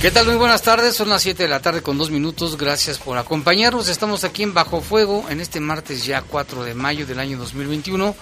¿Qué 0.00 0.12
tal? 0.12 0.26
Muy 0.26 0.36
buenas 0.36 0.62
tardes, 0.62 0.94
son 0.94 1.08
las 1.08 1.22
7 1.22 1.42
de 1.42 1.48
la 1.48 1.58
tarde 1.58 1.82
con 1.82 1.98
dos 1.98 2.12
minutos, 2.12 2.56
gracias 2.56 2.98
por 2.98 3.18
acompañarnos. 3.18 3.88
Estamos 3.88 4.22
aquí 4.22 4.44
en 4.44 4.54
Bajo 4.54 4.80
Fuego 4.80 5.26
en 5.28 5.40
este 5.40 5.58
martes 5.58 6.06
ya 6.06 6.22
4 6.22 6.62
de 6.62 6.72
mayo 6.72 7.04
del 7.04 7.18
año 7.18 7.36
2021. 7.36 8.14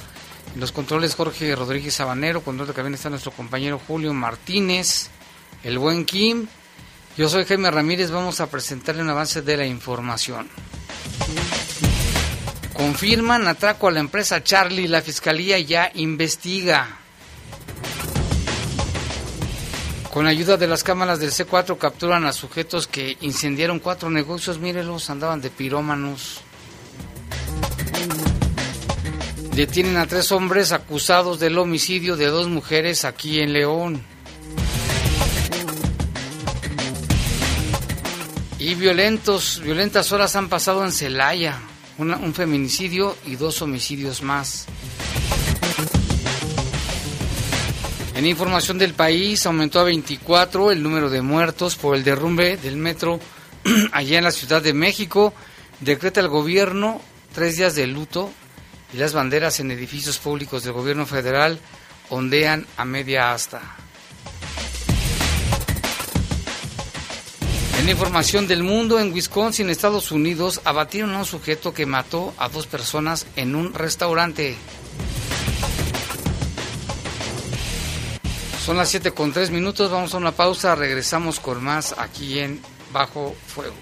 En 0.54 0.60
los 0.60 0.72
controles 0.72 1.14
Jorge 1.14 1.54
Rodríguez 1.54 1.92
Sabanero, 1.92 2.40
control 2.40 2.68
de 2.68 2.72
cabina 2.72 2.96
está 2.96 3.10
nuestro 3.10 3.30
compañero 3.30 3.78
Julio 3.86 4.14
Martínez, 4.14 5.10
el 5.64 5.78
buen 5.78 6.06
Kim. 6.06 6.46
Yo 7.18 7.28
soy 7.28 7.44
Jaime 7.44 7.70
Ramírez, 7.70 8.10
vamos 8.10 8.40
a 8.40 8.46
presentarle 8.46 9.02
un 9.02 9.10
avance 9.10 9.42
de 9.42 9.58
la 9.58 9.66
información. 9.66 10.48
Confirman 12.72 13.48
atraco 13.48 13.88
a 13.88 13.92
la 13.92 14.00
empresa 14.00 14.42
Charlie, 14.42 14.88
la 14.88 15.02
fiscalía 15.02 15.58
ya 15.58 15.90
investiga. 15.94 17.00
Con 20.16 20.26
ayuda 20.26 20.56
de 20.56 20.66
las 20.66 20.82
cámaras 20.82 21.20
del 21.20 21.30
C4 21.30 21.76
capturan 21.76 22.24
a 22.24 22.32
sujetos 22.32 22.86
que 22.86 23.18
incendiaron 23.20 23.80
cuatro 23.80 24.08
negocios. 24.08 24.58
Mírelos, 24.58 25.10
andaban 25.10 25.42
de 25.42 25.50
pirómanos. 25.50 26.40
Detienen 29.54 29.98
a 29.98 30.06
tres 30.06 30.32
hombres 30.32 30.72
acusados 30.72 31.38
del 31.38 31.58
homicidio 31.58 32.16
de 32.16 32.28
dos 32.28 32.48
mujeres 32.48 33.04
aquí 33.04 33.40
en 33.40 33.52
León. 33.52 34.02
Y 38.58 38.74
violentos, 38.74 39.60
violentas 39.62 40.12
horas 40.12 40.34
han 40.34 40.48
pasado 40.48 40.82
en 40.82 40.92
Celaya. 40.92 41.60
un 41.98 42.32
feminicidio 42.32 43.14
y 43.26 43.36
dos 43.36 43.60
homicidios 43.60 44.22
más. 44.22 44.66
En 48.16 48.24
información 48.24 48.78
del 48.78 48.94
país, 48.94 49.44
aumentó 49.44 49.78
a 49.78 49.84
24 49.84 50.72
el 50.72 50.82
número 50.82 51.10
de 51.10 51.20
muertos 51.20 51.76
por 51.76 51.94
el 51.94 52.02
derrumbe 52.02 52.56
del 52.56 52.78
metro 52.78 53.20
allá 53.92 54.16
en 54.16 54.24
la 54.24 54.30
Ciudad 54.30 54.62
de 54.62 54.72
México. 54.72 55.34
Decreta 55.80 56.20
el 56.20 56.28
gobierno 56.28 57.02
tres 57.34 57.58
días 57.58 57.74
de 57.74 57.86
luto 57.86 58.32
y 58.94 58.96
las 58.96 59.12
banderas 59.12 59.60
en 59.60 59.70
edificios 59.70 60.16
públicos 60.16 60.64
del 60.64 60.72
gobierno 60.72 61.04
federal 61.04 61.60
ondean 62.08 62.66
a 62.78 62.86
media 62.86 63.34
asta. 63.34 63.60
En 67.78 67.86
información 67.86 68.48
del 68.48 68.62
mundo, 68.62 68.98
en 68.98 69.12
Wisconsin, 69.12 69.68
Estados 69.68 70.10
Unidos, 70.10 70.62
abatieron 70.64 71.12
a 71.14 71.18
un 71.18 71.26
sujeto 71.26 71.74
que 71.74 71.84
mató 71.84 72.32
a 72.38 72.48
dos 72.48 72.66
personas 72.66 73.26
en 73.36 73.54
un 73.54 73.74
restaurante. 73.74 74.56
Son 78.66 78.76
las 78.76 78.88
7 78.88 79.12
con 79.12 79.32
3 79.32 79.52
minutos, 79.52 79.92
vamos 79.92 80.12
a 80.12 80.16
una 80.16 80.32
pausa, 80.32 80.74
regresamos 80.74 81.38
con 81.38 81.62
más 81.62 81.94
aquí 81.96 82.40
en 82.40 82.60
Bajo 82.92 83.32
Fuego. 83.46 83.76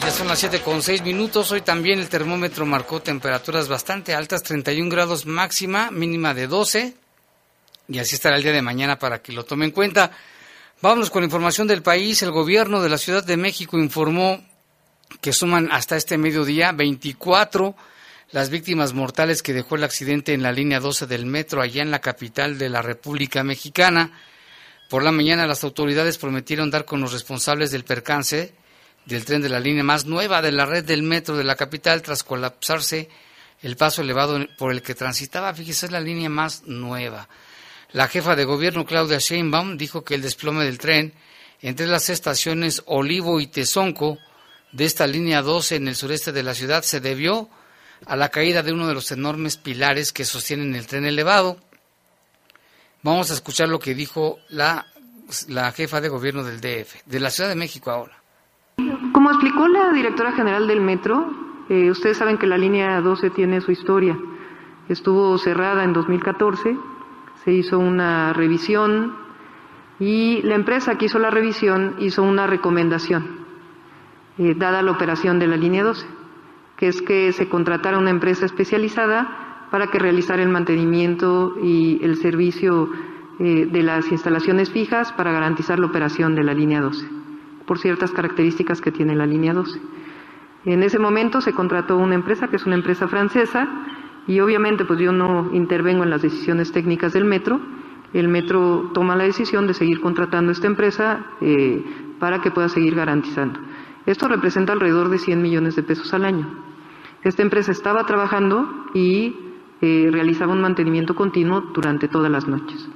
Ya 0.00 0.10
son 0.10 0.28
las 0.28 0.38
7 0.38 0.62
con 0.62 0.80
6 0.80 1.02
minutos. 1.02 1.52
Hoy 1.52 1.60
también 1.60 1.98
el 1.98 2.08
termómetro 2.08 2.64
marcó 2.64 3.02
temperaturas 3.02 3.68
bastante 3.68 4.14
altas, 4.14 4.42
31 4.42 4.88
grados 4.90 5.26
máxima, 5.26 5.90
mínima 5.90 6.32
de 6.32 6.46
12. 6.46 6.94
Y 7.88 7.98
así 7.98 8.14
estará 8.14 8.36
el 8.36 8.42
día 8.42 8.52
de 8.52 8.62
mañana 8.62 8.98
para 8.98 9.20
que 9.20 9.32
lo 9.32 9.44
tome 9.44 9.66
en 9.66 9.72
cuenta. 9.72 10.10
Vámonos 10.82 11.10
con 11.10 11.22
información 11.22 11.68
del 11.68 11.80
país. 11.80 12.24
El 12.24 12.32
gobierno 12.32 12.82
de 12.82 12.88
la 12.88 12.98
Ciudad 12.98 13.22
de 13.22 13.36
México 13.36 13.78
informó 13.78 14.44
que 15.20 15.32
suman 15.32 15.70
hasta 15.70 15.96
este 15.96 16.18
mediodía 16.18 16.72
24 16.72 17.76
las 18.32 18.50
víctimas 18.50 18.92
mortales 18.92 19.44
que 19.44 19.52
dejó 19.52 19.76
el 19.76 19.84
accidente 19.84 20.34
en 20.34 20.42
la 20.42 20.50
línea 20.50 20.80
12 20.80 21.06
del 21.06 21.24
metro 21.24 21.62
allá 21.62 21.82
en 21.82 21.92
la 21.92 22.00
capital 22.00 22.58
de 22.58 22.68
la 22.68 22.82
República 22.82 23.44
Mexicana. 23.44 24.10
Por 24.90 25.04
la 25.04 25.12
mañana 25.12 25.46
las 25.46 25.62
autoridades 25.62 26.18
prometieron 26.18 26.72
dar 26.72 26.84
con 26.84 27.00
los 27.00 27.12
responsables 27.12 27.70
del 27.70 27.84
percance 27.84 28.52
del 29.06 29.24
tren 29.24 29.40
de 29.40 29.50
la 29.50 29.60
línea 29.60 29.84
más 29.84 30.04
nueva 30.04 30.42
de 30.42 30.50
la 30.50 30.66
red 30.66 30.84
del 30.84 31.04
metro 31.04 31.36
de 31.36 31.44
la 31.44 31.54
capital 31.54 32.02
tras 32.02 32.24
colapsarse 32.24 33.08
el 33.62 33.76
paso 33.76 34.02
elevado 34.02 34.44
por 34.58 34.72
el 34.72 34.82
que 34.82 34.96
transitaba. 34.96 35.54
Fíjese, 35.54 35.86
es 35.86 35.92
la 35.92 36.00
línea 36.00 36.28
más 36.28 36.64
nueva. 36.66 37.28
La 37.92 38.08
jefa 38.08 38.36
de 38.36 38.44
gobierno, 38.44 38.86
Claudia 38.86 39.18
Sheinbaum, 39.18 39.76
dijo 39.76 40.02
que 40.02 40.14
el 40.14 40.22
desplome 40.22 40.64
del 40.64 40.78
tren 40.78 41.12
entre 41.60 41.86
las 41.86 42.08
estaciones 42.08 42.82
Olivo 42.86 43.40
y 43.40 43.46
Tezonco 43.46 44.18
de 44.72 44.84
esta 44.84 45.06
línea 45.06 45.42
12 45.42 45.76
en 45.76 45.88
el 45.88 45.94
sureste 45.94 46.32
de 46.32 46.42
la 46.42 46.54
ciudad 46.54 46.82
se 46.82 47.00
debió 47.00 47.48
a 48.06 48.16
la 48.16 48.30
caída 48.30 48.62
de 48.62 48.72
uno 48.72 48.88
de 48.88 48.94
los 48.94 49.12
enormes 49.12 49.56
pilares 49.56 50.12
que 50.12 50.24
sostienen 50.24 50.74
el 50.74 50.86
tren 50.86 51.04
elevado. 51.04 51.58
Vamos 53.02 53.30
a 53.30 53.34
escuchar 53.34 53.68
lo 53.68 53.78
que 53.78 53.94
dijo 53.94 54.38
la, 54.48 54.86
la 55.48 55.70
jefa 55.72 56.00
de 56.00 56.08
gobierno 56.08 56.42
del 56.42 56.60
DF, 56.60 57.04
de 57.04 57.20
la 57.20 57.30
Ciudad 57.30 57.48
de 57.48 57.56
México 57.56 57.90
ahora. 57.90 58.16
Como 59.12 59.30
explicó 59.30 59.68
la 59.68 59.92
directora 59.92 60.32
general 60.32 60.66
del 60.66 60.80
metro, 60.80 61.30
eh, 61.68 61.90
ustedes 61.90 62.16
saben 62.16 62.38
que 62.38 62.46
la 62.46 62.58
línea 62.58 63.00
12 63.00 63.30
tiene 63.30 63.60
su 63.60 63.70
historia. 63.70 64.18
Estuvo 64.88 65.36
cerrada 65.38 65.84
en 65.84 65.92
2014, 65.92 66.76
se 67.44 67.52
hizo 67.52 67.78
una 67.78 68.32
revisión 68.32 69.14
y 69.98 70.42
la 70.42 70.54
empresa 70.54 70.96
que 70.96 71.06
hizo 71.06 71.18
la 71.18 71.30
revisión 71.30 71.96
hizo 71.98 72.22
una 72.22 72.46
recomendación, 72.46 73.46
eh, 74.38 74.54
dada 74.56 74.82
la 74.82 74.90
operación 74.90 75.38
de 75.38 75.46
la 75.46 75.56
línea 75.56 75.84
12 75.84 76.22
que 76.82 76.88
es 76.88 77.00
que 77.00 77.30
se 77.30 77.48
contratara 77.48 77.96
una 77.96 78.10
empresa 78.10 78.44
especializada 78.44 79.68
para 79.70 79.86
que 79.86 80.00
realizara 80.00 80.42
el 80.42 80.48
mantenimiento 80.48 81.54
y 81.62 82.00
el 82.02 82.16
servicio 82.16 82.90
eh, 83.38 83.68
de 83.70 83.82
las 83.84 84.10
instalaciones 84.10 84.68
fijas 84.68 85.12
para 85.12 85.30
garantizar 85.30 85.78
la 85.78 85.86
operación 85.86 86.34
de 86.34 86.42
la 86.42 86.54
línea 86.54 86.80
12, 86.80 87.06
por 87.66 87.78
ciertas 87.78 88.10
características 88.10 88.80
que 88.80 88.90
tiene 88.90 89.14
la 89.14 89.26
línea 89.26 89.54
12. 89.54 89.80
En 90.64 90.82
ese 90.82 90.98
momento 90.98 91.40
se 91.40 91.52
contrató 91.52 91.96
una 91.96 92.16
empresa 92.16 92.48
que 92.48 92.56
es 92.56 92.66
una 92.66 92.74
empresa 92.74 93.06
francesa 93.06 93.68
y 94.26 94.40
obviamente 94.40 94.84
pues 94.84 95.00
yo 95.00 95.12
no 95.12 95.50
intervengo 95.52 96.04
en 96.04 96.10
las 96.10 96.22
decisiones 96.22 96.72
técnicas 96.72 97.12
del 97.12 97.24
metro. 97.24 97.60
El 98.12 98.28
metro 98.28 98.90
toma 98.92 99.16
la 99.16 99.24
decisión 99.24 99.66
de 99.66 99.74
seguir 99.74 100.00
contratando 100.00 100.52
esta 100.52 100.66
empresa 100.66 101.26
eh, 101.40 101.84
para 102.18 102.40
que 102.40 102.50
pueda 102.50 102.68
seguir 102.68 102.94
garantizando. 102.94 103.58
Esto 104.06 104.28
representa 104.28 104.72
alrededor 104.72 105.08
de 105.08 105.18
100 105.18 105.40
millones 105.40 105.76
de 105.76 105.82
pesos 105.82 106.12
al 106.12 106.24
año. 106.24 106.46
Esta 107.24 107.42
empresa 107.42 107.72
estaba 107.72 108.04
trabajando 108.04 108.68
y 108.94 109.36
eh, 109.80 110.08
realizaba 110.12 110.52
un 110.52 110.60
mantenimiento 110.60 111.14
continuo 111.14 111.60
durante 111.72 112.08
todas 112.08 112.30
las 112.30 112.46
noches. 112.46 112.88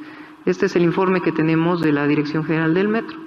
Este 0.45 0.67
es 0.67 0.77
el 0.77 0.83
informe 0.83 1.23
que 1.23 1.33
tenemos 1.33 1.81
de 1.81 1.93
la 1.93 2.07
Dirección 2.07 2.45
General 2.45 2.75
del 2.75 2.89
Metro. 2.89 3.26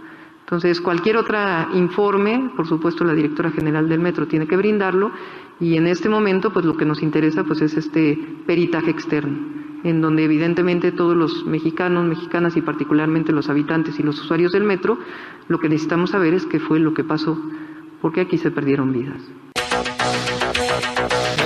Entonces, 0.50 0.82
cualquier 0.82 1.16
otro 1.16 1.38
informe, 1.76 2.50
por 2.56 2.68
supuesto, 2.68 3.04
la 3.04 3.14
directora 3.14 3.52
general 3.52 3.88
del 3.88 4.00
metro 4.00 4.28
tiene 4.28 4.48
que 4.48 4.58
brindarlo 4.58 5.12
y 5.60 5.78
en 5.78 5.86
este 5.86 6.10
momento, 6.10 6.52
pues 6.52 6.66
lo 6.66 6.76
que 6.76 6.86
nos 6.86 7.04
interesa, 7.04 7.44
pues 7.44 7.62
es 7.62 7.78
este 7.78 8.18
peritaje 8.48 8.90
externo, 8.90 9.38
en 9.84 10.02
donde 10.02 10.24
evidentemente 10.24 10.92
todos 10.92 11.16
los 11.16 11.46
mexicanos, 11.46 12.04
mexicanas 12.04 12.58
y 12.58 12.64
particularmente 12.64 13.32
los 13.32 13.48
habitantes 13.48 14.00
y 14.00 14.02
los 14.02 14.20
usuarios 14.20 14.52
del 14.52 14.64
metro, 14.64 14.98
lo 15.50 15.60
que 15.60 15.70
necesitamos 15.70 16.10
saber 16.10 16.34
es 16.34 16.48
qué 16.48 16.60
fue 16.60 16.80
lo 16.80 16.96
que 16.96 17.04
pasó, 17.04 17.40
porque 18.02 18.22
aquí 18.22 18.40
se 18.40 18.50
perdieron 18.50 18.92
vidas 18.92 19.22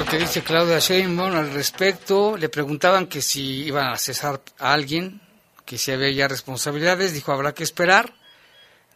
que 0.09 0.19
dice 0.19 0.44
Claudia 0.44 0.77
Sheinbaum 0.77 1.33
al 1.33 1.51
respecto. 1.51 2.38
Le 2.38 2.47
preguntaban 2.47 3.07
que 3.07 3.19
si 3.19 3.63
iban 3.63 3.88
a 3.88 3.97
cesar 3.97 4.41
a 4.59 4.71
alguien, 4.71 5.19
que 5.65 5.79
si 5.79 5.91
había 5.91 6.11
ya 6.11 6.27
responsabilidades. 6.27 7.13
Dijo, 7.13 7.31
habrá 7.31 7.53
que 7.53 7.63
esperar. 7.63 8.13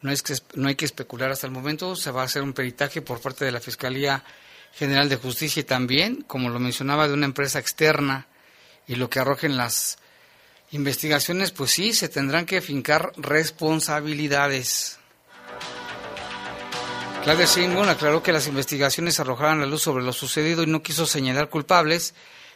No, 0.01 0.11
es 0.11 0.21
que, 0.21 0.35
no 0.55 0.67
hay 0.67 0.75
que 0.75 0.85
especular 0.85 1.31
hasta 1.31 1.47
el 1.47 1.53
momento. 1.53 1.95
Se 1.95 2.11
va 2.11 2.21
a 2.21 2.25
hacer 2.25 2.44
un 2.44 2.53
peritaje 2.53 3.01
por 3.01 3.19
parte 3.19 3.45
de 3.45 3.51
la 3.51 3.59
Fiscalía 3.59 4.23
General 4.73 5.09
de 5.09 5.15
Justicia 5.15 5.61
y 5.61 5.63
también, 5.63 6.23
como 6.27 6.49
lo 6.49 6.59
mencionaba, 6.59 7.07
de 7.07 7.13
una 7.13 7.25
empresa 7.25 7.59
externa. 7.59 8.27
Y 8.88 8.95
lo 8.95 9.09
que 9.09 9.19
arrojen 9.19 9.57
las 9.57 9.97
investigaciones, 10.71 11.51
pues 11.51 11.71
sí, 11.71 11.94
se 11.94 12.09
tendrán 12.09 12.45
que 12.45 12.61
fincar 12.61 13.11
responsabilidades. 13.17 14.99
Claudia 17.23 17.45
Sheinbaum 17.45 17.89
aclaró 17.89 18.23
que 18.23 18.31
las 18.31 18.47
investigaciones 18.47 19.19
arrojaron 19.19 19.59
la 19.59 19.65
luz 19.65 19.81
sobre 19.81 20.03
lo 20.03 20.13
sucedido 20.13 20.63
y 20.63 20.67
no 20.67 20.81
quiso 20.81 21.05
señalar 21.05 21.49
culpables, 21.49 22.13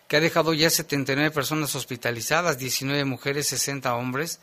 que 0.07 0.15
ha 0.15 0.21
dejado 0.21 0.53
ya 0.53 0.69
79 0.69 1.31
personas 1.31 1.75
hospitalizadas, 1.75 2.57
19 2.57 3.03
mujeres, 3.05 3.47
60 3.47 3.93
hombres. 3.95 4.39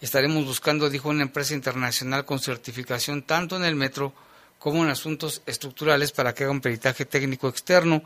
Estaremos 0.00 0.44
buscando, 0.44 0.88
dijo 0.88 1.08
una 1.08 1.22
empresa 1.22 1.54
internacional 1.54 2.24
con 2.24 2.38
certificación 2.38 3.22
tanto 3.22 3.56
en 3.56 3.64
el 3.64 3.74
metro 3.74 4.14
como 4.58 4.82
en 4.82 4.90
asuntos 4.90 5.42
estructurales 5.46 6.12
para 6.12 6.34
que 6.34 6.44
haga 6.44 6.52
un 6.52 6.60
peritaje 6.60 7.04
técnico 7.04 7.48
externo. 7.48 8.02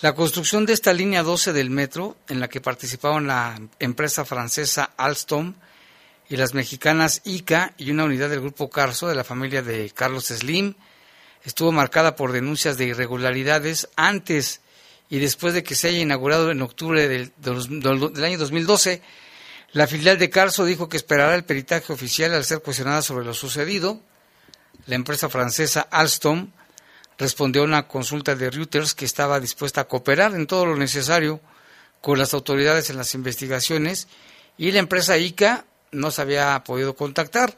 La 0.00 0.14
construcción 0.14 0.66
de 0.66 0.72
esta 0.72 0.92
línea 0.92 1.22
12 1.22 1.52
del 1.52 1.70
metro, 1.70 2.16
en 2.28 2.40
la 2.40 2.48
que 2.48 2.60
participaban 2.60 3.26
la 3.26 3.60
empresa 3.78 4.24
francesa 4.24 4.90
Alstom, 4.96 5.54
y 6.30 6.36
las 6.36 6.54
mexicanas 6.54 7.22
ICA 7.24 7.74
y 7.76 7.90
una 7.90 8.04
unidad 8.04 8.30
del 8.30 8.40
grupo 8.40 8.70
Carso 8.70 9.08
de 9.08 9.16
la 9.16 9.24
familia 9.24 9.62
de 9.62 9.90
Carlos 9.90 10.26
Slim 10.26 10.74
estuvo 11.44 11.72
marcada 11.72 12.14
por 12.14 12.30
denuncias 12.30 12.78
de 12.78 12.86
irregularidades 12.86 13.88
antes 13.96 14.60
y 15.08 15.18
después 15.18 15.54
de 15.54 15.64
que 15.64 15.74
se 15.74 15.88
haya 15.88 15.98
inaugurado 15.98 16.52
en 16.52 16.62
octubre 16.62 17.08
del, 17.08 17.32
del 17.36 18.24
año 18.24 18.38
2012. 18.38 19.02
La 19.72 19.86
filial 19.86 20.18
de 20.18 20.30
Carso 20.30 20.64
dijo 20.64 20.88
que 20.88 20.96
esperará 20.96 21.36
el 21.36 21.44
peritaje 21.44 21.92
oficial 21.92 22.34
al 22.34 22.44
ser 22.44 22.60
cuestionada 22.60 23.02
sobre 23.02 23.24
lo 23.24 23.34
sucedido. 23.34 24.00
La 24.86 24.96
empresa 24.96 25.28
francesa 25.28 25.86
Alstom 25.92 26.50
respondió 27.18 27.62
a 27.62 27.66
una 27.66 27.86
consulta 27.86 28.34
de 28.34 28.50
Reuters 28.50 28.96
que 28.96 29.04
estaba 29.04 29.38
dispuesta 29.38 29.82
a 29.82 29.84
cooperar 29.84 30.34
en 30.34 30.48
todo 30.48 30.66
lo 30.66 30.74
necesario 30.74 31.40
con 32.00 32.18
las 32.18 32.34
autoridades 32.34 32.90
en 32.90 32.96
las 32.96 33.14
investigaciones 33.14 34.08
y 34.58 34.72
la 34.72 34.80
empresa 34.80 35.18
ICA 35.18 35.66
no 35.92 36.10
se 36.10 36.22
había 36.22 36.64
podido 36.64 36.96
contactar. 36.96 37.56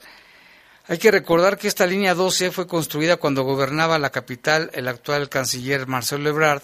Hay 0.89 0.99
que 0.99 1.13
recordar 1.13 1.57
que 1.57 1.69
esta 1.69 1.87
línea 1.87 2.15
12 2.15 2.51
fue 2.51 2.67
construida 2.67 3.17
cuando 3.17 3.45
gobernaba 3.45 3.99
la 3.99 4.11
capital 4.11 4.71
el 4.75 4.87
actual 4.87 5.31
canciller 5.31 5.87
Marcelo 5.87 6.29
Ebrard, 6.29 6.63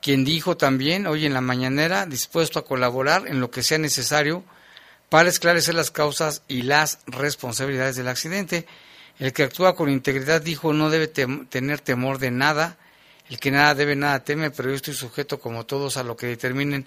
quien 0.00 0.24
dijo 0.24 0.56
también 0.56 1.08
hoy 1.08 1.26
en 1.26 1.34
la 1.34 1.40
mañanera 1.40 2.06
dispuesto 2.06 2.60
a 2.60 2.64
colaborar 2.64 3.26
en 3.26 3.40
lo 3.40 3.50
que 3.50 3.64
sea 3.64 3.78
necesario 3.78 4.44
para 5.08 5.28
esclarecer 5.28 5.74
las 5.74 5.90
causas 5.90 6.42
y 6.48 6.62
las 6.62 7.00
responsabilidades 7.06 7.96
del 7.96 8.08
accidente. 8.08 8.66
El 9.18 9.32
que 9.32 9.44
actúa 9.44 9.74
con 9.74 9.90
integridad 9.90 10.42
dijo 10.42 10.72
no 10.72 10.90
debe 10.90 11.08
tener 11.08 11.80
temor 11.80 12.18
de 12.18 12.30
nada, 12.30 12.76
el 13.28 13.38
que 13.38 13.50
nada 13.50 13.74
debe 13.74 13.96
nada 13.96 14.24
teme, 14.24 14.50
pero 14.50 14.70
yo 14.70 14.76
estoy 14.76 14.94
sujeto 14.94 15.40
como 15.40 15.66
todos 15.66 15.96
a 15.96 16.02
lo 16.04 16.16
que 16.16 16.26
determinen 16.26 16.86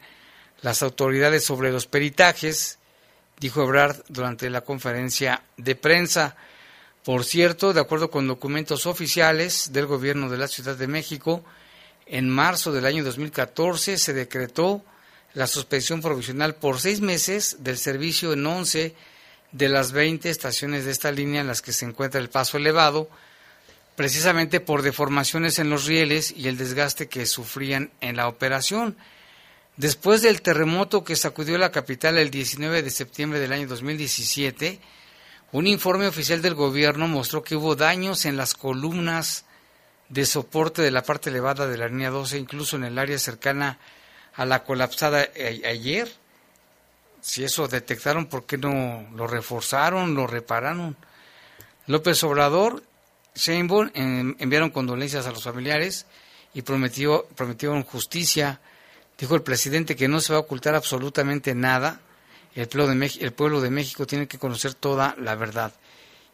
las 0.62 0.84
autoridades 0.84 1.44
sobre 1.44 1.72
los 1.72 1.88
peritajes 1.88 2.78
dijo 3.42 3.64
Ebrard 3.64 4.04
durante 4.08 4.50
la 4.50 4.62
conferencia 4.62 5.42
de 5.58 5.76
prensa. 5.76 6.38
Por 7.04 7.26
cierto, 7.26 7.74
de 7.74 7.82
acuerdo 7.82 8.12
con 8.12 8.28
documentos 8.28 8.86
oficiales 8.86 9.74
del 9.74 9.88
gobierno 9.88 10.30
de 10.30 10.38
la 10.38 10.48
Ciudad 10.48 10.78
de 10.78 10.88
México, 10.88 11.44
en 12.06 12.30
marzo 12.30 12.72
del 12.72 12.86
año 12.86 13.04
2014 13.04 13.98
se 13.98 14.14
decretó 14.14 14.84
la 15.34 15.48
suspensión 15.48 16.02
provisional 16.02 16.56
por 16.56 16.80
seis 16.80 17.02
meses 17.02 17.58
del 17.60 17.78
servicio 17.78 18.34
en 18.34 18.46
11 18.46 18.96
de 19.52 19.70
las 19.70 19.92
20 19.92 20.30
estaciones 20.30 20.86
de 20.86 20.92
esta 20.92 21.12
línea 21.12 21.42
en 21.42 21.48
las 21.48 21.62
que 21.62 21.74
se 21.74 21.86
encuentra 21.86 22.20
el 22.20 22.30
paso 22.30 22.58
elevado, 22.58 23.10
precisamente 23.96 24.60
por 24.60 24.82
deformaciones 24.82 25.60
en 25.60 25.70
los 25.70 25.86
rieles 25.86 26.34
y 26.36 26.48
el 26.48 26.58
desgaste 26.58 27.08
que 27.08 27.26
sufrían 27.26 27.92
en 28.02 28.16
la 28.16 28.28
operación. 28.28 28.98
Después 29.78 30.22
del 30.22 30.42
terremoto 30.42 31.04
que 31.04 31.16
sacudió 31.16 31.58
la 31.58 31.72
capital 31.72 32.18
el 32.18 32.30
19 32.30 32.84
de 32.84 32.90
septiembre 32.90 33.40
del 33.40 33.54
año 33.54 33.68
2017, 33.68 34.80
Un 35.54 35.68
informe 35.68 36.08
oficial 36.08 36.42
del 36.42 36.56
gobierno 36.56 37.10
mostró 37.10 37.44
que 37.44 37.58
hubo 37.58 37.76
daños 37.76 38.24
en 38.24 38.38
las 38.38 38.54
columnas 38.54 39.44
de 40.08 40.26
soporte 40.26 40.82
de 40.82 40.92
la 40.92 41.04
parte 41.04 41.30
elevada 41.30 41.68
de 41.68 41.78
la 41.78 41.90
línea 41.90 42.10
12, 42.10 42.38
incluso 42.38 42.78
en 42.78 42.86
el 42.86 42.98
área 42.98 43.20
cercana 43.20 43.68
a 43.68 43.78
la 44.38 44.64
colapsada 44.64 45.30
ayer. 45.66 46.12
Si 47.22 47.44
eso 47.44 47.68
detectaron, 47.68 48.26
¿por 48.26 48.46
qué 48.46 48.58
no 48.58 49.08
lo 49.16 49.28
reforzaron, 49.28 50.16
lo 50.16 50.26
repararon? 50.28 50.96
López 51.88 52.24
Obrador, 52.24 52.84
Sheinbaum 53.36 53.92
enviaron 53.94 54.72
condolencias 54.72 55.28
a 55.28 55.32
los 55.32 55.44
familiares 55.44 56.06
y 56.54 56.64
prometió, 56.64 57.28
prometieron 57.36 57.84
justicia. 57.84 58.60
Dijo 59.18 59.36
el 59.36 59.44
presidente 59.44 59.96
que 59.96 60.08
no 60.08 60.20
se 60.20 60.34
va 60.34 60.40
a 60.40 60.42
ocultar 60.42 60.74
absolutamente 60.74 61.54
nada 61.54 62.02
el 62.56 62.68
pueblo, 62.68 62.88
de 62.88 62.96
México, 62.96 63.26
el 63.26 63.34
pueblo 63.34 63.62
de 63.62 63.70
México 63.70 64.06
tiene 64.06 64.28
que 64.28 64.38
conocer 64.38 64.74
toda 64.74 65.16
la 65.18 65.36
verdad. 65.36 65.72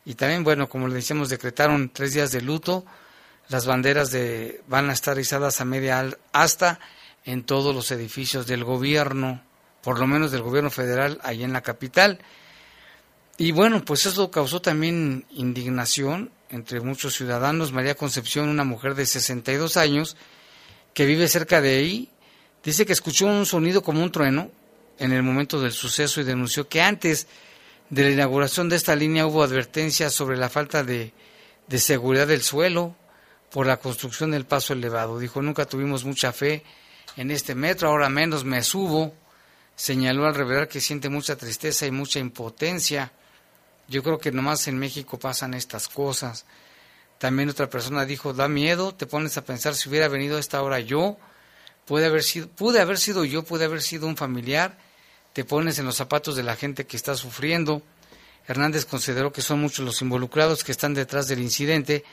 Y 0.06 0.16
también, 0.16 0.44
bueno, 0.44 0.68
como 0.68 0.88
le 0.88 0.96
decíamos, 0.96 1.30
decretaron 1.30 1.90
tres 1.90 2.14
días 2.14 2.32
de 2.32 2.42
luto. 2.42 2.86
Las 3.50 3.66
banderas 3.66 4.12
de, 4.12 4.62
van 4.68 4.90
a 4.90 4.94
estar 4.94 5.18
izadas 5.20 5.62
a 5.62 5.66
media 5.66 6.10
hasta 6.32 6.80
en 7.28 7.44
todos 7.44 7.76
los 7.76 7.92
edificios 7.92 8.48
del 8.48 8.64
gobierno, 8.64 9.44
por 9.84 10.00
lo 10.00 10.08
menos 10.08 10.32
del 10.32 10.42
gobierno 10.42 10.72
federal, 10.72 11.20
ahí 11.24 11.44
en 11.44 11.52
la 11.52 11.62
capital. 11.62 12.20
Y 13.38 13.52
bueno, 13.52 13.84
pues 13.84 14.06
eso 14.06 14.32
causó 14.32 14.62
también 14.62 15.26
indignación 15.32 16.32
entre 16.50 16.80
muchos 16.80 17.16
ciudadanos. 17.16 17.74
María 17.74 17.96
Concepción, 17.96 18.48
una 18.48 18.64
mujer 18.64 18.96
de 18.96 19.06
62 19.06 19.76
años, 19.76 20.16
que 20.94 21.06
vive 21.06 21.28
cerca 21.28 21.60
de 21.60 21.76
ahí, 21.76 22.10
dice 22.64 22.86
que 22.86 22.94
escuchó 22.94 23.28
un 23.28 23.46
sonido 23.46 23.84
como 23.84 24.02
un 24.02 24.12
trueno 24.12 24.50
en 24.98 25.12
el 25.12 25.22
momento 25.22 25.62
del 25.62 25.74
suceso 25.74 26.22
y 26.22 26.24
denunció 26.24 26.70
que 26.70 26.82
antes 26.82 27.28
de 27.90 28.04
la 28.04 28.12
inauguración 28.12 28.70
de 28.70 28.78
esta 28.78 28.96
línea 28.96 29.28
hubo 29.28 29.44
advertencias 29.44 30.14
sobre 30.14 30.38
la 30.38 30.50
falta 30.50 30.86
de, 30.86 31.12
de 31.68 31.80
seguridad 31.80 32.28
del 32.28 32.42
suelo 32.42 32.96
por 33.52 33.68
la 33.68 33.78
construcción 33.78 34.32
del 34.32 34.46
paso 34.46 34.72
elevado. 34.72 35.20
Dijo, 35.20 35.42
nunca 35.42 35.66
tuvimos 35.66 36.06
mucha 36.06 36.32
fe 36.32 36.64
en 37.18 37.32
este 37.32 37.56
metro, 37.56 37.90
ahora 37.90 38.10
menos 38.10 38.46
me 38.46 38.64
subo. 38.64 39.14
Señaló 39.76 40.26
al 40.26 40.36
revelar 40.36 40.68
que 40.68 40.80
siente 40.80 41.10
mucha 41.10 41.36
tristeza 41.36 41.86
y 41.86 41.92
mucha 41.92 42.20
impotencia. 42.20 43.12
Yo 43.90 44.02
creo 44.04 44.18
que 44.18 44.32
nomás 44.32 44.68
en 44.68 44.80
México 44.80 45.20
pasan 45.20 45.54
estas 45.54 45.88
cosas. 45.88 46.46
También 47.18 47.50
otra 47.50 47.70
persona 47.70 48.06
dijo, 48.06 48.34
da 48.34 48.48
miedo, 48.48 48.94
te 48.94 49.06
pones 49.06 49.38
a 49.38 49.44
pensar 49.44 49.76
si 49.76 49.90
hubiera 49.90 50.08
venido 50.08 50.38
a 50.38 50.40
esta 50.40 50.62
hora 50.62 50.80
yo, 50.80 51.18
puede 51.86 52.06
haber 52.06 52.24
sido, 52.24 52.48
pude 52.48 52.80
haber 52.80 52.98
sido 52.98 53.26
yo, 53.26 53.44
pude 53.44 53.66
haber 53.66 53.82
sido 53.82 54.08
un 54.08 54.16
familiar 54.16 54.78
te 55.38 55.46
pones 55.46 55.78
en 55.78 55.86
los 55.86 55.96
zapatos 55.96 56.36
de 56.36 56.42
la 56.42 56.56
gente 56.56 56.88
que 56.88 56.98
está 56.98 57.14
sufriendo. 57.14 57.84
Hernández 58.48 58.86
consideró 58.86 59.32
que 59.32 59.44
son 59.44 59.62
muchos 59.62 59.86
los 59.86 60.02
involucrados 60.02 60.64
que 60.64 60.72
están 60.72 60.96
detrás 60.96 61.28
del 61.28 61.42
incidente, 61.42 62.04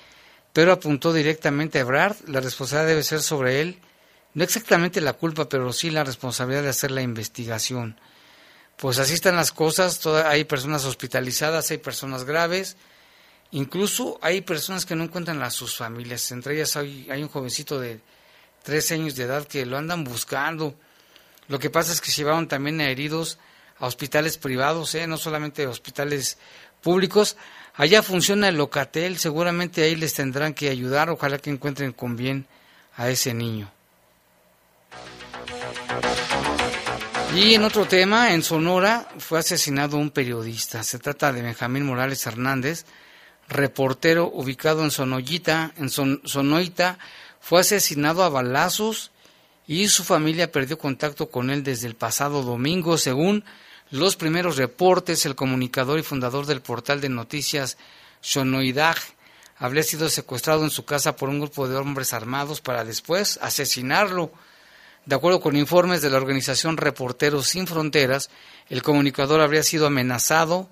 pero 0.52 0.72
apuntó 0.72 1.10
directamente 1.10 1.78
a 1.78 1.80
Ebrard, 1.80 2.16
la 2.26 2.40
responsabilidad 2.40 2.88
debe 2.88 3.02
ser 3.02 3.22
sobre 3.22 3.62
él, 3.62 3.78
no 4.34 4.42
exactamente 4.42 5.00
la 5.00 5.12
culpa, 5.12 5.48
pero 5.48 5.72
sí 5.72 5.90
la 5.90 6.04
responsabilidad 6.04 6.62
de 6.62 6.68
hacer 6.68 6.90
la 6.90 7.02
investigación. 7.02 7.98
Pues 8.76 8.98
así 8.98 9.14
están 9.14 9.36
las 9.36 9.52
cosas, 9.52 10.04
hay 10.06 10.44
personas 10.44 10.84
hospitalizadas, 10.84 11.70
hay 11.70 11.78
personas 11.78 12.24
graves, 12.24 12.76
incluso 13.52 14.18
hay 14.20 14.40
personas 14.40 14.84
que 14.84 14.96
no 14.96 15.04
encuentran 15.04 15.40
a 15.42 15.50
sus 15.50 15.76
familias, 15.76 16.32
entre 16.32 16.54
ellas 16.54 16.76
hay, 16.76 17.22
un 17.22 17.28
jovencito 17.28 17.78
de 17.78 18.00
13 18.64 18.94
años 18.94 19.14
de 19.14 19.24
edad 19.24 19.46
que 19.46 19.64
lo 19.64 19.78
andan 19.78 20.02
buscando, 20.02 20.74
lo 21.46 21.60
que 21.60 21.70
pasa 21.70 21.92
es 21.92 22.00
que 22.00 22.10
llevaron 22.10 22.48
también 22.48 22.80
a 22.80 22.90
heridos 22.90 23.38
a 23.78 23.86
hospitales 23.86 24.38
privados, 24.38 24.94
¿eh? 24.96 25.06
no 25.06 25.18
solamente 25.18 25.66
hospitales 25.66 26.38
públicos. 26.80 27.36
Allá 27.74 28.02
funciona 28.02 28.48
el 28.48 28.56
Locatel, 28.56 29.18
seguramente 29.18 29.82
ahí 29.82 29.94
les 29.94 30.14
tendrán 30.14 30.54
que 30.54 30.68
ayudar, 30.68 31.10
ojalá 31.10 31.38
que 31.38 31.50
encuentren 31.50 31.92
con 31.92 32.16
bien 32.16 32.46
a 32.96 33.10
ese 33.10 33.34
niño. 33.34 33.73
Y 37.34 37.54
en 37.54 37.64
otro 37.64 37.86
tema, 37.86 38.32
en 38.32 38.42
Sonora 38.42 39.08
fue 39.18 39.40
asesinado 39.40 39.96
un 39.96 40.10
periodista. 40.10 40.84
Se 40.84 41.00
trata 41.00 41.32
de 41.32 41.42
Benjamín 41.42 41.84
Morales 41.84 42.24
Hernández, 42.26 42.84
reportero 43.48 44.30
ubicado 44.32 44.84
en 44.84 44.92
Sonoyita, 44.92 45.72
en 45.76 45.90
Sonoita, 45.90 46.98
fue 47.40 47.60
asesinado 47.60 48.22
a 48.22 48.28
balazos 48.28 49.10
y 49.66 49.88
su 49.88 50.04
familia 50.04 50.52
perdió 50.52 50.78
contacto 50.78 51.28
con 51.28 51.50
él 51.50 51.62
desde 51.62 51.88
el 51.88 51.96
pasado 51.96 52.42
domingo, 52.42 52.98
según 52.98 53.44
los 53.90 54.16
primeros 54.16 54.56
reportes. 54.56 55.26
El 55.26 55.34
comunicador 55.34 55.98
y 55.98 56.02
fundador 56.02 56.46
del 56.46 56.62
portal 56.62 57.00
de 57.00 57.08
noticias 57.08 57.76
Shonoidag 58.22 58.96
habría 59.58 59.82
sido 59.82 60.08
secuestrado 60.08 60.64
en 60.64 60.70
su 60.70 60.84
casa 60.84 61.16
por 61.16 61.28
un 61.28 61.40
grupo 61.40 61.68
de 61.68 61.76
hombres 61.76 62.12
armados 62.12 62.60
para 62.60 62.84
después 62.84 63.38
asesinarlo. 63.42 64.32
De 65.06 65.14
acuerdo 65.14 65.40
con 65.40 65.56
informes 65.56 66.00
de 66.00 66.08
la 66.08 66.16
organización 66.16 66.78
Reporteros 66.78 67.48
Sin 67.48 67.66
Fronteras, 67.66 68.30
el 68.70 68.82
comunicador 68.82 69.40
habría 69.40 69.62
sido 69.62 69.86
amenazado 69.86 70.70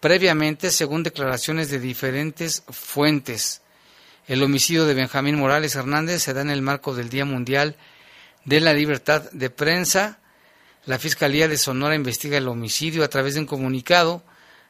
previamente 0.00 0.70
según 0.70 1.02
declaraciones 1.02 1.70
de 1.70 1.78
diferentes 1.78 2.62
fuentes. 2.68 3.62
El 4.26 4.42
homicidio 4.42 4.84
de 4.84 4.94
Benjamín 4.94 5.36
Morales 5.36 5.74
Hernández 5.74 6.22
se 6.22 6.34
da 6.34 6.42
en 6.42 6.50
el 6.50 6.62
marco 6.62 6.94
del 6.94 7.08
Día 7.08 7.24
Mundial 7.24 7.76
de 8.44 8.60
la 8.60 8.74
libertad 8.74 9.30
de 9.32 9.48
prensa. 9.50 10.18
La 10.84 10.98
Fiscalía 10.98 11.48
de 11.48 11.58
Sonora 11.58 11.94
investiga 11.94 12.38
el 12.38 12.48
homicidio 12.48 13.02
a 13.02 13.08
través 13.08 13.34
de 13.34 13.40
un 13.40 13.46
comunicado. 13.46 14.22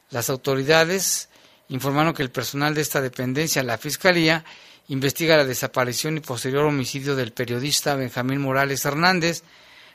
Las 0.09 0.29
autoridades 0.29 1.29
informaron 1.69 2.13
que 2.13 2.23
el 2.23 2.31
personal 2.31 2.73
de 2.73 2.81
esta 2.81 3.01
dependencia, 3.01 3.63
la 3.63 3.77
Fiscalía, 3.77 4.43
investiga 4.91 5.37
la 5.37 5.45
desaparición 5.45 6.17
y 6.17 6.19
posterior 6.19 6.65
homicidio 6.65 7.15
del 7.15 7.31
periodista 7.31 7.95
Benjamín 7.95 8.41
Morales 8.41 8.83
Hernández. 8.83 9.41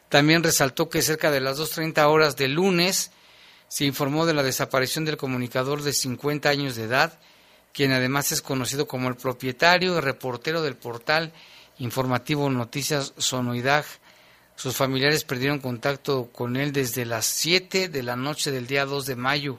También 0.08 0.42
resaltó 0.42 0.88
que 0.88 1.02
cerca 1.02 1.30
de 1.30 1.40
las 1.40 1.58
2.30 1.58 2.06
horas 2.06 2.34
del 2.36 2.54
lunes 2.54 3.10
se 3.68 3.84
informó 3.84 4.24
de 4.24 4.32
la 4.32 4.42
desaparición 4.42 5.04
del 5.04 5.18
comunicador 5.18 5.82
de 5.82 5.92
50 5.92 6.48
años 6.48 6.76
de 6.76 6.84
edad, 6.84 7.18
quien 7.74 7.92
además 7.92 8.32
es 8.32 8.40
conocido 8.40 8.88
como 8.88 9.08
el 9.08 9.16
propietario 9.16 9.98
y 9.98 10.00
reportero 10.00 10.62
del 10.62 10.76
portal 10.76 11.30
informativo 11.78 12.48
Noticias 12.48 13.12
Sonoidad. 13.18 13.84
Sus 14.54 14.76
familiares 14.76 15.24
perdieron 15.24 15.58
contacto 15.58 16.30
con 16.32 16.56
él 16.56 16.72
desde 16.72 17.04
las 17.04 17.26
7 17.26 17.90
de 17.90 18.02
la 18.02 18.16
noche 18.16 18.50
del 18.50 18.66
día 18.66 18.86
2 18.86 19.04
de 19.04 19.16
mayo. 19.16 19.58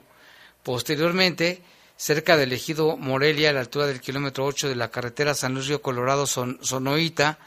Posteriormente, 0.64 1.62
cerca 1.98 2.36
del 2.36 2.52
ejido 2.52 2.96
Morelia, 2.96 3.50
a 3.50 3.52
la 3.52 3.60
altura 3.60 3.86
del 3.86 4.00
kilómetro 4.00 4.46
8 4.46 4.68
de 4.68 4.76
la 4.76 4.90
carretera 4.90 5.34
San 5.34 5.52
Luis 5.52 5.66
Río 5.66 5.82
Colorado 5.82 6.26
Sonoita, 6.26 7.38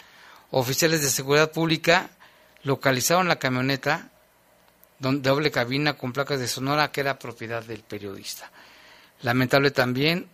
oficiales 0.52 1.02
de 1.02 1.10
seguridad 1.10 1.52
pública 1.52 2.12
localizaron 2.64 3.28
la 3.28 3.40
camioneta 3.40 4.12
doble 5.00 5.50
cabina 5.50 5.94
con 5.94 6.14
placas 6.14 6.40
de 6.40 6.48
Sonora 6.48 6.92
que 6.92 7.02
era 7.02 7.18
propiedad 7.18 7.64
del 7.64 7.82
periodista. 7.82 8.52
Lamentable 9.22 9.72
también 9.72 10.28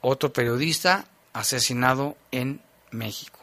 otro 0.00 0.32
periodista 0.32 1.04
asesinado 1.34 2.16
en 2.32 2.62
México. 2.90 3.38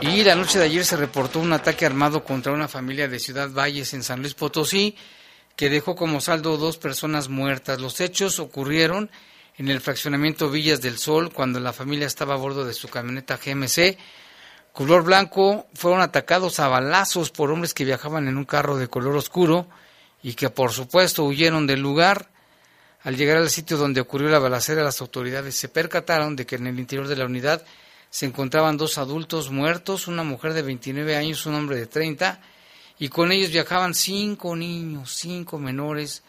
Y 0.00 0.22
la 0.22 0.36
noche 0.36 0.58
de 0.58 0.66
ayer 0.66 0.84
se 0.84 0.96
reportó 0.96 1.40
un 1.40 1.52
ataque 1.52 1.84
armado 1.84 2.22
contra 2.22 2.52
una 2.52 2.68
familia 2.68 3.08
de 3.08 3.18
Ciudad 3.18 3.50
Valles 3.50 3.94
en 3.94 4.02
San 4.02 4.20
Luis 4.20 4.34
Potosí 4.34 4.96
que 5.56 5.68
dejó 5.68 5.96
como 5.96 6.20
saldo 6.20 6.56
dos 6.56 6.78
personas 6.78 7.28
muertas. 7.28 7.80
Los 7.80 8.00
hechos 8.00 8.38
ocurrieron 8.38 9.10
en 9.56 9.68
el 9.68 9.80
fraccionamiento 9.80 10.50
Villas 10.50 10.80
del 10.80 10.98
Sol 10.98 11.32
cuando 11.32 11.58
la 11.58 11.72
familia 11.72 12.06
estaba 12.06 12.34
a 12.34 12.36
bordo 12.36 12.64
de 12.64 12.74
su 12.74 12.88
camioneta 12.88 13.38
GMC 13.44 13.98
color 14.72 15.02
blanco. 15.02 15.66
Fueron 15.74 16.00
atacados 16.00 16.60
a 16.60 16.68
balazos 16.68 17.32
por 17.32 17.50
hombres 17.50 17.74
que 17.74 17.84
viajaban 17.84 18.28
en 18.28 18.36
un 18.36 18.44
carro 18.44 18.76
de 18.76 18.86
color 18.86 19.16
oscuro 19.16 19.66
y 20.22 20.34
que 20.34 20.50
por 20.50 20.70
supuesto 20.70 21.24
huyeron 21.24 21.66
del 21.66 21.80
lugar. 21.80 22.30
Al 23.02 23.16
llegar 23.16 23.38
al 23.38 23.50
sitio 23.50 23.76
donde 23.76 24.00
ocurrió 24.00 24.28
la 24.28 24.38
balacera, 24.38 24.84
las 24.84 25.00
autoridades 25.00 25.56
se 25.56 25.68
percataron 25.68 26.36
de 26.36 26.46
que 26.46 26.54
en 26.54 26.68
el 26.68 26.78
interior 26.78 27.08
de 27.08 27.16
la 27.16 27.24
unidad 27.24 27.64
se 28.10 28.26
encontraban 28.26 28.76
dos 28.76 28.98
adultos 28.98 29.50
muertos, 29.50 30.08
una 30.08 30.22
mujer 30.22 30.54
de 30.54 30.62
29 30.62 31.16
años, 31.16 31.46
un 31.46 31.54
hombre 31.54 31.76
de 31.76 31.86
30, 31.86 32.40
y 32.98 33.08
con 33.08 33.32
ellos 33.32 33.50
viajaban 33.50 33.94
cinco 33.94 34.56
niños, 34.56 35.14
cinco 35.14 35.58
menores, 35.58 36.22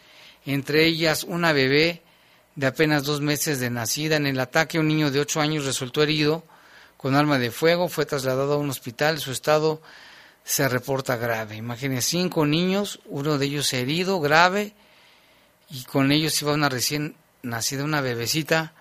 entre 0.45 0.85
ellas 0.85 1.23
una 1.23 1.53
bebé 1.53 2.03
de 2.55 2.67
apenas 2.67 3.03
dos 3.03 3.21
meses 3.21 3.59
de 3.59 3.69
nacida. 3.69 4.17
En 4.17 4.27
el 4.27 4.39
ataque 4.39 4.79
un 4.79 4.87
niño 4.87 5.11
de 5.11 5.19
ocho 5.19 5.41
años 5.41 5.65
resultó 5.65 6.03
herido 6.03 6.43
con 6.97 7.15
arma 7.15 7.39
de 7.39 7.51
fuego, 7.51 7.87
fue 7.87 8.05
trasladado 8.05 8.53
a 8.53 8.57
un 8.57 8.69
hospital, 8.69 9.19
su 9.19 9.31
estado 9.31 9.81
se 10.43 10.67
reporta 10.67 11.15
grave. 11.15 11.55
Imagínense, 11.55 12.09
cinco 12.09 12.45
niños, 12.45 12.99
uno 13.05 13.37
de 13.37 13.45
ellos 13.45 13.71
herido, 13.73 14.19
grave, 14.19 14.73
y 15.69 15.83
con 15.83 16.11
ellos 16.11 16.41
iba 16.41 16.53
una 16.53 16.67
recién 16.67 17.15
nacida, 17.41 17.83
una 17.83 18.01
bebecita 18.01 18.73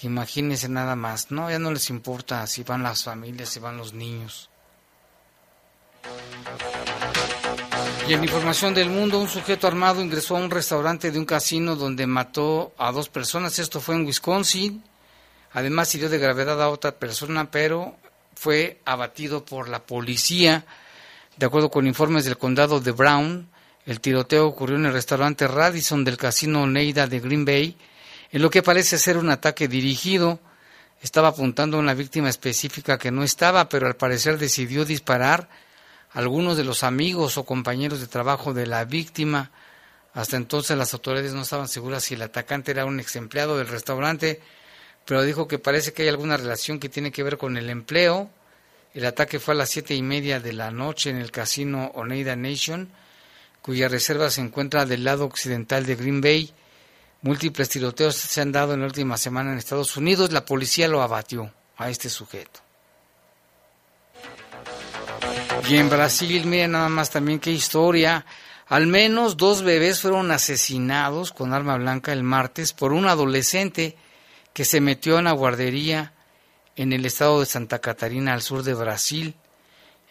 que 0.00 0.06
imagínense 0.06 0.66
nada 0.70 0.96
más, 0.96 1.30
¿no? 1.30 1.50
Ya 1.50 1.58
no 1.58 1.70
les 1.72 1.90
importa 1.90 2.46
si 2.46 2.62
van 2.62 2.82
las 2.82 3.04
familias, 3.04 3.50
si 3.50 3.60
van 3.60 3.76
los 3.76 3.92
niños. 3.92 4.48
Y 8.08 8.14
en 8.14 8.24
información 8.24 8.72
del 8.72 8.88
mundo, 8.88 9.18
un 9.18 9.28
sujeto 9.28 9.66
armado 9.66 10.00
ingresó 10.00 10.36
a 10.36 10.40
un 10.40 10.50
restaurante 10.50 11.10
de 11.10 11.18
un 11.18 11.26
casino 11.26 11.76
donde 11.76 12.06
mató 12.06 12.72
a 12.78 12.92
dos 12.92 13.10
personas. 13.10 13.58
Esto 13.58 13.78
fue 13.78 13.94
en 13.94 14.06
Wisconsin. 14.06 14.82
Además, 15.52 15.94
hirió 15.94 16.08
de 16.08 16.18
gravedad 16.18 16.62
a 16.62 16.70
otra 16.70 16.92
persona, 16.92 17.50
pero 17.50 17.94
fue 18.34 18.80
abatido 18.86 19.44
por 19.44 19.68
la 19.68 19.80
policía. 19.80 20.64
De 21.36 21.44
acuerdo 21.44 21.70
con 21.70 21.86
informes 21.86 22.24
del 22.24 22.38
condado 22.38 22.80
de 22.80 22.92
Brown, 22.92 23.50
el 23.84 24.00
tiroteo 24.00 24.46
ocurrió 24.46 24.76
en 24.76 24.86
el 24.86 24.94
restaurante 24.94 25.46
Radisson 25.46 26.04
del 26.04 26.16
casino 26.16 26.66
Neida 26.66 27.06
de 27.06 27.20
Green 27.20 27.44
Bay, 27.44 27.76
en 28.32 28.42
lo 28.42 28.50
que 28.50 28.62
parece 28.62 28.98
ser 28.98 29.16
un 29.16 29.30
ataque 29.30 29.68
dirigido. 29.68 30.40
Estaba 31.02 31.28
apuntando 31.28 31.76
a 31.76 31.80
una 31.80 31.94
víctima 31.94 32.28
específica 32.28 32.98
que 32.98 33.10
no 33.10 33.22
estaba, 33.22 33.68
pero 33.68 33.86
al 33.86 33.96
parecer 33.96 34.38
decidió 34.38 34.84
disparar 34.84 35.48
algunos 36.12 36.56
de 36.56 36.64
los 36.64 36.82
amigos 36.82 37.38
o 37.38 37.44
compañeros 37.44 38.00
de 38.00 38.06
trabajo 38.06 38.52
de 38.52 38.66
la 38.66 38.84
víctima. 38.84 39.50
Hasta 40.12 40.36
entonces 40.36 40.76
las 40.76 40.92
autoridades 40.92 41.32
no 41.32 41.42
estaban 41.42 41.68
seguras 41.68 42.04
si 42.04 42.14
el 42.14 42.22
atacante 42.22 42.72
era 42.72 42.84
un 42.84 43.00
ex 43.00 43.16
empleado 43.16 43.56
del 43.56 43.68
restaurante, 43.68 44.40
pero 45.04 45.22
dijo 45.22 45.48
que 45.48 45.58
parece 45.58 45.92
que 45.92 46.02
hay 46.02 46.08
alguna 46.08 46.36
relación 46.36 46.78
que 46.80 46.88
tiene 46.88 47.12
que 47.12 47.22
ver 47.22 47.38
con 47.38 47.56
el 47.56 47.70
empleo. 47.70 48.30
El 48.92 49.06
ataque 49.06 49.38
fue 49.38 49.54
a 49.54 49.58
las 49.58 49.70
siete 49.70 49.94
y 49.94 50.02
media 50.02 50.40
de 50.40 50.52
la 50.52 50.70
noche 50.70 51.10
en 51.10 51.16
el 51.16 51.30
casino 51.30 51.92
Oneida 51.94 52.34
Nation, 52.34 52.90
cuya 53.62 53.88
reserva 53.88 54.30
se 54.30 54.40
encuentra 54.40 54.84
del 54.84 55.04
lado 55.04 55.24
occidental 55.24 55.86
de 55.86 55.94
Green 55.94 56.20
Bay. 56.20 56.52
Múltiples 57.22 57.68
tiroteos 57.68 58.16
se 58.16 58.40
han 58.40 58.50
dado 58.50 58.72
en 58.72 58.80
la 58.80 58.86
última 58.86 59.18
semana 59.18 59.52
en 59.52 59.58
Estados 59.58 59.96
Unidos. 59.96 60.32
La 60.32 60.44
policía 60.46 60.88
lo 60.88 61.02
abatió 61.02 61.52
a 61.76 61.90
este 61.90 62.08
sujeto. 62.08 62.60
Y 65.68 65.76
en 65.76 65.90
Brasil, 65.90 66.46
miren 66.46 66.72
nada 66.72 66.88
más 66.88 67.10
también 67.10 67.38
qué 67.38 67.50
historia. 67.50 68.24
Al 68.68 68.86
menos 68.86 69.36
dos 69.36 69.62
bebés 69.62 70.00
fueron 70.00 70.30
asesinados 70.30 71.32
con 71.32 71.52
arma 71.52 71.76
blanca 71.76 72.12
el 72.12 72.22
martes 72.22 72.72
por 72.72 72.92
un 72.92 73.06
adolescente 73.06 73.96
que 74.54 74.64
se 74.64 74.80
metió 74.80 75.18
en 75.18 75.24
la 75.24 75.32
guardería 75.32 76.14
en 76.76 76.92
el 76.92 77.04
estado 77.04 77.40
de 77.40 77.46
Santa 77.46 77.80
Catarina, 77.80 78.32
al 78.32 78.42
sur 78.42 78.62
de 78.62 78.74
Brasil. 78.74 79.34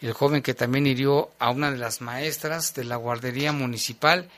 El 0.00 0.12
joven 0.12 0.42
que 0.42 0.54
también 0.54 0.86
hirió 0.86 1.30
a 1.40 1.50
una 1.50 1.72
de 1.72 1.78
las 1.78 2.00
maestras 2.00 2.72
de 2.74 2.84
la 2.84 2.96
guardería 2.96 3.52
municipal 3.52 4.28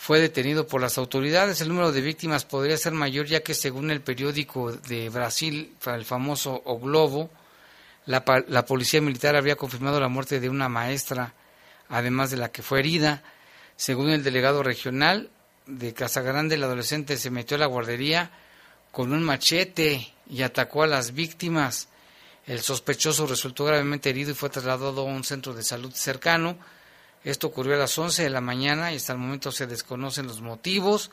fue 0.00 0.18
detenido 0.18 0.66
por 0.66 0.80
las 0.80 0.96
autoridades. 0.96 1.60
El 1.60 1.68
número 1.68 1.92
de 1.92 2.00
víctimas 2.00 2.46
podría 2.46 2.78
ser 2.78 2.94
mayor 2.94 3.26
ya 3.26 3.42
que 3.42 3.52
según 3.52 3.90
el 3.90 4.00
periódico 4.00 4.72
de 4.72 5.10
Brasil, 5.10 5.74
el 5.84 6.06
famoso 6.06 6.62
O 6.64 6.78
Globo, 6.78 7.28
la, 8.06 8.24
policía 8.24 9.02
militar 9.02 9.36
habría 9.36 9.56
confirmado 9.56 10.00
la 10.00 10.08
muerte 10.08 10.40
de 10.40 10.48
una 10.48 10.70
maestra, 10.70 11.34
además 11.90 12.30
de 12.30 12.38
la 12.38 12.50
que 12.50 12.62
fue 12.62 12.78
herida. 12.78 13.22
Según 13.76 14.08
el 14.08 14.24
delegado 14.24 14.62
regional 14.62 15.28
de 15.66 15.92
Casagrande, 15.92 16.54
el 16.54 16.64
adolescente 16.64 17.18
se 17.18 17.30
metió 17.30 17.58
a 17.58 17.60
la 17.60 17.66
guardería 17.66 18.30
con 18.92 19.12
un 19.12 19.22
machete 19.22 20.14
y 20.30 20.40
atacó 20.40 20.82
a 20.82 20.86
las 20.86 21.12
víctimas. 21.12 21.88
El 22.46 22.60
sospechoso 22.60 23.26
resultó 23.26 23.66
gravemente 23.66 24.08
herido 24.08 24.30
y 24.30 24.34
fue 24.34 24.48
trasladado 24.48 25.02
a 25.02 25.04
un 25.04 25.24
centro 25.24 25.52
de 25.52 25.62
salud 25.62 25.92
cercano. 25.92 26.56
Esto 27.24 27.48
ocurrió 27.48 27.74
a 27.74 27.78
las 27.78 27.98
11 27.98 28.22
de 28.22 28.30
la 28.30 28.40
mañana 28.40 28.92
y 28.92 28.96
hasta 28.96 29.12
el 29.12 29.18
momento 29.18 29.52
se 29.52 29.66
desconocen 29.66 30.26
los 30.26 30.40
motivos 30.40 31.10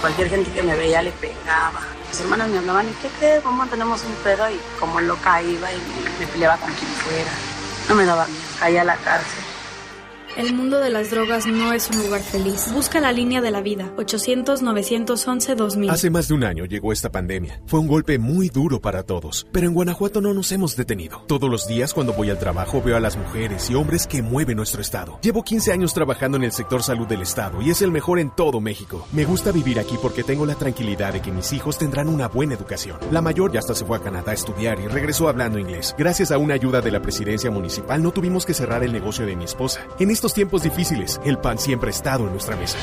Cualquier 0.02 0.30
gente 0.30 0.52
que 0.52 0.64
me 0.64 0.76
veía 0.76 1.02
le 1.02 1.12
pegaba. 1.12 1.82
Mis 2.10 2.20
hermanas 2.22 2.50
me 2.50 2.60
hablaban, 2.60 2.88
¿y 2.88 2.94
qué 3.02 3.10
crees? 3.20 3.44
¿Cómo 3.44 3.66
tenemos 3.68 4.04
un 4.04 4.14
pedo? 4.24 4.50
Y 4.50 4.60
como 4.80 5.02
loca 5.02 5.42
iba 5.42 5.72
y 5.72 5.82
me 6.20 6.28
peleaba 6.28 6.58
con 6.58 6.72
quien 6.74 6.92
fuera. 6.92 7.32
No 7.90 7.96
me 7.96 8.06
daba 8.06 8.26
miedo, 8.26 8.40
caía 8.60 8.82
a 8.82 8.86
la 8.86 8.96
cárcel. 8.98 9.43
El 10.36 10.56
mundo 10.56 10.80
de 10.80 10.90
las 10.90 11.12
drogas 11.12 11.46
no 11.46 11.74
es 11.74 11.90
un 11.92 12.04
lugar 12.04 12.22
feliz. 12.22 12.72
Busca 12.74 13.00
la 13.00 13.12
línea 13.12 13.40
de 13.40 13.52
la 13.52 13.62
vida. 13.62 13.94
800-911-2000. 13.98 15.92
Hace 15.92 16.10
más 16.10 16.28
de 16.28 16.34
un 16.34 16.44
año 16.44 16.66
llegó 16.66 16.92
esta 16.92 17.12
pandemia. 17.12 17.62
Fue 17.68 17.80
un 17.80 17.88
golpe 17.88 18.18
muy 18.18 18.50
duro 18.50 18.82
para 18.82 19.04
todos. 19.04 19.46
Pero 19.52 19.68
en 19.68 19.74
Guanajuato 19.74 20.22
no 20.22 20.34
nos 20.34 20.52
hemos 20.52 20.76
detenido. 20.76 21.24
Todos 21.28 21.52
los 21.52 21.68
días 21.68 21.94
cuando 21.94 22.14
voy 22.14 22.32
al 22.32 22.40
trabajo 22.40 22.82
veo 22.82 22.98
a 22.98 23.00
las 23.00 23.16
mujeres 23.16 23.70
y 23.70 23.76
hombres 23.76 24.08
que 24.08 24.24
mueven 24.24 24.58
nuestro 24.58 24.82
estado. 24.82 25.20
Llevo 25.22 25.44
15 25.44 25.72
años 25.72 25.94
trabajando 25.94 26.38
en 26.38 26.46
el 26.46 26.52
sector 26.52 26.82
salud 26.82 27.08
del 27.08 27.22
estado 27.22 27.62
y 27.62 27.70
es 27.70 27.84
el 27.84 27.92
mejor 27.92 28.18
en 28.18 28.32
todo 28.32 28.60
México. 28.60 29.06
Me 29.12 29.26
gusta 29.26 29.52
vivir 29.52 29.80
aquí 29.80 29.98
porque 30.02 30.24
tengo 30.24 30.48
la 30.48 30.56
tranquilidad 30.56 31.14
de 31.14 31.22
que 31.22 31.32
mis 31.32 31.54
hijos 31.54 31.78
tendrán 31.78 32.10
una 32.10 32.28
buena 32.28 32.56
educación. 32.56 32.98
La 33.12 33.22
mayor 33.22 33.52
ya 33.52 33.60
hasta 33.60 33.76
se 33.76 33.86
fue 33.86 33.98
a 33.98 34.02
Canadá 34.02 34.32
a 34.32 34.36
estudiar 34.36 34.80
y 34.80 34.88
regresó 34.88 35.28
hablando 35.30 35.60
inglés. 35.60 35.94
Gracias 35.96 36.32
a 36.32 36.40
una 36.40 36.56
ayuda 36.56 36.82
de 36.82 36.92
la 36.92 37.02
presidencia 37.02 37.52
municipal 37.52 38.02
no 38.02 38.12
tuvimos 38.12 38.46
que 38.46 38.54
cerrar 38.54 38.84
el 38.84 38.94
negocio 38.94 39.26
de 39.26 39.36
mi 39.36 39.46
esposa. 39.46 39.86
En 40.00 40.10
estos 40.24 40.36
tiempos 40.36 40.64
difíciles, 40.64 41.20
el 41.26 41.38
PAN 41.38 41.60
siempre 41.60 41.90
ha 41.90 41.92
estado 41.92 42.24
en 42.28 42.32
nuestra 42.32 42.56
mesa. 42.56 42.78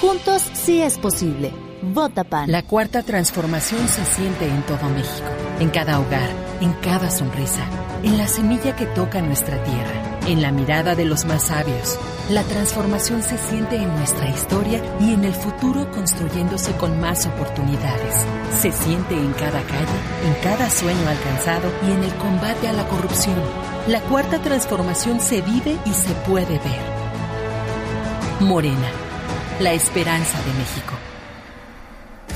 Juntos 0.00 0.42
sí 0.54 0.80
es 0.80 0.96
posible. 0.96 1.52
Vota 1.82 2.24
PAN. 2.24 2.50
La 2.50 2.62
cuarta 2.62 3.02
transformación 3.02 3.86
se 3.88 4.06
siente 4.06 4.46
en 4.46 4.62
todo 4.62 4.88
México, 4.88 5.28
en 5.60 5.68
cada 5.68 6.00
hogar, 6.00 6.30
en 6.62 6.72
cada 6.80 7.10
sonrisa, 7.10 7.62
en 8.02 8.16
la 8.16 8.26
semilla 8.26 8.74
que 8.74 8.86
toca 8.86 9.20
nuestra 9.20 9.62
tierra, 9.64 10.07
en 10.28 10.42
la 10.42 10.52
mirada 10.52 10.94
de 10.94 11.06
los 11.06 11.24
más 11.24 11.44
sabios. 11.44 11.98
La 12.28 12.42
transformación 12.42 13.22
se 13.22 13.38
siente 13.38 13.76
en 13.76 13.88
nuestra 13.96 14.28
historia 14.28 14.82
y 15.00 15.14
en 15.14 15.24
el 15.24 15.32
futuro 15.32 15.90
construyéndose 15.90 16.72
con 16.72 17.00
más 17.00 17.26
oportunidades. 17.26 18.14
Se 18.60 18.70
siente 18.70 19.14
en 19.14 19.32
cada 19.32 19.62
calle, 19.62 19.98
en 20.26 20.34
cada 20.42 20.68
sueño 20.68 21.08
alcanzado 21.08 21.72
y 21.88 21.92
en 21.92 22.04
el 22.04 22.14
combate 22.16 22.68
a 22.68 22.74
la 22.74 22.86
corrupción. 22.88 23.40
La 23.86 24.00
cuarta 24.02 24.38
transformación 24.42 25.20
se 25.20 25.40
vive 25.40 25.78
y 25.86 25.94
se 25.94 26.12
puede 26.26 26.58
ver. 26.58 26.98
Morena, 28.40 28.88
la 29.60 29.72
esperanza 29.72 30.38
de 30.42 30.52
México. 30.52 31.07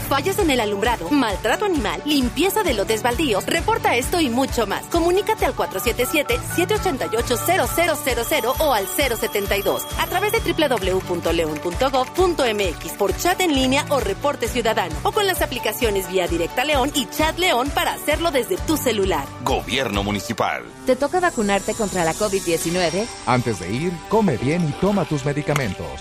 Fallas 0.08 0.38
en 0.38 0.50
el 0.50 0.60
alumbrado, 0.60 1.08
maltrato 1.10 1.64
animal, 1.64 2.02
limpieza 2.04 2.62
de 2.62 2.74
lotes 2.74 3.02
baldíos, 3.02 3.46
reporta 3.46 3.96
esto 3.96 4.20
y 4.20 4.28
mucho 4.28 4.66
más. 4.66 4.84
Comunícate 4.86 5.46
al 5.46 5.56
477-788-0000 5.56 8.54
o 8.58 8.74
al 8.74 8.86
072 8.86 9.86
a 9.98 10.06
través 10.06 10.32
de 10.32 10.40
www.león.gov.mx 10.52 12.92
por 12.98 13.16
chat 13.16 13.40
en 13.40 13.54
línea 13.54 13.86
o 13.90 14.00
reporte 14.00 14.48
ciudadano 14.48 14.94
o 15.02 15.12
con 15.12 15.26
las 15.26 15.42
aplicaciones 15.42 16.10
Vía 16.10 16.26
Directa 16.28 16.64
León 16.64 16.90
y 16.94 17.06
Chat 17.08 17.38
León 17.38 17.70
para 17.70 17.94
hacerlo 17.94 18.30
desde 18.30 18.56
tu 18.58 18.76
celular. 18.76 19.26
Gobierno 19.44 20.02
Municipal. 20.02 20.64
¿Te 20.86 20.96
toca 20.96 21.20
vacunarte 21.20 21.74
contra 21.74 22.04
la 22.04 22.14
COVID-19? 22.14 23.06
Antes 23.26 23.60
de 23.60 23.72
ir, 23.72 23.92
come 24.08 24.36
bien 24.36 24.68
y 24.68 24.72
toma 24.80 25.04
tus 25.04 25.24
medicamentos. 25.24 26.00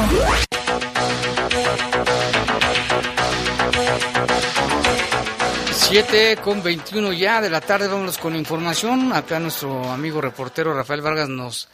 7 5.70 6.38
con 6.42 6.60
21 6.60 7.12
ya 7.12 7.40
de 7.40 7.50
la 7.50 7.60
tarde, 7.60 7.86
vámonos 7.86 8.18
con 8.18 8.34
información. 8.34 9.12
Acá 9.12 9.38
nuestro 9.38 9.92
amigo 9.92 10.20
reportero 10.20 10.74
Rafael 10.74 11.02
Vargas 11.02 11.28
nos, 11.28 11.68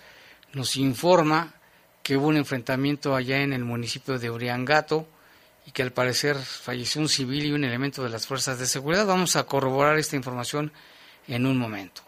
nos 0.53 0.77
informa 0.77 1.55
que 2.03 2.19
hubo 2.19 2.27
un 2.27 2.37
enfrentamiento 2.37 3.17
allá 3.17 3.41
en 3.41 3.55
el 3.55 3.65
municipio 3.65 4.19
de 4.19 4.29
Uriangato 4.29 5.09
y 5.67 5.71
que 5.71 5.83
al 5.83 5.93
parecer 5.93 6.37
falleció 6.37 7.01
un 7.01 7.09
civil 7.09 7.47
y 7.47 7.53
un 7.53 7.65
elemento 7.65 8.03
de 8.03 8.11
las 8.11 8.27
fuerzas 8.27 8.59
de 8.59 8.67
seguridad. 8.67 9.07
Vamos 9.07 9.37
a 9.37 9.45
corroborar 9.45 9.99
esta 9.99 10.17
información 10.17 10.73
en 11.27 11.47
un 11.47 11.57
momento. 11.57 12.03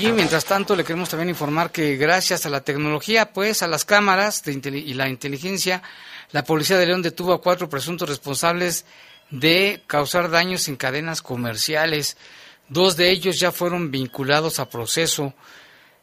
Y 0.00 0.12
mientras 0.12 0.44
tanto 0.44 0.76
le 0.76 0.84
queremos 0.84 1.08
también 1.08 1.30
informar 1.30 1.70
que 1.70 1.96
gracias 1.96 2.44
a 2.44 2.50
la 2.50 2.62
tecnología, 2.62 3.32
pues 3.32 3.62
a 3.62 3.68
las 3.68 3.84
cámaras 3.84 4.42
y 4.46 4.94
la 4.94 5.08
inteligencia, 5.08 5.82
la 6.32 6.44
policía 6.44 6.76
de 6.76 6.86
León 6.86 7.02
detuvo 7.02 7.32
a 7.32 7.40
cuatro 7.40 7.68
presuntos 7.68 8.08
responsables 8.08 8.84
de 9.30 9.82
causar 9.86 10.30
daños 10.30 10.68
en 10.68 10.76
cadenas 10.76 11.22
comerciales. 11.22 12.16
Dos 12.68 12.96
de 12.96 13.10
ellos 13.10 13.38
ya 13.38 13.52
fueron 13.52 13.90
vinculados 13.90 14.58
a 14.58 14.68
proceso. 14.68 15.34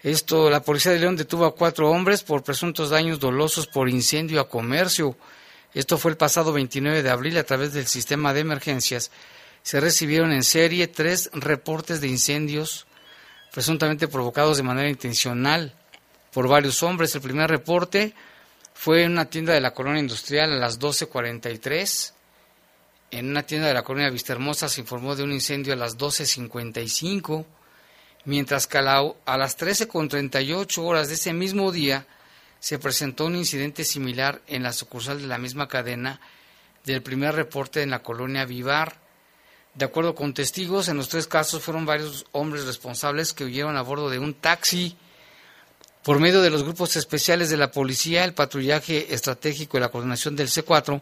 Esto, 0.03 0.49
la 0.49 0.61
Policía 0.61 0.91
de 0.91 0.99
León 0.99 1.15
detuvo 1.15 1.45
a 1.45 1.55
cuatro 1.55 1.89
hombres 1.89 2.23
por 2.23 2.43
presuntos 2.43 2.89
daños 2.89 3.19
dolosos 3.19 3.67
por 3.67 3.89
incendio 3.89 4.41
a 4.41 4.49
comercio. 4.49 5.15
Esto 5.73 5.97
fue 5.97 6.11
el 6.11 6.17
pasado 6.17 6.53
29 6.53 7.01
de 7.01 7.09
abril 7.09 7.37
a 7.37 7.45
través 7.45 7.73
del 7.73 7.87
sistema 7.87 8.33
de 8.33 8.41
emergencias. 8.41 9.11
Se 9.63 9.79
recibieron 9.79 10.31
en 10.33 10.43
serie 10.43 10.87
tres 10.87 11.29
reportes 11.33 12.01
de 12.01 12.09
incendios 12.09 12.85
presuntamente 13.51 14.07
provocados 14.07 14.57
de 14.57 14.63
manera 14.63 14.89
intencional 14.89 15.73
por 16.33 16.47
varios 16.47 16.83
hombres. 16.83 17.15
El 17.15 17.21
primer 17.21 17.49
reporte 17.49 18.13
fue 18.73 19.03
en 19.03 19.13
una 19.13 19.29
tienda 19.29 19.53
de 19.53 19.61
la 19.61 19.73
colonia 19.73 20.01
industrial 20.01 20.51
a 20.51 20.57
las 20.57 20.79
12.43 20.79 22.13
en 23.13 23.29
una 23.29 23.43
tienda 23.43 23.67
de 23.67 23.75
la 23.75 23.83
colonia 23.83 24.09
Vistahermosa 24.09 24.67
se 24.67 24.81
informó 24.81 25.15
de 25.15 25.21
un 25.21 25.31
incendio 25.31 25.73
a 25.73 25.75
las 25.75 25.99
12.55, 25.99 27.45
mientras 28.25 28.67
que 28.67 28.77
a, 28.77 28.83
las 28.83 29.57
13.38 29.57 30.77
horas 30.79 31.07
de 31.09 31.15
ese 31.15 31.33
mismo 31.33 31.71
día 31.71 32.07
se 32.59 32.79
presentó 32.79 33.25
un 33.25 33.35
incidente 33.35 33.83
similar 33.83 34.41
en 34.47 34.63
la 34.63 34.73
sucursal 34.73 35.21
de 35.21 35.27
la 35.27 35.37
misma 35.37 35.67
cadena 35.67 36.21
del 36.85 37.01
primer 37.01 37.35
reporte 37.35 37.81
en 37.81 37.89
la 37.89 38.03
colonia 38.03 38.45
Vivar. 38.45 39.01
De 39.73 39.85
acuerdo 39.85 40.15
con 40.15 40.33
testigos, 40.33 40.87
en 40.87 40.97
los 40.97 41.09
tres 41.09 41.27
casos 41.27 41.61
fueron 41.61 41.85
varios 41.85 42.25
hombres 42.31 42.65
responsables 42.65 43.33
que 43.33 43.43
huyeron 43.43 43.75
a 43.75 43.81
bordo 43.81 44.09
de 44.09 44.19
un 44.19 44.33
taxi. 44.33 44.95
Por 46.03 46.19
medio 46.19 46.41
de 46.41 46.49
los 46.49 46.63
grupos 46.63 46.95
especiales 46.95 47.49
de 47.49 47.57
la 47.57 47.71
policía, 47.71 48.23
el 48.23 48.33
patrullaje 48.33 49.13
estratégico 49.13 49.77
y 49.77 49.81
la 49.81 49.89
coordinación 49.89 50.35
del 50.35 50.47
C4, 50.47 51.01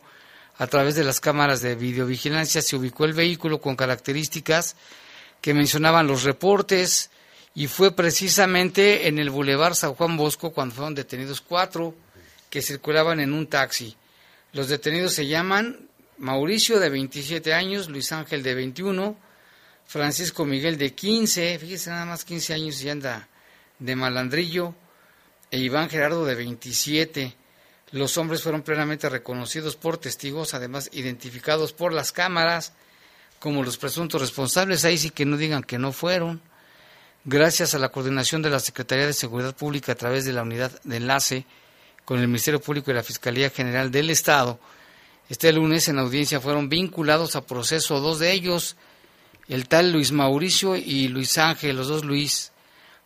a 0.57 0.67
través 0.67 0.95
de 0.95 1.03
las 1.03 1.19
cámaras 1.19 1.61
de 1.61 1.75
videovigilancia 1.75 2.61
se 2.61 2.75
ubicó 2.75 3.05
el 3.05 3.13
vehículo 3.13 3.61
con 3.61 3.75
características 3.75 4.75
que 5.41 5.53
mencionaban 5.53 6.07
los 6.07 6.23
reportes 6.23 7.10
y 7.53 7.67
fue 7.67 7.95
precisamente 7.95 9.07
en 9.07 9.19
el 9.19 9.29
Boulevard 9.29 9.75
San 9.75 9.93
Juan 9.93 10.17
Bosco 10.17 10.51
cuando 10.51 10.75
fueron 10.75 10.95
detenidos 10.95 11.41
cuatro 11.41 11.93
que 12.49 12.61
circulaban 12.61 13.19
en 13.19 13.33
un 13.33 13.47
taxi. 13.47 13.95
Los 14.53 14.67
detenidos 14.67 15.13
se 15.13 15.27
llaman 15.27 15.89
Mauricio 16.17 16.79
de 16.79 16.89
27 16.89 17.53
años, 17.53 17.89
Luis 17.89 18.11
Ángel 18.11 18.43
de 18.43 18.53
21, 18.53 19.17
Francisco 19.85 20.45
Miguel 20.45 20.77
de 20.77 20.93
15, 20.93 21.59
fíjese 21.59 21.89
nada 21.89 22.05
más 22.05 22.23
15 22.23 22.53
años 22.53 22.81
y 22.81 22.89
anda 22.89 23.27
de 23.79 23.95
malandrillo, 23.95 24.75
e 25.49 25.57
Iván 25.57 25.89
Gerardo 25.89 26.25
de 26.25 26.35
27. 26.35 27.35
Los 27.91 28.17
hombres 28.17 28.41
fueron 28.41 28.61
plenamente 28.61 29.09
reconocidos 29.09 29.75
por 29.75 29.97
testigos, 29.97 30.53
además 30.53 30.89
identificados 30.93 31.73
por 31.73 31.91
las 31.91 32.13
cámaras 32.13 32.73
como 33.39 33.63
los 33.63 33.77
presuntos 33.77 34.21
responsables. 34.21 34.85
Ahí 34.85 34.97
sí 34.97 35.09
que 35.09 35.25
no 35.25 35.35
digan 35.35 35.63
que 35.63 35.77
no 35.77 35.91
fueron. 35.91 36.41
Gracias 37.23 37.75
a 37.75 37.79
la 37.79 37.89
coordinación 37.89 38.41
de 38.41 38.49
la 38.49 38.59
Secretaría 38.59 39.05
de 39.05 39.13
Seguridad 39.13 39.55
Pública 39.55 39.91
a 39.91 39.95
través 39.95 40.25
de 40.25 40.33
la 40.33 40.41
unidad 40.41 40.71
de 40.83 40.97
enlace 40.97 41.45
con 42.03 42.19
el 42.19 42.27
Ministerio 42.27 42.59
Público 42.59 42.91
y 42.91 42.95
la 42.95 43.03
Fiscalía 43.03 43.49
General 43.49 43.91
del 43.91 44.09
Estado, 44.09 44.59
este 45.31 45.53
lunes 45.53 45.87
en 45.87 45.97
audiencia 45.97 46.41
fueron 46.41 46.67
vinculados 46.67 47.37
a 47.37 47.45
proceso 47.45 48.01
dos 48.01 48.19
de 48.19 48.33
ellos, 48.33 48.75
el 49.47 49.69
tal 49.69 49.93
Luis 49.93 50.11
Mauricio 50.11 50.75
y 50.75 51.07
Luis 51.07 51.37
Ángel, 51.37 51.77
los 51.77 51.87
dos 51.87 52.03
Luis, 52.03 52.51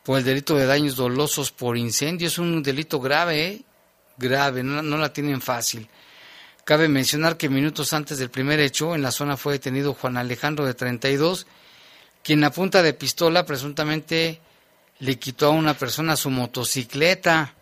por 0.02 0.18
el 0.18 0.26
delito 0.26 0.56
de 0.56 0.66
daños 0.66 0.96
dolosos 0.96 1.52
por 1.52 1.78
incendio. 1.78 2.28
Es 2.28 2.40
un 2.40 2.64
delito 2.64 3.00
grave, 3.00 3.46
¿eh? 3.46 3.62
grave, 4.18 4.64
no, 4.64 4.82
la 4.98 5.14
tienen 5.14 5.40
fácil. 5.40 5.88
Cabe 6.64 6.88
mencionar 6.88 7.38
que 7.38 7.48
minutos 7.48 7.94
antes 7.94 8.18
del 8.18 8.32
primer 8.32 8.60
hecho, 8.60 8.96
en 8.96 9.04
la 9.04 9.12
zona 9.12 9.38
fue 9.38 9.54
detenido 9.54 9.94
Juan 9.94 10.18
Alejandro 10.18 10.66
de 10.66 10.74
32, 10.74 11.46
quien 12.26 12.44
a 12.44 12.50
punta 12.50 12.82
de 12.82 12.96
pistola 12.96 13.46
presuntamente 13.46 14.42
le 14.98 15.20
quitó 15.20 15.46
a 15.46 15.52
una 15.52 15.76
persona 15.76 16.16
su 16.16 16.32
motocicleta. 16.32 17.54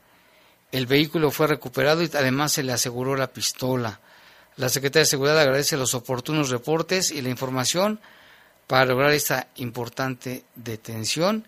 El 0.71 0.85
vehículo 0.85 1.31
fue 1.31 1.47
recuperado 1.47 2.01
y 2.01 2.09
además 2.13 2.53
se 2.53 2.63
le 2.63 2.71
aseguró 2.71 3.17
la 3.17 3.33
pistola. 3.33 3.99
La 4.55 4.69
Secretaría 4.69 5.01
de 5.01 5.07
Seguridad 5.07 5.37
agradece 5.37 5.75
los 5.75 5.93
oportunos 5.93 6.49
reportes 6.49 7.11
y 7.11 7.21
la 7.21 7.27
información 7.27 7.99
para 8.65 8.85
lograr 8.85 9.11
esta 9.11 9.49
importante 9.57 10.45
detención. 10.55 11.45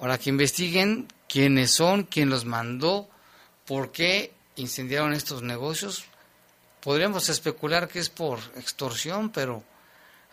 Ahora 0.00 0.16
que 0.16 0.30
investiguen 0.30 1.08
quiénes 1.28 1.72
son, 1.72 2.04
quién 2.04 2.30
los 2.30 2.44
mandó, 2.44 3.08
por 3.64 3.90
qué 3.90 4.32
incendiaron 4.54 5.14
estos 5.14 5.42
negocios. 5.42 6.04
Podríamos 6.80 7.28
especular 7.28 7.88
que 7.88 7.98
es 7.98 8.08
por 8.08 8.38
extorsión, 8.54 9.30
pero 9.30 9.64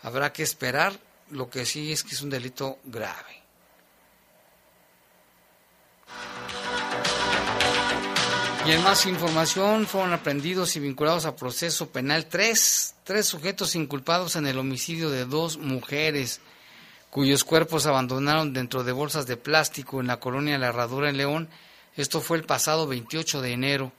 habrá 0.00 0.32
que 0.32 0.44
esperar. 0.44 0.96
Lo 1.30 1.48
que 1.48 1.64
sí 1.66 1.92
es 1.92 2.02
que 2.02 2.14
es 2.14 2.22
un 2.22 2.30
delito 2.30 2.78
grave. 2.84 3.42
Y 8.66 8.70
en 8.70 8.82
más 8.82 9.04
información, 9.06 9.86
fueron 9.86 10.12
aprendidos 10.12 10.74
y 10.76 10.80
vinculados 10.80 11.26
a 11.26 11.36
proceso 11.36 11.90
penal 11.90 12.26
tres, 12.26 12.94
tres 13.04 13.26
sujetos 13.26 13.74
inculpados 13.74 14.36
en 14.36 14.46
el 14.46 14.58
homicidio 14.58 15.10
de 15.10 15.26
dos 15.26 15.58
mujeres, 15.58 16.40
cuyos 17.10 17.44
cuerpos 17.44 17.86
abandonaron 17.86 18.54
dentro 18.54 18.82
de 18.82 18.92
bolsas 18.92 19.26
de 19.26 19.36
plástico 19.36 20.00
en 20.00 20.06
la 20.06 20.18
colonia 20.18 20.58
La 20.58 20.68
Herradura 20.68 21.10
en 21.10 21.18
León 21.18 21.48
esto 21.96 22.20
fue 22.20 22.38
el 22.38 22.44
pasado 22.44 22.88
28 22.88 23.40
de 23.40 23.52
enero. 23.52 23.92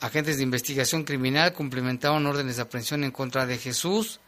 Agentes 0.00 0.38
de 0.38 0.42
investigación 0.42 1.04
criminal 1.04 1.52
cumplimentaron 1.52 2.26
órdenes 2.26 2.56
de 2.56 2.62
aprehensión 2.62 3.04
en 3.04 3.12
contra 3.12 3.46
de 3.46 3.58
Jesús, 3.58 4.18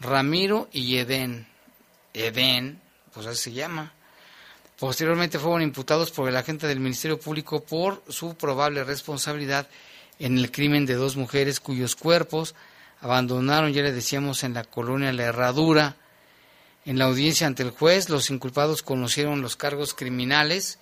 Ramiro 0.00 0.68
y 0.72 0.96
Edén. 0.96 1.46
Edén, 2.14 2.80
pues 3.12 3.26
así 3.26 3.50
se 3.50 3.52
llama. 3.52 3.92
Posteriormente 4.78 5.38
fueron 5.38 5.62
imputados 5.62 6.10
por 6.12 6.28
el 6.28 6.36
agente 6.36 6.66
del 6.66 6.78
Ministerio 6.78 7.18
Público 7.18 7.64
por 7.64 8.02
su 8.08 8.36
probable 8.36 8.84
responsabilidad 8.84 9.68
en 10.18 10.38
el 10.38 10.50
crimen 10.50 10.86
de 10.86 10.94
dos 10.94 11.16
mujeres 11.16 11.60
cuyos 11.60 11.96
cuerpos 11.96 12.54
abandonaron, 13.00 13.72
ya 13.72 13.82
le 13.82 13.92
decíamos, 13.92 14.44
en 14.44 14.54
la 14.54 14.64
colonia 14.64 15.12
La 15.12 15.24
Herradura. 15.24 15.96
En 16.84 16.98
la 16.98 17.04
audiencia 17.04 17.46
ante 17.46 17.62
el 17.62 17.70
juez, 17.70 18.08
los 18.08 18.30
inculpados 18.30 18.82
conocieron 18.82 19.42
los 19.42 19.56
cargos 19.56 19.94
criminales 19.94 20.78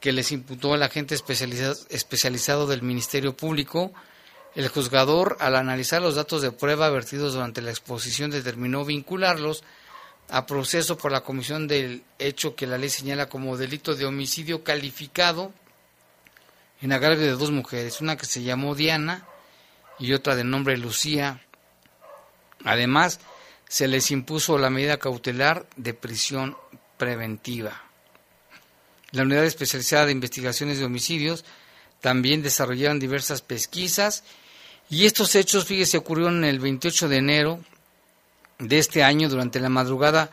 que 0.00 0.12
les 0.12 0.32
imputó 0.32 0.74
el 0.74 0.82
agente 0.82 1.14
especializado, 1.14 1.76
especializado 1.90 2.66
del 2.66 2.82
Ministerio 2.82 3.36
Público. 3.36 3.92
El 4.56 4.68
juzgador, 4.68 5.36
al 5.40 5.54
analizar 5.54 6.00
los 6.00 6.14
datos 6.14 6.40
de 6.40 6.50
prueba 6.50 6.88
vertidos 6.88 7.34
durante 7.34 7.60
la 7.60 7.70
exposición, 7.70 8.30
determinó 8.30 8.86
vincularlos 8.86 9.62
a 10.30 10.46
proceso 10.46 10.96
por 10.96 11.12
la 11.12 11.20
comisión 11.20 11.68
del 11.68 12.02
hecho 12.18 12.56
que 12.56 12.66
la 12.66 12.78
ley 12.78 12.88
señala 12.88 13.28
como 13.28 13.58
delito 13.58 13.94
de 13.94 14.06
homicidio 14.06 14.64
calificado 14.64 15.52
en 16.80 16.92
agravio 16.92 17.26
de 17.26 17.32
dos 17.32 17.50
mujeres, 17.50 18.00
una 18.00 18.16
que 18.16 18.24
se 18.24 18.42
llamó 18.42 18.74
Diana 18.74 19.26
y 19.98 20.14
otra 20.14 20.34
de 20.34 20.44
nombre 20.44 20.78
Lucía. 20.78 21.42
Además, 22.64 23.20
se 23.68 23.88
les 23.88 24.10
impuso 24.10 24.56
la 24.56 24.70
medida 24.70 24.96
cautelar 24.96 25.66
de 25.76 25.92
prisión 25.92 26.56
preventiva. 26.96 27.82
La 29.10 29.22
Unidad 29.22 29.44
Especializada 29.44 30.06
de 30.06 30.12
Investigaciones 30.12 30.78
de 30.78 30.86
Homicidios 30.86 31.44
también 32.00 32.42
desarrollaron 32.42 32.98
diversas 32.98 33.42
pesquisas 33.42 34.24
y 34.88 35.06
estos 35.06 35.34
hechos, 35.34 35.64
fíjese, 35.64 35.98
ocurrieron 35.98 36.44
el 36.44 36.60
28 36.60 37.08
de 37.08 37.16
enero 37.16 37.60
de 38.58 38.78
este 38.78 39.02
año 39.02 39.28
durante 39.28 39.60
la 39.60 39.68
madrugada 39.68 40.30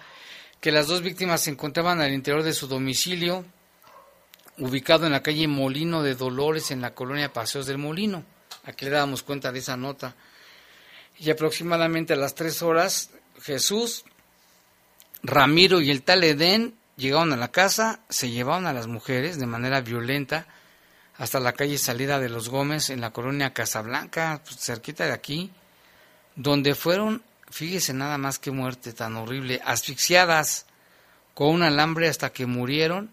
que 0.62 0.72
las 0.72 0.88
dos 0.88 1.02
víctimas 1.02 1.42
se 1.42 1.50
encontraban 1.52 2.00
al 2.00 2.13
interior 2.13 2.44
de 2.44 2.54
su 2.54 2.68
domicilio 2.68 3.46
ubicado 4.60 5.06
en 5.06 5.12
la 5.12 5.24
calle 5.24 5.48
Molino 5.48 6.04
de 6.04 6.16
Dolores 6.16 6.72
en 6.72 6.82
la 6.82 6.94
colonia 6.94 7.34
Paseos 7.34 7.66
del 7.66 7.80
Molino. 7.80 8.24
Aquí 8.63 8.86
le 8.86 8.92
dábamos 8.92 9.24
cuenta 9.24 9.52
de 9.52 9.60
esa 9.60 9.76
nota. 9.76 10.16
Y 11.20 11.30
aproximadamente 11.30 12.13
a 12.13 12.16
las 12.16 12.36
tres 12.36 12.62
horas, 12.62 13.10
Jesús, 13.42 14.06
Ramiro 15.22 15.82
y 15.82 15.92
el 15.92 16.04
tal 16.04 16.24
Edén 16.24 16.76
llegaron 16.96 17.34
a 17.34 17.38
la 17.38 17.52
casa, 17.52 18.02
se 18.10 18.30
llevaron 18.30 18.66
a 18.66 18.74
las 18.74 18.88
mujeres 18.88 19.39
de 19.39 19.48
manera 19.48 19.82
violenta 19.82 20.48
hasta 21.17 21.39
la 21.39 21.54
calle 21.54 21.78
salida 21.78 22.19
de 22.19 22.30
los 22.30 22.49
Gómez 22.49 22.89
en 22.89 23.02
la 23.02 23.12
colonia 23.12 23.54
Casablanca, 23.54 24.41
pues, 24.43 24.60
cerquita 24.60 25.06
de 25.06 25.12
aquí, 25.12 25.52
donde 26.36 26.76
fueron, 26.76 27.23
fíjese 27.49 27.93
nada 27.93 28.17
más 28.17 28.39
que 28.39 28.52
muerte 28.52 28.93
tan 28.93 29.15
horrible, 29.15 29.62
asfixiadas 29.63 30.65
con 31.34 31.49
un 31.49 31.63
alambre 31.63 32.08
hasta 32.08 32.32
que 32.32 32.45
murieron 32.45 33.12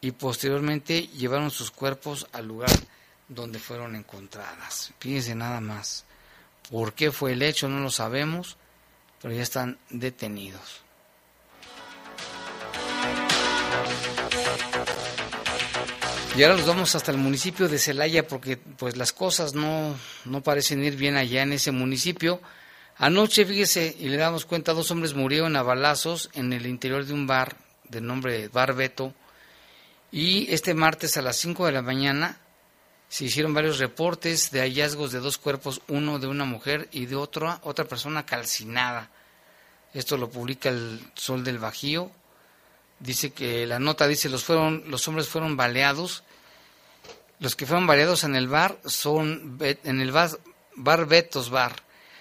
y 0.00 0.10
posteriormente 0.12 1.06
llevaron 1.08 1.50
sus 1.50 1.70
cuerpos 1.70 2.26
al 2.32 2.48
lugar 2.48 2.70
donde 3.28 3.58
fueron 3.58 3.94
encontradas. 3.94 4.92
Fíjense 4.98 5.34
nada 5.34 5.60
más. 5.60 6.04
¿Por 6.70 6.92
qué 6.94 7.12
fue 7.12 7.32
el 7.32 7.42
hecho? 7.42 7.68
No 7.68 7.80
lo 7.80 7.90
sabemos, 7.90 8.56
pero 9.20 9.34
ya 9.34 9.42
están 9.42 9.78
detenidos. 9.90 10.82
Y 16.34 16.42
ahora 16.42 16.56
nos 16.56 16.66
vamos 16.66 16.94
hasta 16.94 17.10
el 17.10 17.18
municipio 17.18 17.68
de 17.68 17.78
Celaya 17.78 18.26
porque 18.26 18.56
pues 18.56 18.96
las 18.96 19.12
cosas 19.12 19.52
no, 19.52 19.94
no 20.24 20.42
parecen 20.42 20.82
ir 20.82 20.96
bien 20.96 21.16
allá 21.16 21.42
en 21.42 21.52
ese 21.52 21.72
municipio. 21.72 22.40
Anoche, 22.96 23.44
fíjese, 23.44 23.94
y 23.98 24.08
le 24.08 24.16
damos 24.16 24.46
cuenta, 24.46 24.72
dos 24.72 24.90
hombres 24.90 25.12
murieron 25.12 25.56
a 25.56 25.62
balazos 25.62 26.30
en 26.32 26.54
el 26.54 26.66
interior 26.66 27.04
de 27.04 27.12
un 27.12 27.26
bar 27.26 27.56
de 27.90 28.00
nombre 28.00 28.48
Bar 28.48 28.74
Beto. 28.74 29.12
Y 30.10 30.50
este 30.50 30.72
martes 30.72 31.18
a 31.18 31.22
las 31.22 31.36
5 31.36 31.66
de 31.66 31.72
la 31.72 31.82
mañana 31.82 32.38
se 33.10 33.26
hicieron 33.26 33.52
varios 33.52 33.78
reportes 33.78 34.50
de 34.50 34.60
hallazgos 34.60 35.12
de 35.12 35.20
dos 35.20 35.36
cuerpos, 35.36 35.82
uno 35.88 36.18
de 36.18 36.28
una 36.28 36.46
mujer 36.46 36.88
y 36.92 37.04
de 37.04 37.16
otra, 37.16 37.60
otra 37.62 37.84
persona 37.84 38.24
calcinada. 38.24 39.10
Esto 39.92 40.16
lo 40.16 40.30
publica 40.30 40.70
el 40.70 40.98
Sol 41.14 41.44
del 41.44 41.58
Bajío. 41.58 42.10
Dice 43.02 43.32
que 43.32 43.66
la 43.66 43.80
nota 43.80 44.06
dice 44.06 44.28
los 44.28 44.44
fueron 44.44 44.84
los 44.86 45.08
hombres 45.08 45.28
fueron 45.28 45.56
baleados. 45.56 46.22
Los 47.40 47.56
que 47.56 47.66
fueron 47.66 47.88
baleados 47.88 48.22
en 48.22 48.36
el 48.36 48.46
bar 48.46 48.78
son 48.84 49.58
en 49.60 50.00
el 50.00 50.12
bar, 50.12 50.30
bar 50.76 51.06
Betos 51.06 51.50
Bar 51.50 51.74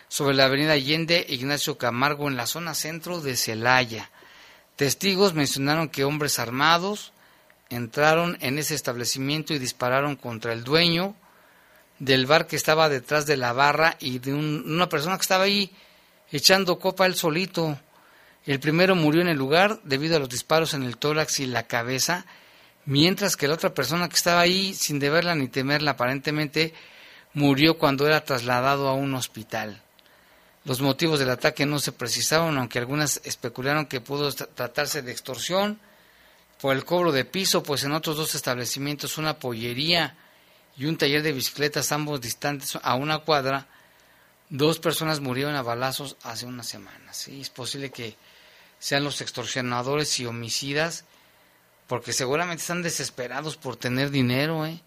sobre 0.08 0.36
la 0.36 0.46
avenida 0.46 0.74
Allende 0.74 1.24
Ignacio 1.30 1.78
Camargo 1.78 2.28
en 2.28 2.36
la 2.36 2.48
zona 2.48 2.74
centro 2.74 3.22
de 3.22 3.38
Celaya. 3.38 4.10
Testigos 4.76 5.36
mencionaron 5.36 5.88
que 5.88 6.04
hombres 6.04 6.40
armados 6.40 7.14
entraron 7.70 8.36
en 8.42 8.58
ese 8.58 8.74
establecimiento 8.74 9.54
y 9.54 9.60
dispararon 9.60 10.16
contra 10.16 10.52
el 10.52 10.64
dueño 10.64 11.16
del 12.00 12.26
bar 12.26 12.48
que 12.48 12.56
estaba 12.56 12.90
detrás 12.90 13.28
de 13.28 13.38
la 13.38 13.54
barra 13.54 13.98
y 14.00 14.18
de 14.18 14.34
una 14.34 14.90
persona 14.90 15.16
que 15.18 15.22
estaba 15.22 15.44
ahí 15.44 15.72
echando 16.32 16.80
copa 16.80 17.06
él 17.06 17.14
solito. 17.14 17.78
El 18.46 18.60
primero 18.60 18.96
murió 18.96 19.22
en 19.22 19.28
el 19.28 19.38
lugar 19.38 19.80
debido 19.84 20.16
a 20.16 20.20
los 20.20 20.30
disparos 20.30 20.74
en 20.74 20.84
el 20.84 20.98
tórax 20.98 21.40
y 21.40 21.46
la 21.46 21.68
cabeza, 21.68 22.26
mientras 22.86 23.38
que 23.38 23.48
la 23.48 23.54
otra 23.54 23.74
persona 23.74 24.10
que 24.10 24.16
estaba 24.16 24.42
ahí, 24.42 24.74
sin 24.74 25.00
deberla 25.00 25.36
ni 25.36 25.48
temerla 25.48 25.92
aparentemente, 25.92 26.74
murió 27.34 27.78
cuando 27.78 28.08
era 28.08 28.26
trasladado 28.26 28.88
a 28.88 28.94
un 28.94 29.14
hospital. 29.14 29.82
Los 30.64 30.82
motivos 30.82 31.20
del 31.20 31.30
ataque 31.30 31.66
no 31.66 31.80
se 31.80 31.92
precisaron, 31.92 32.58
aunque 32.58 32.80
algunas 32.80 33.22
especularon 33.24 33.86
que 33.86 34.02
pudo 34.02 34.32
tratarse 34.32 35.02
de 35.02 35.12
extorsión 35.12 35.80
por 36.60 36.76
el 36.76 36.86
cobro 36.86 37.12
de 37.12 37.26
piso, 37.26 37.64
pues 37.64 37.84
en 37.84 37.94
otros 37.94 38.18
dos 38.18 38.36
establecimientos, 38.36 39.18
una 39.18 39.40
pollería 39.40 40.16
y 40.78 40.86
un 40.86 40.98
taller 40.98 41.24
de 41.24 41.32
bicicletas, 41.32 41.92
ambos 41.92 42.22
distantes 42.22 42.78
a 42.82 42.96
una 42.96 43.20
cuadra, 43.20 43.68
dos 44.50 44.80
personas 44.80 45.20
murieron 45.20 45.56
a 45.56 45.64
balazos 45.64 46.18
hace 46.22 46.46
unas 46.46 46.68
semanas. 46.68 47.18
¿sí? 47.18 47.42
Es 47.42 47.50
posible 47.50 47.90
que 47.90 48.16
sean 48.82 49.04
los 49.04 49.22
extorsionadores 49.22 50.20
y 50.20 50.26
homicidas, 50.26 51.06
porque 51.86 52.14
seguramente 52.14 52.62
están 52.62 52.82
desesperados 52.82 53.56
por 53.56 53.76
tener 53.76 54.10
dinero. 54.10 54.66
¿eh? 54.66 54.82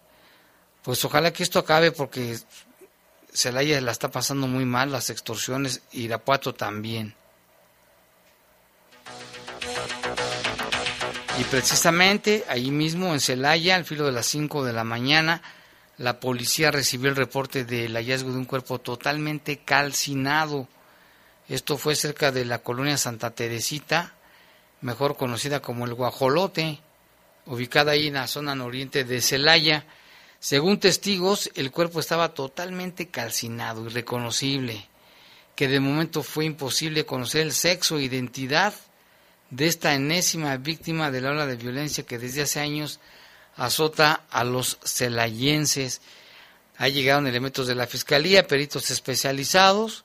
Pues 0.83 1.05
ojalá 1.05 1.31
que 1.31 1.43
esto 1.43 1.59
acabe, 1.59 1.93
porque 1.93 2.37
Celaya 3.33 3.79
la 3.79 3.93
está 3.93 4.11
pasando 4.11 4.47
muy 4.47 4.65
mal, 4.65 4.91
las 4.91 5.09
extorsiones, 5.09 5.81
Irapuato 5.93 6.53
también. 6.53 7.15
Y 11.39 11.43
precisamente 11.45 12.43
ahí 12.49 12.71
mismo 12.71 13.13
en 13.13 13.21
Celaya, 13.21 13.77
al 13.77 13.85
filo 13.85 14.05
de 14.05 14.11
las 14.11 14.25
5 14.25 14.65
de 14.65 14.73
la 14.73 14.83
mañana, 14.83 15.41
la 15.97 16.19
policía 16.19 16.69
recibió 16.69 17.09
el 17.09 17.15
reporte 17.15 17.63
del 17.63 17.93
hallazgo 17.93 18.33
de 18.33 18.39
un 18.39 18.45
cuerpo 18.45 18.79
totalmente 18.79 19.59
calcinado. 19.59 20.67
Esto 21.47 21.77
fue 21.77 21.95
cerca 21.95 22.31
de 22.31 22.43
la 22.43 22.59
colonia 22.59 22.97
Santa 22.97 23.31
Teresita, 23.31 24.13
mejor 24.81 25.15
conocida 25.15 25.61
como 25.61 25.85
el 25.85 25.93
Guajolote, 25.93 26.79
ubicada 27.45 27.91
ahí 27.91 28.07
en 28.07 28.15
la 28.15 28.27
zona 28.27 28.55
nororiente 28.55 29.03
de 29.03 29.21
Celaya. 29.21 29.85
Según 30.39 30.79
testigos, 30.79 31.51
el 31.55 31.71
cuerpo 31.71 31.99
estaba 31.99 32.33
totalmente 32.33 33.09
calcinado, 33.09 33.85
irreconocible, 33.85 34.87
que 35.55 35.67
de 35.67 35.79
momento 35.79 36.23
fue 36.23 36.45
imposible 36.45 37.05
conocer 37.05 37.41
el 37.41 37.53
sexo 37.53 37.97
e 37.97 38.03
identidad 38.03 38.73
de 39.51 39.67
esta 39.67 39.93
enésima 39.93 40.57
víctima 40.57 41.11
de 41.11 41.21
la 41.21 41.31
ola 41.31 41.45
de 41.45 41.57
violencia 41.57 42.05
que 42.05 42.17
desde 42.17 42.41
hace 42.41 42.59
años 42.59 42.99
azota 43.55 44.23
a 44.31 44.43
los 44.43 44.79
celayenses. 44.83 46.01
Ha 46.77 46.87
llegado 46.87 47.25
elementos 47.25 47.67
de 47.67 47.75
la 47.75 47.85
Fiscalía, 47.85 48.47
peritos 48.47 48.89
especializados, 48.89 50.04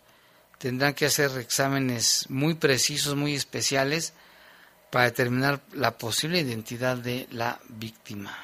tendrán 0.60 0.92
que 0.92 1.06
hacer 1.06 1.30
exámenes 1.38 2.26
muy 2.28 2.52
precisos, 2.52 3.16
muy 3.16 3.34
especiales, 3.34 4.12
para 4.90 5.06
determinar 5.06 5.62
la 5.72 5.96
posible 5.96 6.38
identidad 6.38 6.98
de 6.98 7.26
la 7.30 7.58
víctima. 7.68 8.36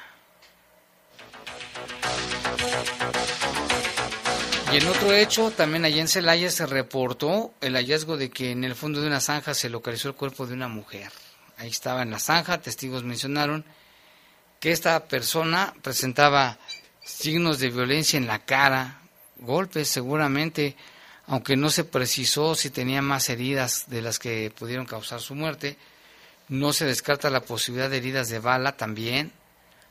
Y 4.73 4.77
en 4.77 4.87
otro 4.87 5.13
hecho, 5.13 5.51
también 5.51 5.85
allá 5.85 6.01
en 6.01 6.07
Celaya 6.07 6.49
se 6.49 6.65
reportó 6.65 7.53
el 7.61 7.75
hallazgo 7.75 8.17
de 8.17 8.31
que 8.31 8.51
en 8.51 8.63
el 8.63 8.73
fondo 8.73 8.99
de 8.99 9.07
una 9.07 9.21
zanja 9.21 9.53
se 9.53 9.69
localizó 9.69 10.07
el 10.07 10.15
cuerpo 10.15 10.47
de 10.47 10.55
una 10.55 10.67
mujer. 10.67 11.11
Ahí 11.57 11.69
estaba 11.69 12.01
en 12.01 12.09
la 12.09 12.19
zanja, 12.19 12.59
testigos 12.59 13.03
mencionaron 13.03 13.63
que 14.59 14.71
esta 14.71 15.07
persona 15.07 15.71
presentaba 15.83 16.57
signos 17.03 17.59
de 17.59 17.69
violencia 17.69 18.17
en 18.17 18.25
la 18.25 18.43
cara, 18.43 19.01
golpes 19.37 19.87
seguramente, 19.87 20.75
aunque 21.27 21.57
no 21.57 21.69
se 21.69 21.83
precisó 21.83 22.55
si 22.55 22.69
tenía 22.69 23.01
más 23.01 23.29
heridas 23.29 23.85
de 23.87 24.01
las 24.01 24.17
que 24.17 24.51
pudieron 24.57 24.85
causar 24.85 25.19
su 25.19 25.35
muerte. 25.35 25.77
No 26.47 26.71
se 26.71 26.85
descarta 26.85 27.29
la 27.29 27.41
posibilidad 27.41 27.89
de 27.89 27.97
heridas 27.97 28.29
de 28.29 28.39
bala 28.39 28.77
también, 28.77 29.33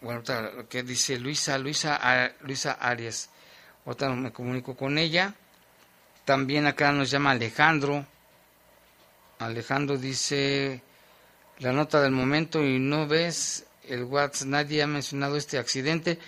Bueno, 0.00 0.22
que 0.68 0.82
dice 0.82 1.18
Luisa, 1.18 1.58
Luisa, 1.58 2.32
Luisa 2.42 2.72
Arias. 2.72 3.30
Ahorita 3.84 4.08
me 4.10 4.32
comunico 4.32 4.76
con 4.76 4.96
ella. 4.96 5.34
También 6.24 6.66
acá 6.66 6.92
nos 6.92 7.10
llama 7.10 7.32
Alejandro. 7.32 8.06
Alejandro 9.40 9.98
dice 9.98 10.82
la 11.58 11.72
nota 11.72 12.00
del 12.00 12.12
momento 12.12 12.62
y 12.62 12.78
no 12.78 13.06
ves 13.06 13.66
el 13.88 14.04
WhatsApp, 14.04 14.48
nadie 14.48 14.82
ha 14.82 14.86
mencionado 14.86 15.36
este 15.36 15.58
accidente. 15.58 16.18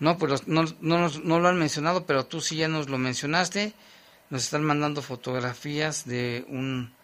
No, 0.00 0.16
pues 0.16 0.48
no, 0.48 0.64
no, 0.80 1.08
no, 1.08 1.40
lo 1.40 1.48
han 1.48 1.58
mencionado, 1.58 2.06
pero 2.06 2.24
tú 2.24 2.40
sí 2.40 2.56
ya 2.56 2.68
nos 2.68 2.88
lo 2.88 2.96
mencionaste. 2.96 3.74
Nos 4.30 4.44
están 4.44 4.64
mandando 4.64 5.02
fotografías 5.02 6.06
de 6.06 6.46
un, 6.48 6.94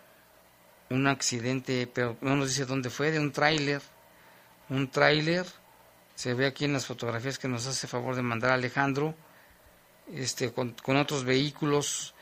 un 0.88 1.06
accidente, 1.06 1.86
pero 1.92 2.16
no 2.22 2.36
nos 2.36 2.48
dice 2.48 2.64
dónde 2.64 2.88
fue, 2.88 3.10
de 3.10 3.20
un 3.20 3.32
tráiler. 3.32 3.82
Un 4.70 4.88
tráiler, 4.90 5.44
se 6.14 6.32
ve 6.32 6.46
aquí 6.46 6.64
en 6.64 6.72
las 6.72 6.86
fotografías 6.86 7.38
que 7.38 7.48
nos 7.48 7.66
hace 7.66 7.86
favor 7.86 8.16
de 8.16 8.22
mandar 8.22 8.52
Alejandro, 8.52 9.14
este, 10.12 10.52
con, 10.52 10.72
con 10.82 10.96
otros 10.96 11.24
vehículos. 11.24 12.14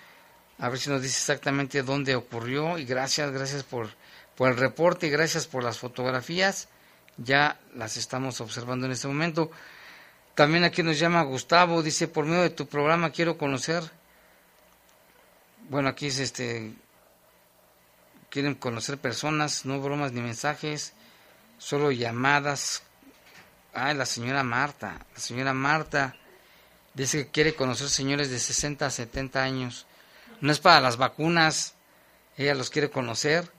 A 0.58 0.68
ver 0.68 0.80
si 0.80 0.90
nos 0.90 1.02
dice 1.02 1.18
exactamente 1.18 1.84
dónde 1.84 2.16
ocurrió. 2.16 2.78
Y 2.78 2.84
gracias, 2.84 3.30
gracias 3.30 3.62
por, 3.62 3.90
por 4.34 4.50
el 4.50 4.56
reporte 4.56 5.06
y 5.06 5.10
gracias 5.10 5.46
por 5.46 5.62
las 5.62 5.78
fotografías. 5.78 6.68
Ya 7.16 7.60
las 7.76 7.96
estamos 7.96 8.40
observando 8.40 8.86
en 8.86 8.92
este 8.92 9.06
momento. 9.06 9.52
También 10.34 10.64
aquí 10.64 10.82
nos 10.82 10.98
llama 10.98 11.22
Gustavo, 11.22 11.82
dice, 11.82 12.08
por 12.08 12.24
medio 12.24 12.42
de 12.42 12.50
tu 12.50 12.66
programa 12.66 13.10
quiero 13.10 13.38
conocer, 13.38 13.84
bueno, 15.68 15.88
aquí 15.88 16.08
es 16.08 16.18
este, 16.18 16.74
quieren 18.30 18.56
conocer 18.56 18.98
personas, 18.98 19.64
no 19.64 19.80
bromas 19.80 20.12
ni 20.12 20.20
mensajes, 20.20 20.92
solo 21.58 21.92
llamadas. 21.92 22.82
Ah, 23.72 23.94
la 23.94 24.06
señora 24.06 24.42
Marta, 24.42 24.98
la 25.14 25.20
señora 25.20 25.54
Marta 25.54 26.16
dice 26.94 27.24
que 27.24 27.30
quiere 27.30 27.54
conocer 27.54 27.88
señores 27.88 28.30
de 28.30 28.38
60 28.38 28.86
a 28.86 28.90
70 28.90 29.42
años. 29.42 29.86
No 30.40 30.50
es 30.50 30.58
para 30.58 30.80
las 30.80 30.96
vacunas, 30.96 31.74
ella 32.36 32.54
los 32.54 32.70
quiere 32.70 32.90
conocer. 32.90 33.50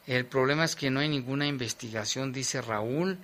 El 0.07 0.25
problema 0.25 0.63
es 0.63 0.75
que 0.75 0.89
no 0.89 1.01
hay 1.01 1.09
ninguna 1.09 1.45
investigación, 1.45 2.33
dice 2.33 2.63
Raúl 2.63 3.19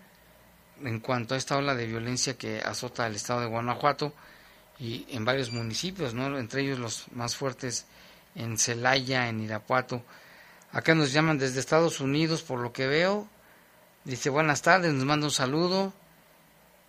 en 0.83 0.99
cuanto 0.99 1.33
a 1.33 1.37
esta 1.37 1.57
ola 1.57 1.75
de 1.75 1.87
violencia 1.87 2.37
que 2.37 2.59
azota 2.59 3.07
el 3.07 3.15
estado 3.15 3.41
de 3.41 3.47
Guanajuato 3.47 4.13
y 4.79 5.05
en 5.09 5.25
varios 5.25 5.51
municipios, 5.51 6.13
¿no? 6.13 6.37
entre 6.37 6.61
ellos 6.61 6.79
los 6.79 7.05
más 7.11 7.35
fuertes 7.35 7.85
en 8.35 8.57
Celaya, 8.57 9.27
en 9.29 9.41
Irapuato. 9.41 10.03
Acá 10.71 10.93
nos 10.93 11.11
llaman 11.11 11.37
desde 11.37 11.59
Estados 11.59 11.99
Unidos, 11.99 12.43
por 12.43 12.59
lo 12.59 12.71
que 12.73 12.87
veo. 12.87 13.27
Dice, 14.03 14.29
buenas 14.29 14.61
tardes, 14.61 14.93
nos 14.93 15.05
manda 15.05 15.25
un 15.25 15.31
saludo 15.31 15.93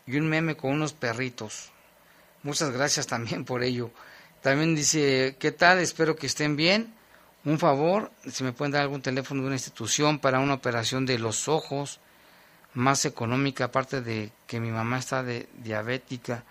y 0.07 0.17
un 0.17 0.29
meme 0.29 0.57
con 0.57 0.73
unos 0.73 0.93
perritos. 0.93 1.71
Muchas 2.43 2.71
gracias 2.71 3.07
también 3.07 3.45
por 3.45 3.63
ello. 3.63 3.91
También 4.43 4.75
dice, 4.75 5.37
¿qué 5.39 5.53
tal? 5.53 5.79
Espero 5.79 6.17
que 6.17 6.27
estén 6.27 6.57
bien. 6.57 6.95
Un 7.45 7.59
favor, 7.59 8.11
si 8.31 8.45
me 8.45 8.53
pueden 8.53 8.73
dar 8.73 8.83
algún 8.83 9.01
teléfono 9.01 9.41
de 9.41 9.47
una 9.47 9.57
institución 9.57 10.19
para 10.19 10.41
una 10.41 10.55
operación 10.55 11.07
de 11.07 11.19
los 11.19 11.49
ojos 11.49 12.01
más 12.79 13.05
económica, 13.05 13.65
aparte 13.65 14.03
de 14.03 14.31
que 14.47 14.61
mi 14.61 14.71
mamá 14.71 14.99
está 14.99 15.25
de 15.25 15.49
diabética. 15.57 16.45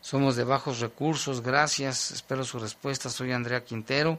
Somos 0.00 0.34
de 0.34 0.44
bajos 0.44 0.80
recursos, 0.80 1.42
gracias, 1.42 2.10
espero 2.10 2.42
su 2.44 2.58
respuesta. 2.58 3.10
Soy 3.10 3.32
Andrea 3.32 3.64
Quintero. 3.64 4.18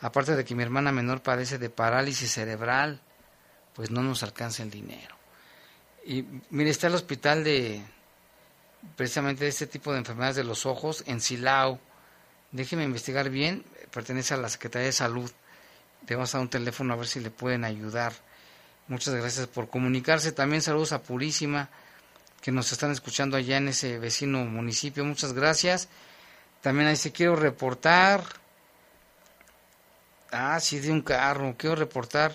Aparte 0.00 0.34
de 0.34 0.42
que 0.42 0.54
mi 0.54 0.62
hermana 0.62 0.90
menor 0.90 1.22
padece 1.22 1.58
de 1.58 1.68
parálisis 1.68 2.32
cerebral, 2.32 2.98
pues 3.74 3.90
no 3.90 4.02
nos 4.02 4.22
alcanza 4.22 4.62
el 4.62 4.70
dinero. 4.70 5.14
Y 6.06 6.24
mire, 6.48 6.70
está 6.70 6.86
el 6.86 6.94
hospital 6.94 7.44
de 7.44 7.84
precisamente 8.96 9.44
de 9.44 9.50
este 9.50 9.66
tipo 9.66 9.92
de 9.92 9.98
enfermedades 9.98 10.36
de 10.36 10.44
los 10.44 10.64
ojos 10.64 11.04
en 11.06 11.20
Silao. 11.20 11.78
Déjeme 12.52 12.84
investigar 12.84 13.28
bien, 13.28 13.66
pertenece 13.92 14.32
a 14.32 14.38
la 14.38 14.48
Secretaría 14.48 14.86
de 14.86 14.92
Salud. 14.92 15.30
Le 16.08 16.16
vamos 16.16 16.34
a 16.34 16.38
dar 16.38 16.42
un 16.42 16.50
teléfono 16.50 16.94
a 16.94 16.96
ver 16.96 17.06
si 17.06 17.20
le 17.20 17.30
pueden 17.30 17.64
ayudar. 17.64 18.14
Muchas 18.90 19.14
gracias 19.14 19.46
por 19.46 19.68
comunicarse. 19.68 20.32
También 20.32 20.62
saludos 20.62 20.90
a 20.90 21.00
Purísima, 21.00 21.68
que 22.42 22.50
nos 22.50 22.72
están 22.72 22.90
escuchando 22.90 23.36
allá 23.36 23.56
en 23.56 23.68
ese 23.68 24.00
vecino 24.00 24.44
municipio. 24.44 25.04
Muchas 25.04 25.32
gracias. 25.32 25.88
También 26.60 26.88
ahí 26.88 26.96
se 26.96 27.12
quiero 27.12 27.36
reportar. 27.36 28.24
Ah, 30.32 30.58
sí, 30.58 30.80
de 30.80 30.90
un 30.90 31.02
carro. 31.02 31.54
Quiero 31.56 31.76
reportar. 31.76 32.34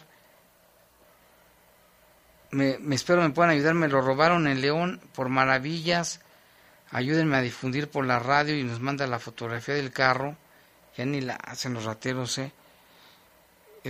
Me, 2.51 2.77
espero 2.91 3.21
me 3.21 3.31
puedan 3.31 3.51
ayudar. 3.51 3.73
Me 3.73 3.89
lo 3.89 3.99
robaron 3.99 4.47
en 4.47 4.61
León 4.61 5.01
por 5.13 5.27
maravillas. 5.27 6.21
Ayúdenme 6.89 7.35
a 7.35 7.41
difundir 7.41 7.89
por 7.89 8.05
la 8.05 8.19
radio 8.19 8.57
y 8.57 8.63
nos 8.63 8.79
manda 8.79 9.05
la 9.07 9.19
fotografía 9.19 9.75
del 9.75 9.91
carro. 9.91 10.37
Ya 10.95 11.03
ni 11.03 11.19
la 11.19 11.35
hacen 11.35 11.73
los 11.73 11.83
rateros, 11.83 12.37
¿eh? 12.37 12.53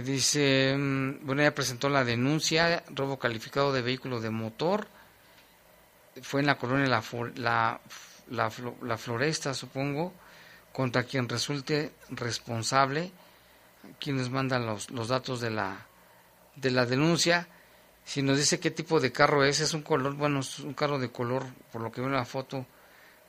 Dice, 0.02 0.76
mm, 0.78 1.26
bueno, 1.26 1.44
ya 1.44 1.56
presentó 1.56 1.90
la 1.90 2.04
denuncia, 2.04 2.84
robo 2.94 3.18
calificado 3.20 3.72
de 3.72 3.82
vehículo 3.82 4.20
de 4.20 4.30
motor, 4.30 4.88
fue 6.22 6.42
en 6.42 6.48
la 6.48 6.58
colonia 6.58 6.88
La, 6.88 7.04
la, 7.36 7.82
la, 8.30 8.52
la 8.82 8.98
Floresta, 8.98 9.54
supongo, 9.54 10.14
contra 10.74 11.04
quien 11.04 11.30
resulte 11.30 11.94
responsable, 12.10 13.12
quienes 14.00 14.30
mandan 14.30 14.66
los, 14.66 14.90
los 14.92 15.08
datos 15.08 15.40
de 15.40 15.52
la, 15.52 15.86
de 16.56 16.72
la 16.72 16.86
denuncia. 16.86 17.48
Si 18.04 18.22
nos 18.22 18.38
dice 18.38 18.60
qué 18.60 18.72
tipo 18.72 19.00
de 19.00 19.12
carro 19.12 19.44
es, 19.44 19.60
es 19.62 19.74
un 19.74 19.82
color, 19.82 20.16
bueno, 20.16 20.42
es 20.42 20.60
un 20.60 20.74
carro 20.74 21.00
de 21.00 21.10
color, 21.10 21.46
por 21.72 21.82
lo 21.82 21.92
que 21.92 22.02
veo 22.02 22.10
en 22.10 22.16
la 22.16 22.26
foto, 22.26 22.66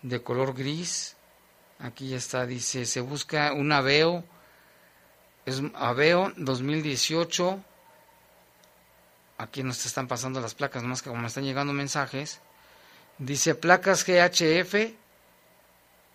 de 0.03 0.23
color 0.23 0.55
gris. 0.55 1.17
Aquí 1.79 2.09
ya 2.09 2.17
está, 2.17 2.47
dice, 2.47 2.87
se 2.87 3.01
busca 3.01 3.53
un 3.53 3.73
Aveo 3.73 4.25
es 5.47 5.63
Aveo 5.75 6.33
2018. 6.37 7.63
Aquí 9.39 9.63
nos 9.63 9.87
están 9.87 10.09
pasando 10.09 10.41
las 10.41 10.55
placas, 10.55 10.83
más 10.83 11.03
que 11.03 11.09
como 11.09 11.23
me 11.23 11.29
están 11.29 11.45
llegando 11.45 11.73
mensajes. 11.73 12.41
Dice 13.19 13.55
placas 13.55 14.05
GHF, 14.05 14.75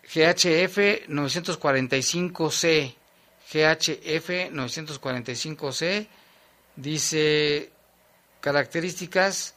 GHF 0.04 1.08
945C, 1.08 2.94
GHF 3.52 4.28
945C. 4.52 6.06
Dice 6.76 7.72
características 8.40 9.54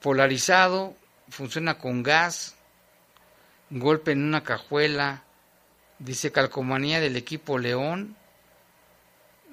polarizado, 0.00 0.96
funciona 1.28 1.78
con 1.78 2.02
gas, 2.02 2.54
golpe 3.70 4.12
en 4.12 4.24
una 4.24 4.42
cajuela, 4.42 5.24
dice 5.98 6.32
calcomanía 6.32 7.00
del 7.00 7.16
equipo 7.16 7.58
León, 7.58 8.16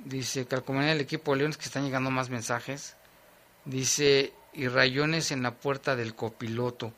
Dice, 0.08 0.46
calcomanía 0.46 0.92
del 0.92 1.02
equipo 1.02 1.34
de 1.34 1.40
Leones 1.40 1.58
que 1.58 1.66
están 1.66 1.84
llegando 1.84 2.10
más 2.10 2.30
mensajes. 2.30 2.96
Dice, 3.66 4.32
y 4.54 4.70
rayones 4.70 5.32
en 5.32 5.44
la 5.44 5.52
puerta 5.52 5.98
del 5.98 6.16
copiloto 6.16 6.94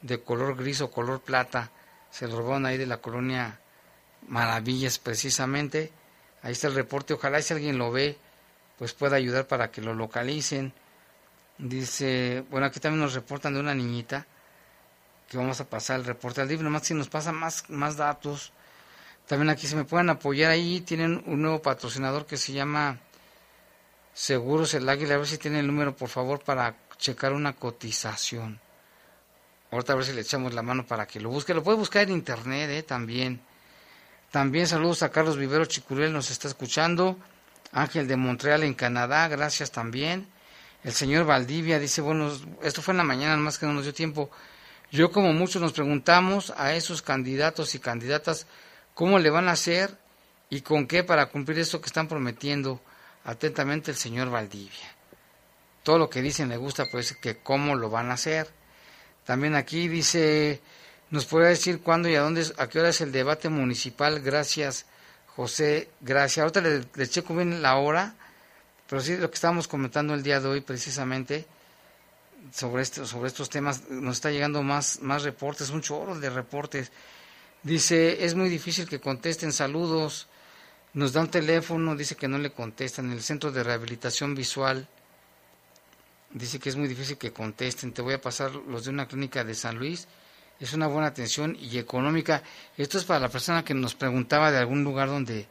de 0.00 0.22
color 0.22 0.56
gris 0.56 0.80
o 0.80 0.88
color 0.88 1.20
plata. 1.22 1.72
Se 2.12 2.28
robaron 2.28 2.64
ahí 2.64 2.78
de 2.78 2.86
la 2.86 2.98
colonia 2.98 3.58
Maravillas 4.28 5.00
precisamente. 5.00 5.90
Ahí 6.42 6.52
está 6.52 6.68
el 6.68 6.74
reporte. 6.74 7.14
Ojalá 7.14 7.42
si 7.42 7.52
alguien 7.52 7.78
lo 7.78 7.90
ve, 7.90 8.16
pues 8.78 8.92
pueda 8.92 9.16
ayudar 9.16 9.48
para 9.48 9.72
que 9.72 9.80
lo 9.80 9.92
localicen. 9.92 10.72
Dice, 11.58 12.44
bueno, 12.48 12.68
aquí 12.68 12.78
también 12.78 13.00
nos 13.00 13.14
reportan 13.14 13.54
de 13.54 13.60
una 13.60 13.74
niñita 13.74 14.24
que 15.28 15.36
vamos 15.36 15.60
a 15.60 15.68
pasar 15.68 15.98
el 15.98 16.06
reporte 16.06 16.40
al 16.40 16.46
libro. 16.46 16.62
Nomás 16.62 16.86
si 16.86 16.94
nos 16.94 17.08
pasa 17.08 17.32
más, 17.32 17.68
más 17.70 17.96
datos 17.96 18.52
también 19.26 19.50
aquí 19.50 19.66
se 19.66 19.76
me 19.76 19.84
pueden 19.84 20.10
apoyar 20.10 20.50
ahí. 20.50 20.80
Tienen 20.80 21.22
un 21.26 21.42
nuevo 21.42 21.62
patrocinador 21.62 22.26
que 22.26 22.36
se 22.36 22.52
llama 22.52 22.98
Seguros 24.14 24.74
el 24.74 24.88
Águila. 24.88 25.14
A 25.14 25.18
ver 25.18 25.26
si 25.26 25.38
tiene 25.38 25.60
el 25.60 25.66
número, 25.66 25.96
por 25.96 26.08
favor, 26.08 26.42
para 26.42 26.74
checar 26.98 27.32
una 27.32 27.54
cotización. 27.54 28.60
Ahorita 29.70 29.94
a 29.94 29.96
ver 29.96 30.04
si 30.04 30.12
le 30.12 30.20
echamos 30.20 30.52
la 30.52 30.62
mano 30.62 30.86
para 30.86 31.06
que 31.06 31.18
lo 31.18 31.30
busque. 31.30 31.54
Lo 31.54 31.62
puede 31.62 31.78
buscar 31.78 32.02
en 32.02 32.10
internet 32.10 32.70
eh, 32.70 32.82
también. 32.82 33.40
También 34.30 34.66
saludos 34.66 35.02
a 35.02 35.10
Carlos 35.10 35.36
Vivero 35.36 35.64
Chicurel, 35.66 36.12
nos 36.12 36.30
está 36.30 36.48
escuchando. 36.48 37.18
Ángel 37.72 38.06
de 38.06 38.16
Montreal 38.16 38.64
en 38.64 38.74
Canadá, 38.74 39.28
gracias 39.28 39.70
también. 39.70 40.26
El 40.84 40.92
señor 40.92 41.24
Valdivia 41.24 41.78
dice, 41.78 42.00
bueno, 42.00 42.30
esto 42.62 42.82
fue 42.82 42.92
en 42.92 42.98
la 42.98 43.04
mañana, 43.04 43.36
más 43.36 43.58
que 43.58 43.66
no 43.66 43.72
nos 43.72 43.84
dio 43.84 43.94
tiempo. 43.94 44.30
Yo 44.90 45.10
como 45.10 45.32
muchos 45.32 45.62
nos 45.62 45.72
preguntamos 45.72 46.52
a 46.56 46.74
esos 46.74 47.00
candidatos 47.02 47.74
y 47.74 47.78
candidatas 47.78 48.46
cómo 48.94 49.18
le 49.18 49.30
van 49.30 49.48
a 49.48 49.52
hacer 49.52 49.96
y 50.50 50.60
con 50.60 50.86
qué 50.86 51.04
para 51.04 51.26
cumplir 51.26 51.58
eso 51.58 51.80
que 51.80 51.86
están 51.86 52.08
prometiendo. 52.08 52.80
Atentamente 53.24 53.92
el 53.92 53.96
señor 53.96 54.30
Valdivia. 54.30 54.96
Todo 55.84 55.98
lo 55.98 56.10
que 56.10 56.22
dicen 56.22 56.48
le 56.48 56.56
gusta, 56.56 56.86
pues 56.90 57.12
que 57.12 57.38
cómo 57.38 57.76
lo 57.76 57.88
van 57.88 58.10
a 58.10 58.14
hacer. 58.14 58.48
También 59.24 59.54
aquí 59.54 59.86
dice, 59.86 60.60
nos 61.10 61.26
puede 61.26 61.50
decir 61.50 61.80
cuándo 61.82 62.08
y 62.08 62.16
a 62.16 62.20
dónde, 62.20 62.44
a 62.58 62.68
qué 62.68 62.80
hora 62.80 62.88
es 62.88 63.00
el 63.00 63.12
debate 63.12 63.48
municipal. 63.48 64.20
Gracias, 64.20 64.86
José. 65.36 65.88
Gracias. 66.00 66.42
Ahorita 66.42 66.60
le, 66.60 66.84
le 66.92 67.08
checo 67.08 67.34
bien 67.36 67.62
la 67.62 67.76
hora, 67.76 68.14
pero 68.88 69.00
sí 69.00 69.16
lo 69.16 69.30
que 69.30 69.36
estábamos 69.36 69.68
comentando 69.68 70.14
el 70.14 70.24
día 70.24 70.40
de 70.40 70.48
hoy 70.48 70.60
precisamente 70.60 71.46
sobre, 72.52 72.82
este, 72.82 73.06
sobre 73.06 73.28
estos 73.28 73.48
temas, 73.48 73.88
nos 73.88 74.16
está 74.16 74.30
llegando 74.30 74.62
más, 74.62 75.00
más 75.00 75.22
reportes, 75.22 75.70
un 75.70 75.82
chorro 75.82 76.18
de 76.18 76.30
reportes. 76.30 76.90
Dice, 77.62 78.24
es 78.24 78.34
muy 78.34 78.48
difícil 78.48 78.88
que 78.88 79.00
contesten 79.00 79.52
saludos, 79.52 80.26
nos 80.94 81.12
da 81.12 81.20
un 81.20 81.30
teléfono, 81.30 81.94
dice 81.94 82.16
que 82.16 82.26
no 82.26 82.38
le 82.38 82.50
contestan, 82.50 83.12
el 83.12 83.22
centro 83.22 83.52
de 83.52 83.62
rehabilitación 83.62 84.34
visual, 84.34 84.88
dice 86.30 86.58
que 86.58 86.68
es 86.68 86.76
muy 86.76 86.88
difícil 86.88 87.18
que 87.18 87.32
contesten, 87.32 87.92
te 87.92 88.02
voy 88.02 88.14
a 88.14 88.20
pasar 88.20 88.52
los 88.52 88.84
de 88.84 88.90
una 88.90 89.06
clínica 89.06 89.44
de 89.44 89.54
San 89.54 89.78
Luis, 89.78 90.08
es 90.58 90.72
una 90.74 90.86
buena 90.86 91.08
atención 91.08 91.56
y 91.60 91.78
económica. 91.78 92.42
Esto 92.76 92.98
es 92.98 93.04
para 93.04 93.18
la 93.18 93.28
persona 93.28 93.64
que 93.64 93.74
nos 93.74 93.94
preguntaba 93.94 94.52
de 94.52 94.58
algún 94.58 94.84
lugar 94.84 95.08
donde 95.08 95.48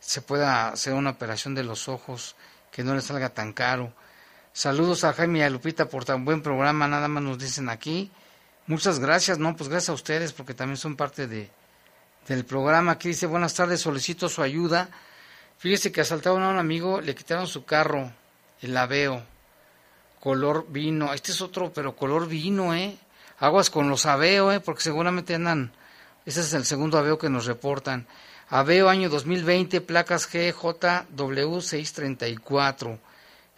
se 0.00 0.20
pueda 0.20 0.68
hacer 0.70 0.94
una 0.94 1.10
operación 1.10 1.54
de 1.54 1.64
los 1.64 1.88
ojos, 1.88 2.34
que 2.72 2.82
no 2.82 2.94
le 2.94 3.00
salga 3.00 3.30
tan 3.30 3.52
caro. 3.52 3.92
Saludos 4.52 5.04
a 5.04 5.12
Jaime 5.12 5.40
y 5.40 5.42
a 5.42 5.50
Lupita 5.50 5.88
por 5.88 6.04
tan 6.04 6.24
buen 6.24 6.42
programa, 6.42 6.88
nada 6.88 7.08
más 7.08 7.22
nos 7.22 7.38
dicen 7.38 7.68
aquí. 7.68 8.10
Muchas 8.68 9.00
gracias, 9.00 9.38
no, 9.38 9.56
pues 9.56 9.70
gracias 9.70 9.88
a 9.88 9.94
ustedes 9.94 10.34
porque 10.34 10.52
también 10.52 10.76
son 10.76 10.94
parte 10.94 11.26
de, 11.26 11.48
del 12.26 12.44
programa. 12.44 12.92
Aquí 12.92 13.08
dice, 13.08 13.26
buenas 13.26 13.54
tardes, 13.54 13.80
solicito 13.80 14.28
su 14.28 14.42
ayuda. 14.42 14.90
Fíjese 15.56 15.90
que 15.90 16.02
asaltaron 16.02 16.42
a 16.42 16.50
un 16.50 16.58
amigo, 16.58 17.00
le 17.00 17.14
quitaron 17.14 17.46
su 17.46 17.64
carro, 17.64 18.12
el 18.60 18.76
aveo, 18.76 19.22
color 20.20 20.66
vino. 20.68 21.14
Este 21.14 21.32
es 21.32 21.40
otro, 21.40 21.72
pero 21.72 21.96
color 21.96 22.28
vino, 22.28 22.74
¿eh? 22.74 22.98
Aguas 23.38 23.70
con 23.70 23.88
los 23.88 24.04
aveo, 24.04 24.52
¿eh? 24.52 24.60
Porque 24.60 24.82
seguramente 24.82 25.34
andan, 25.34 25.72
ese 26.26 26.42
es 26.42 26.52
el 26.52 26.66
segundo 26.66 26.98
aveo 26.98 27.16
que 27.16 27.30
nos 27.30 27.46
reportan. 27.46 28.06
Aveo 28.50 28.90
año 28.90 29.08
2020, 29.08 29.80
placas 29.80 30.30
GJW634. 30.30 32.98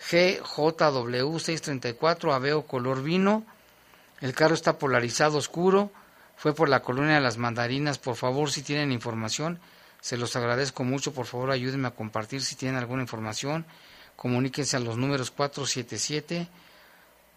GJW634, 0.08 2.32
Aveo 2.32 2.62
color 2.62 3.02
vino. 3.02 3.44
El 4.20 4.34
carro 4.34 4.54
está 4.54 4.78
polarizado 4.78 5.38
oscuro. 5.38 5.90
Fue 6.36 6.54
por 6.54 6.68
la 6.68 6.82
colonia 6.82 7.16
de 7.16 7.20
las 7.20 7.36
mandarinas. 7.38 7.98
Por 7.98 8.16
favor, 8.16 8.50
si 8.50 8.62
tienen 8.62 8.92
información, 8.92 9.60
se 10.00 10.16
los 10.16 10.36
agradezco 10.36 10.84
mucho. 10.84 11.12
Por 11.12 11.26
favor, 11.26 11.50
ayúdenme 11.50 11.88
a 11.88 11.92
compartir 11.92 12.42
si 12.42 12.56
tienen 12.56 12.78
alguna 12.78 13.02
información. 13.02 13.66
Comuníquense 14.16 14.76
a 14.76 14.80
los 14.80 14.96
números 14.96 15.30
477 15.30 16.48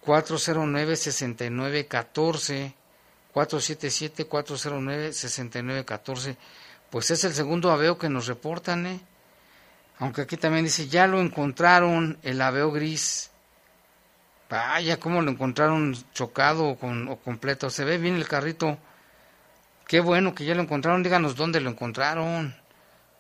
409 0.02 0.96
6914 0.96 2.76
477 3.34 4.26
409 4.26 5.14
6914. 5.14 6.38
Pues 6.90 7.12
es 7.12 7.24
el 7.24 7.34
segundo 7.34 7.72
aveo 7.72 7.98
que 7.98 8.10
nos 8.10 8.28
reportan, 8.28 8.86
¿eh? 8.86 9.00
Aunque 10.00 10.22
aquí 10.22 10.38
también 10.38 10.66
dice, 10.66 10.88
ya 10.88 11.08
lo 11.08 11.22
encontraron, 11.22 12.18
el 12.24 12.42
aveo 12.42 12.72
gris. 12.72 13.32
Vaya, 14.54 15.00
cómo 15.00 15.24
lo 15.24 15.32
encontraron 15.32 15.98
chocado 16.14 16.68
o, 16.68 16.76
con, 16.78 17.08
o 17.08 17.16
completo. 17.16 17.72
Se 17.72 17.86
ve 17.86 17.98
bien 17.98 18.18
el 18.18 18.28
carrito. 18.28 18.78
Qué 19.88 20.00
bueno 20.00 20.36
que 20.36 20.46
ya 20.46 20.54
lo 20.54 20.62
encontraron. 20.62 21.02
Díganos 21.02 21.36
dónde 21.36 21.60
lo 21.60 21.72
encontraron. 21.72 22.56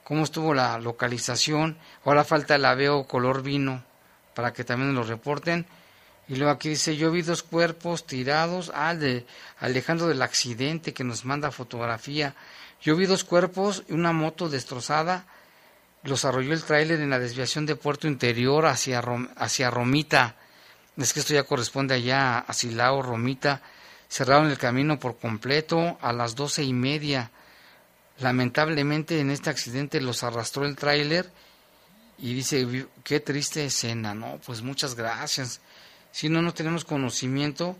Cómo 0.03 0.25
estuvo 0.25 0.53
la 0.53 0.77
localización. 0.77 1.75
Ahora 2.05 2.23
falta 2.23 2.53
el 2.53 2.65
aveo 2.65 3.07
color 3.07 3.41
vino 3.41 3.83
para 4.35 4.53
que 4.53 4.63
también 4.63 4.93
lo 4.93 5.01
reporten. 5.01 5.65
Y 6.27 6.35
luego 6.35 6.51
aquí 6.51 6.69
dice, 6.69 6.97
yo 6.97 7.09
vi 7.09 7.23
dos 7.23 7.41
cuerpos 7.41 8.05
tirados. 8.05 8.71
Ah, 8.75 8.93
de 8.93 9.25
Alejandro 9.57 10.05
del 10.05 10.21
accidente 10.21 10.93
que 10.93 11.03
nos 11.03 11.25
manda 11.25 11.49
fotografía. 11.49 12.35
Yo 12.79 12.95
vi 12.95 13.07
dos 13.07 13.23
cuerpos 13.23 13.85
y 13.89 13.93
una 13.93 14.11
moto 14.11 14.49
destrozada 14.49 15.25
los 16.03 16.25
arrolló 16.25 16.53
el 16.53 16.63
tráiler 16.63 16.99
en 16.99 17.09
la 17.09 17.17
desviación 17.17 17.65
de 17.65 17.75
Puerto 17.75 18.07
Interior 18.07 18.67
hacia, 18.67 19.01
hacia 19.35 19.71
Romita. 19.71 20.35
Es 20.97 21.13
que 21.13 21.21
esto 21.21 21.33
ya 21.33 21.43
corresponde 21.43 21.95
allá 21.95 22.39
a 22.39 22.53
Silao, 22.53 23.01
Romita. 23.01 23.61
Cerraron 24.09 24.51
el 24.51 24.57
camino 24.57 24.99
por 24.99 25.17
completo 25.17 25.97
a 26.01 26.13
las 26.13 26.35
doce 26.35 26.63
y 26.63 26.73
media. 26.73 27.31
Lamentablemente 28.19 29.19
en 29.19 29.31
este 29.31 29.49
accidente 29.49 29.99
los 29.99 30.23
arrastró 30.23 30.65
el 30.65 30.75
tráiler 30.75 31.31
y 32.19 32.35
dice, 32.35 32.87
qué 33.03 33.19
triste 33.19 33.65
escena, 33.65 34.13
¿no? 34.13 34.39
Pues 34.45 34.61
muchas 34.61 34.93
gracias. 34.93 35.61
Si 36.11 36.29
no, 36.29 36.43
no 36.43 36.53
tenemos 36.53 36.85
conocimiento 36.85 37.75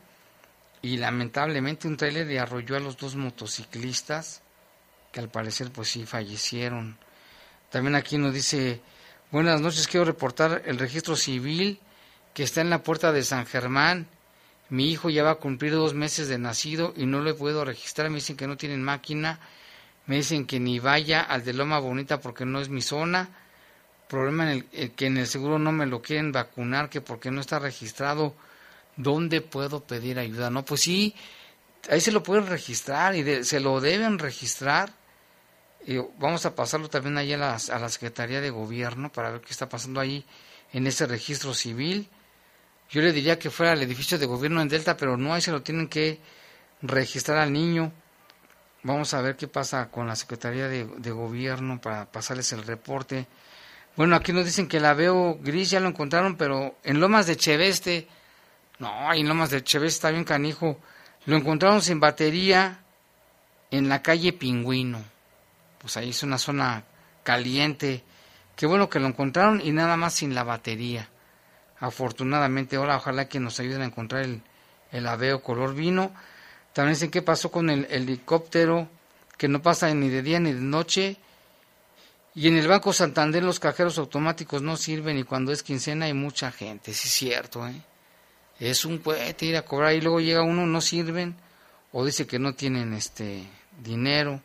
y 0.81 0.97
lamentablemente 0.97 1.87
un 1.87 1.97
tráiler 1.97 2.25
le 2.25 2.39
arrolló 2.39 2.75
a 2.75 2.79
los 2.79 2.97
dos 2.97 3.15
motociclistas 3.15 4.41
que 5.11 5.19
al 5.19 5.29
parecer 5.29 5.71
pues 5.71 5.89
sí 5.89 6.05
fallecieron. 6.07 6.97
También 7.69 7.93
aquí 7.95 8.17
nos 8.17 8.33
dice, 8.33 8.81
buenas 9.31 9.61
noches, 9.61 9.87
quiero 9.87 10.05
reportar 10.05 10.63
el 10.65 10.79
registro 10.79 11.15
civil 11.15 11.79
que 12.33 12.43
está 12.43 12.61
en 12.61 12.69
la 12.69 12.83
puerta 12.83 13.11
de 13.11 13.23
San 13.23 13.45
Germán. 13.45 14.07
Mi 14.69 14.91
hijo 14.91 15.09
ya 15.09 15.23
va 15.23 15.31
a 15.31 15.35
cumplir 15.35 15.73
dos 15.73 15.93
meses 15.93 16.27
de 16.27 16.37
nacido 16.37 16.93
y 16.95 17.05
no 17.05 17.19
lo 17.19 17.35
puedo 17.37 17.63
registrar. 17.63 18.09
Me 18.09 18.15
dicen 18.15 18.37
que 18.37 18.47
no 18.47 18.57
tienen 18.57 18.83
máquina. 18.83 19.39
Me 20.05 20.17
dicen 20.17 20.45
que 20.45 20.59
ni 20.59 20.79
vaya 20.79 21.21
al 21.21 21.43
de 21.43 21.53
Loma 21.53 21.79
Bonita 21.79 22.19
porque 22.19 22.45
no 22.45 22.59
es 22.59 22.69
mi 22.69 22.81
zona. 22.81 23.29
Problema 24.07 24.43
en 24.43 24.49
el, 24.49 24.65
eh, 24.73 24.91
que 24.95 25.07
en 25.07 25.17
el 25.17 25.27
seguro 25.27 25.59
no 25.59 25.71
me 25.71 25.85
lo 25.85 26.01
quieren 26.01 26.31
vacunar, 26.31 26.89
que 26.89 27.01
porque 27.01 27.31
no 27.31 27.41
está 27.41 27.59
registrado. 27.59 28.35
¿Dónde 28.95 29.41
puedo 29.41 29.83
pedir 29.83 30.19
ayuda? 30.19 30.49
No, 30.49 30.65
pues 30.65 30.81
sí, 30.81 31.15
ahí 31.89 31.99
se 31.99 32.11
lo 32.11 32.21
pueden 32.21 32.47
registrar 32.47 33.15
y 33.15 33.43
se 33.43 33.59
lo 33.59 33.79
deben 33.81 34.19
registrar 34.19 34.91
y 35.85 35.97
vamos 36.17 36.45
a 36.45 36.55
pasarlo 36.55 36.89
también 36.89 37.17
ahí 37.17 37.33
a 37.33 37.37
la, 37.37 37.55
a 37.55 37.79
la 37.79 37.89
Secretaría 37.89 38.39
de 38.39 38.49
Gobierno 38.49 39.11
para 39.11 39.31
ver 39.31 39.41
qué 39.41 39.51
está 39.51 39.67
pasando 39.67 39.99
ahí 39.99 40.25
en 40.71 40.87
ese 40.87 41.05
registro 41.05 41.53
civil. 41.53 42.09
Yo 42.93 43.01
le 43.01 43.11
diría 43.11 43.37
que 43.37 43.49
fuera 43.49 43.73
el 43.73 43.81
edificio 43.81 44.17
de 44.17 44.25
gobierno 44.25 44.61
en 44.61 44.69
Delta, 44.69 44.95
pero 44.95 45.17
no, 45.17 45.33
ahí 45.33 45.41
se 45.41 45.51
lo 45.51 45.61
tienen 45.61 45.89
que 45.89 46.19
registrar 46.81 47.39
al 47.39 47.51
niño. 47.51 47.91
Vamos 48.83 49.13
a 49.13 49.21
ver 49.21 49.35
qué 49.35 49.49
pasa 49.49 49.89
con 49.89 50.07
la 50.07 50.15
Secretaría 50.15 50.69
de, 50.69 50.85
de 50.85 51.11
Gobierno 51.11 51.81
para 51.81 52.09
pasarles 52.09 52.53
el 52.53 52.63
reporte. 52.63 53.27
Bueno, 53.97 54.15
aquí 54.15 54.31
nos 54.31 54.45
dicen 54.45 54.69
que 54.69 54.79
la 54.79 54.93
veo 54.93 55.37
gris, 55.41 55.71
ya 55.71 55.81
lo 55.81 55.89
encontraron, 55.89 56.37
pero 56.37 56.77
en 56.83 57.01
Lomas 57.01 57.27
de 57.27 57.35
Cheveste, 57.35 58.07
no, 58.79 59.11
en 59.13 59.27
Lomas 59.27 59.49
de 59.49 59.63
Cheveste 59.63 59.97
está 59.97 60.11
bien 60.11 60.23
canijo. 60.23 60.79
Lo 61.25 61.35
encontraron 61.35 61.81
sin 61.81 61.99
batería 61.99 62.79
en 63.71 63.89
la 63.89 64.01
calle 64.01 64.31
Pingüino 64.31 65.13
pues 65.83 65.97
ahí 65.97 66.11
es 66.11 66.23
una 66.23 66.37
zona 66.37 66.85
caliente. 67.23 68.05
Qué 68.55 68.65
bueno 68.65 68.89
que 68.89 69.01
lo 69.01 69.07
encontraron 69.07 69.59
y 69.61 69.71
nada 69.71 69.97
más 69.97 70.13
sin 70.13 70.33
la 70.33 70.43
batería. 70.43 71.09
Afortunadamente, 71.83 72.77
ahora 72.77 72.95
ojalá 72.95 73.27
que 73.27 73.41
nos 73.41 73.59
ayuden 73.59 73.81
a 73.81 73.85
encontrar 73.85 74.23
el, 74.23 74.41
el 74.93 75.05
aveo 75.05 75.43
color 75.43 75.75
vino. 75.75 76.13
También 76.71 76.95
sé 76.95 77.11
qué 77.11 77.21
pasó 77.21 77.51
con 77.51 77.69
el 77.69 77.85
helicóptero 77.89 78.87
que 79.37 79.49
no 79.49 79.61
pasa 79.61 79.93
ni 79.93 80.07
de 80.07 80.21
día 80.21 80.39
ni 80.39 80.53
de 80.53 80.61
noche. 80.61 81.17
Y 82.35 82.47
en 82.47 82.55
el 82.55 82.69
Banco 82.69 82.93
Santander 82.93 83.43
los 83.43 83.59
cajeros 83.59 83.97
automáticos 83.97 84.61
no 84.61 84.77
sirven 84.77 85.17
y 85.17 85.25
cuando 85.25 85.51
es 85.51 85.61
quincena 85.61 86.05
hay 86.05 86.13
mucha 86.13 86.53
gente, 86.53 86.93
sí 86.93 87.09
es 87.09 87.13
cierto, 87.15 87.67
¿eh? 87.67 87.81
Es 88.61 88.85
un 88.85 88.99
puente 88.99 89.45
ir 89.45 89.57
a 89.57 89.63
cobrar 89.63 89.93
y 89.93 89.99
luego 89.99 90.21
llega 90.21 90.41
uno, 90.41 90.65
no 90.65 90.79
sirven 90.79 91.35
o 91.91 92.05
dice 92.05 92.25
que 92.25 92.39
no 92.39 92.53
tienen 92.53 92.93
este 92.93 93.43
dinero. 93.83 94.39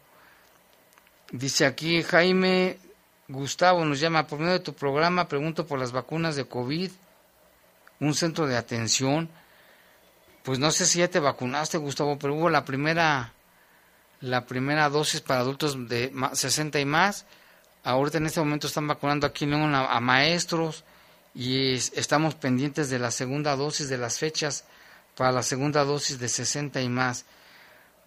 Dice 1.30 1.66
aquí 1.66 2.02
Jaime 2.02 2.78
Gustavo 3.28 3.84
nos 3.84 4.00
llama 4.00 4.26
por 4.26 4.40
medio 4.40 4.54
de 4.54 4.60
tu 4.60 4.74
programa, 4.74 5.28
pregunto 5.28 5.68
por 5.68 5.78
las 5.78 5.92
vacunas 5.92 6.34
de 6.34 6.44
COVID, 6.44 6.90
un 8.00 8.14
centro 8.14 8.46
de 8.46 8.56
atención. 8.56 9.28
Pues 10.42 10.58
no 10.58 10.70
sé 10.70 10.86
si 10.86 11.00
ya 11.00 11.08
te 11.08 11.20
vacunaste, 11.20 11.78
Gustavo, 11.78 12.18
pero 12.18 12.34
hubo 12.34 12.50
la 12.50 12.64
primera 12.64 13.32
la 14.20 14.46
primera 14.46 14.88
dosis 14.88 15.20
para 15.20 15.40
adultos 15.40 15.88
de 15.88 16.12
60 16.32 16.80
y 16.80 16.84
más. 16.84 17.26
Ahorita 17.84 18.18
en 18.18 18.26
este 18.26 18.40
momento 18.40 18.66
están 18.66 18.86
vacunando 18.86 19.26
aquí 19.26 19.44
en 19.44 19.74
a, 19.74 20.00
maestros 20.00 20.84
y 21.34 21.74
estamos 21.74 22.34
pendientes 22.34 22.90
de 22.90 22.98
la 22.98 23.10
segunda 23.10 23.54
dosis 23.56 23.88
de 23.88 23.98
las 23.98 24.18
fechas 24.18 24.64
para 25.16 25.32
la 25.32 25.42
segunda 25.42 25.84
dosis 25.84 26.18
de 26.18 26.28
60 26.28 26.80
y 26.80 26.88
más. 26.88 27.24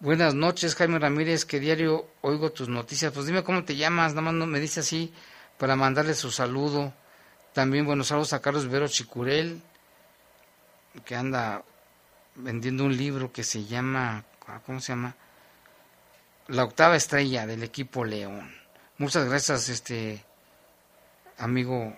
Buenas 0.00 0.34
noches, 0.34 0.74
Jaime 0.74 0.98
Ramírez, 0.98 1.44
que 1.44 1.60
diario 1.60 2.06
oigo 2.20 2.52
tus 2.52 2.68
noticias. 2.68 3.12
Pues 3.12 3.26
dime 3.26 3.44
cómo 3.44 3.64
te 3.64 3.76
llamas, 3.76 4.12
nada 4.12 4.22
más 4.22 4.34
no 4.34 4.46
me 4.46 4.60
dice 4.60 4.80
así 4.80 5.12
para 5.58 5.76
mandarle 5.76 6.14
su 6.14 6.30
saludo. 6.30 6.92
También 7.52 7.86
buenos 7.86 8.08
saludos 8.08 8.32
a 8.32 8.40
Carlos 8.40 8.68
Vero 8.68 8.88
Chicurel, 8.88 9.62
que 11.04 11.16
anda 11.16 11.62
vendiendo 12.34 12.84
un 12.84 12.96
libro 12.96 13.32
que 13.32 13.44
se 13.44 13.64
llama, 13.64 14.24
¿cómo 14.66 14.80
se 14.80 14.92
llama? 14.92 15.14
La 16.48 16.64
octava 16.64 16.96
estrella 16.96 17.46
del 17.46 17.62
equipo 17.62 18.04
León. 18.04 18.54
Muchas 18.98 19.24
gracias, 19.26 19.68
este 19.68 20.24
amigo 21.38 21.96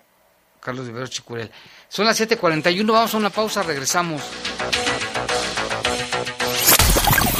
Carlos 0.59 0.91
Vero 0.91 1.07
Chicurel. 1.07 1.51
Son 1.87 2.05
las 2.05 2.19
7:41, 2.19 2.91
vamos 2.91 3.13
a 3.13 3.17
una 3.17 3.29
pausa, 3.29 3.63
regresamos. 3.63 4.23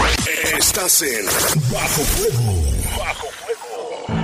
Estás 0.57 1.03
en 1.03 1.26
Bajo 1.70 2.03
Fuego. 2.03 2.71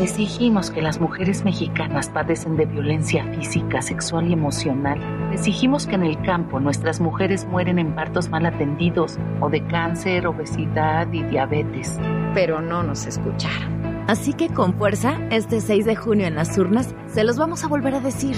Exigimos 0.01 0.71
que 0.71 0.81
las 0.81 1.01
mujeres 1.01 1.45
mexicanas 1.45 2.09
padecen 2.09 2.57
de 2.57 2.67
violencia 2.67 3.25
física, 3.35 3.83
sexual 3.83 4.29
y 4.29 4.33
emocional. 4.33 5.01
Exigimos 5.33 5.89
que 5.89 5.97
en 5.97 6.05
el 6.05 6.23
campo 6.23 6.61
nuestras 6.61 7.01
mujeres 7.01 7.47
mueren 7.47 7.81
en 7.81 7.97
partos 7.97 8.29
mal 8.29 8.47
atendidos 8.47 9.19
o 9.41 9.51
de 9.51 9.67
cáncer, 9.67 10.29
obesidad 10.29 11.13
y 11.13 11.25
diabetes. 11.25 11.99
Pero 12.33 12.61
no 12.61 12.85
nos 12.85 13.07
escucharon. 13.07 14.05
Así 14.07 14.35
que 14.35 14.49
con 14.49 14.75
fuerza, 14.75 15.19
este 15.31 15.61
6 15.61 15.85
de 15.85 15.97
junio 15.97 16.29
en 16.29 16.37
las 16.37 16.57
urnas, 16.57 16.95
se 17.09 17.25
los 17.25 17.37
vamos 17.37 17.65
a 17.65 17.69
volver 17.69 17.97
a 17.97 18.01
decir. 18.01 18.37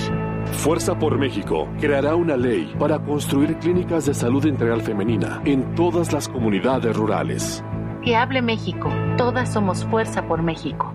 Fuerza 0.52 0.98
por 0.98 1.18
México 1.18 1.68
creará 1.78 2.14
una 2.14 2.38
ley 2.38 2.74
para 2.78 2.98
construir 2.98 3.58
clínicas 3.58 4.06
de 4.06 4.14
salud 4.14 4.46
integral 4.46 4.80
femenina 4.80 5.42
en 5.44 5.74
todas 5.74 6.10
las 6.10 6.26
comunidades 6.26 6.96
rurales. 6.96 7.62
Que 8.02 8.16
hable 8.16 8.40
México. 8.40 8.88
Todas 9.18 9.52
somos 9.52 9.84
Fuerza 9.84 10.26
por 10.26 10.42
México. 10.42 10.94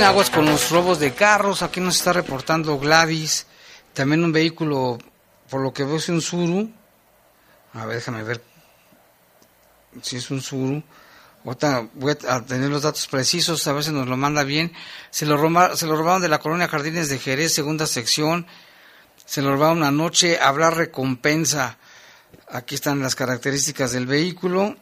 Bien, 0.00 0.08
aguas 0.08 0.30
con 0.30 0.46
los 0.46 0.70
robos 0.70 0.98
de 0.98 1.12
carros. 1.12 1.60
Aquí 1.62 1.78
nos 1.78 1.96
está 1.98 2.14
reportando 2.14 2.78
Gladys. 2.78 3.44
También 3.92 4.24
un 4.24 4.32
vehículo, 4.32 4.96
por 5.50 5.60
lo 5.60 5.74
que 5.74 5.84
veo, 5.84 5.96
es 5.96 6.08
un 6.08 6.22
Suru. 6.22 6.70
A 7.74 7.84
ver, 7.84 7.96
déjame 7.96 8.22
ver 8.22 8.42
si 10.00 10.16
es 10.16 10.30
un 10.30 10.40
Suru. 10.40 10.82
Ahorita 11.44 11.86
voy 11.92 12.16
a 12.26 12.40
tener 12.46 12.70
los 12.70 12.80
datos 12.80 13.06
precisos, 13.08 13.66
a 13.66 13.74
ver 13.74 13.84
si 13.84 13.90
nos 13.92 14.08
lo 14.08 14.16
manda 14.16 14.42
bien. 14.42 14.72
Se 15.10 15.26
lo, 15.26 15.36
roba- 15.36 15.76
se 15.76 15.84
lo 15.84 15.96
robaron 15.96 16.22
de 16.22 16.30
la 16.30 16.38
colonia 16.38 16.66
Jardines 16.66 17.10
de 17.10 17.18
Jerez, 17.18 17.52
segunda 17.52 17.86
sección. 17.86 18.46
Se 19.26 19.42
lo 19.42 19.52
robaron 19.52 19.82
anoche. 19.82 20.40
Habrá 20.40 20.70
recompensa. 20.70 21.76
Aquí 22.48 22.74
están 22.74 23.00
las 23.02 23.14
características 23.14 23.92
del 23.92 24.06
vehículo 24.06 24.76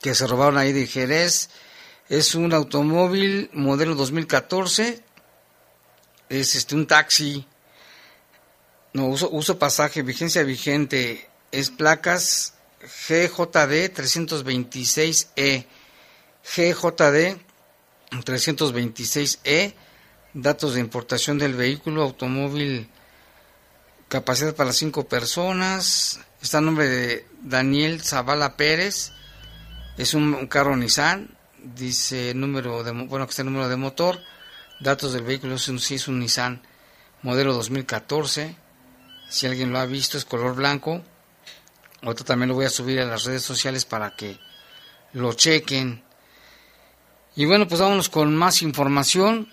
que 0.00 0.14
se 0.14 0.28
robaron 0.28 0.58
ahí 0.58 0.72
de 0.72 0.86
Jerez. 0.86 1.50
Es 2.08 2.34
un 2.34 2.54
automóvil 2.54 3.50
modelo 3.52 3.94
2014. 3.94 5.02
Es 6.30 6.54
este 6.54 6.74
un 6.74 6.86
taxi. 6.86 7.46
No, 8.94 9.08
uso, 9.08 9.28
uso 9.30 9.58
pasaje, 9.58 10.00
vigencia 10.00 10.42
vigente. 10.42 11.28
Es 11.52 11.68
placas 11.70 12.54
GJD 12.80 13.92
326E. 13.92 15.66
GJD 16.44 17.36
326E. 18.10 19.74
Datos 20.32 20.74
de 20.74 20.80
importación 20.80 21.36
del 21.38 21.54
vehículo, 21.54 22.02
automóvil, 22.02 22.88
capacidad 24.08 24.54
para 24.54 24.72
cinco 24.72 25.06
personas. 25.06 26.20
Está 26.40 26.58
a 26.58 26.62
nombre 26.62 26.88
de 26.88 27.26
Daniel 27.42 28.00
Zavala 28.00 28.56
Pérez. 28.56 29.12
Es 29.98 30.14
un, 30.14 30.32
un 30.32 30.46
carro 30.46 30.74
Nissan. 30.74 31.37
Dice 31.74 32.32
número 32.34 32.82
de, 32.82 32.92
bueno, 32.92 33.26
que 33.26 33.30
está 33.30 33.42
el 33.42 33.46
número 33.46 33.68
de 33.68 33.76
motor. 33.76 34.20
Datos 34.80 35.12
del 35.12 35.24
vehículo, 35.24 35.56
es 35.56 35.68
un, 35.68 35.76
es 35.76 36.08
un 36.08 36.20
Nissan 36.20 36.62
modelo 37.22 37.52
2014. 37.52 38.56
Si 39.28 39.46
alguien 39.46 39.72
lo 39.72 39.78
ha 39.78 39.86
visto, 39.86 40.16
es 40.16 40.24
color 40.24 40.54
blanco. 40.54 41.02
Otro 42.04 42.24
también 42.24 42.48
lo 42.48 42.54
voy 42.54 42.64
a 42.64 42.70
subir 42.70 43.00
a 43.00 43.04
las 43.04 43.24
redes 43.24 43.42
sociales 43.42 43.84
para 43.84 44.14
que 44.14 44.38
lo 45.12 45.32
chequen. 45.32 46.02
Y 47.36 47.44
bueno, 47.44 47.68
pues 47.68 47.80
vámonos 47.80 48.08
con 48.08 48.34
más 48.36 48.62
información 48.62 49.48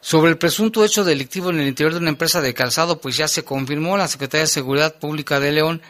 sobre 0.00 0.30
el 0.30 0.38
presunto 0.38 0.84
hecho 0.84 1.02
delictivo 1.02 1.48
en 1.48 1.60
el 1.60 1.66
interior 1.66 1.94
de 1.94 2.00
una 2.00 2.10
empresa 2.10 2.42
de 2.42 2.52
calzado, 2.52 3.00
pues 3.00 3.16
ya 3.16 3.26
se 3.26 3.42
confirmó, 3.42 3.96
la 3.96 4.06
Secretaría 4.06 4.42
de 4.42 4.48
Seguridad 4.48 4.96
Pública 4.96 5.40
de 5.40 5.50
León 5.50 5.80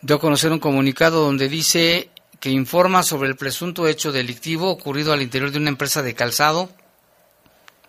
dio 0.00 0.16
a 0.16 0.20
conocer 0.20 0.52
un 0.52 0.60
comunicado 0.60 1.24
donde 1.24 1.48
dice 1.48 2.08
que 2.40 2.50
informa 2.50 3.02
sobre 3.02 3.28
el 3.28 3.36
presunto 3.36 3.88
hecho 3.88 4.12
delictivo 4.12 4.70
ocurrido 4.70 5.12
al 5.12 5.22
interior 5.22 5.50
de 5.50 5.58
una 5.58 5.70
empresa 5.70 6.02
de 6.02 6.14
calzado. 6.14 6.70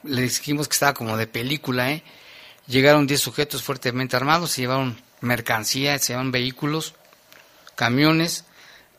Le 0.03 0.21
dijimos 0.21 0.67
que 0.67 0.73
estaba 0.73 0.93
como 0.93 1.17
de 1.17 1.27
película, 1.27 1.91
¿eh? 1.91 2.03
Llegaron 2.67 3.07
10 3.07 3.19
sujetos 3.19 3.63
fuertemente 3.63 4.15
armados, 4.15 4.51
se 4.51 4.61
llevaron 4.61 5.01
mercancía, 5.21 5.97
se 5.97 6.13
llevaron 6.13 6.31
vehículos, 6.31 6.93
camiones. 7.75 8.45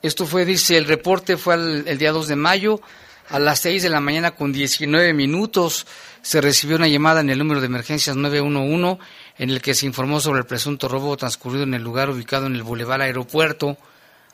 Esto 0.03 0.27
fue, 0.27 0.45
dice, 0.45 0.77
el 0.77 0.87
reporte 0.87 1.37
fue 1.37 1.55
el 1.55 1.99
día 1.99 2.11
2 2.11 2.29
de 2.29 2.37
mayo 2.37 2.81
a 3.29 3.39
las 3.39 3.61
6 3.61 3.83
de 3.83 3.91
la 3.91 4.01
mañana 4.01 4.33
con 4.33 4.53
19 4.53 5.13
minutos. 5.15 5.87
Se 6.21 6.41
recibió 6.41 6.77
una 6.77 6.89
llamada 6.89 7.21
en 7.21 7.31
el 7.31 7.39
número 7.39 7.61
de 7.61 7.67
emergencias 7.67 8.17
911 8.17 8.99
en 9.39 9.51
el 9.51 9.63
que 9.63 9.75
se 9.75 9.87
informó 9.87 10.21
sobre 10.21 10.41
el 10.41 10.47
presunto 10.47 10.89
robo 10.89 11.17
transcurrido 11.17 11.63
en 11.63 11.75
el 11.75 11.83
lugar 11.83 12.11
ubicado 12.11 12.47
en 12.47 12.57
el 12.57 12.63
Boulevard 12.63 13.03
Aeropuerto, 13.03 13.79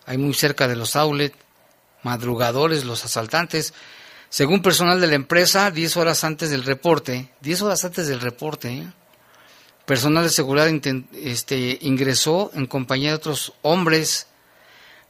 ahí 0.07 0.19
muy 0.19 0.35
cerca 0.35 0.69
de 0.69 0.77
los 0.77 0.97
outlets, 0.97 1.37
madrugadores, 2.03 2.85
los 2.85 3.05
asaltantes. 3.05 3.75
Según 4.29 4.63
personal 4.63 5.01
de 5.01 5.07
la 5.09 5.15
empresa, 5.15 5.71
10 5.71 5.97
horas 5.97 6.25
antes 6.25 6.51
del 6.51 6.65
reporte, 6.65 7.31
10 7.41 7.63
horas 7.63 7.85
antes 7.85 8.07
del 8.07 8.21
reporte, 8.21 8.71
¿eh? 8.71 8.87
personal 9.85 10.25
de 10.25 10.31
seguridad 10.31 10.69
este, 11.15 11.79
ingresó 11.81 12.51
en 12.55 12.67
compañía 12.67 13.11
de 13.11 13.17
otros 13.17 13.53
hombres. 13.63 14.27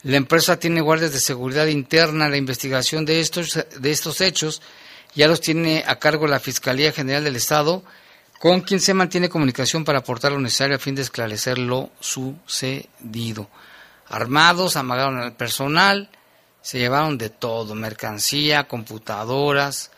La 0.02 0.16
empresa 0.16 0.58
tiene 0.58 0.82
guardias 0.82 1.12
de 1.12 1.20
seguridad 1.20 1.66
interna. 1.66 2.28
La 2.28 2.36
investigación 2.36 3.04
de 3.04 3.20
estos, 3.20 3.58
de 3.78 3.90
estos 3.90 4.20
hechos 4.20 4.62
ya 5.14 5.28
los 5.28 5.40
tiene 5.40 5.82
a 5.86 5.98
cargo 5.98 6.26
la 6.26 6.40
Fiscalía 6.40 6.92
General 6.92 7.24
del 7.24 7.36
Estado, 7.36 7.82
con 8.38 8.60
quien 8.60 8.80
se 8.80 8.92
mantiene 8.92 9.30
comunicación 9.30 9.84
para 9.84 10.00
aportar 10.00 10.32
lo 10.32 10.38
necesario 10.38 10.76
a 10.76 10.78
fin 10.78 10.94
de 10.94 11.02
esclarecer 11.02 11.58
lo 11.58 11.90
sucedido. 12.00 13.48
Armados, 14.08 14.76
amagaron 14.76 15.18
al 15.18 15.34
personal, 15.34 16.10
se 16.62 16.78
llevaron 16.78 17.18
de 17.18 17.30
todo, 17.30 17.74
mercancía, 17.74 18.68
computadoras, 18.68 19.90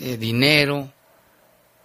eh, 0.00 0.16
dinero, 0.16 0.92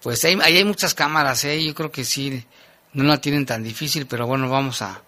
pues 0.06 0.24
ahí, 0.24 0.38
hay 0.40 0.64
muchas 0.64 0.94
cámaras, 0.94 1.44
¿eh? 1.46 1.64
yo 1.64 1.74
creo 1.74 1.92
que 1.92 2.06
sí, 2.06 2.46
no 2.94 3.06
la 3.06 3.20
tienen 3.20 3.48
tan 3.48 3.64
difícil, 3.64 4.06
pero 4.06 4.28
bueno, 4.28 4.48
vamos 4.48 4.84
a, 4.84 5.02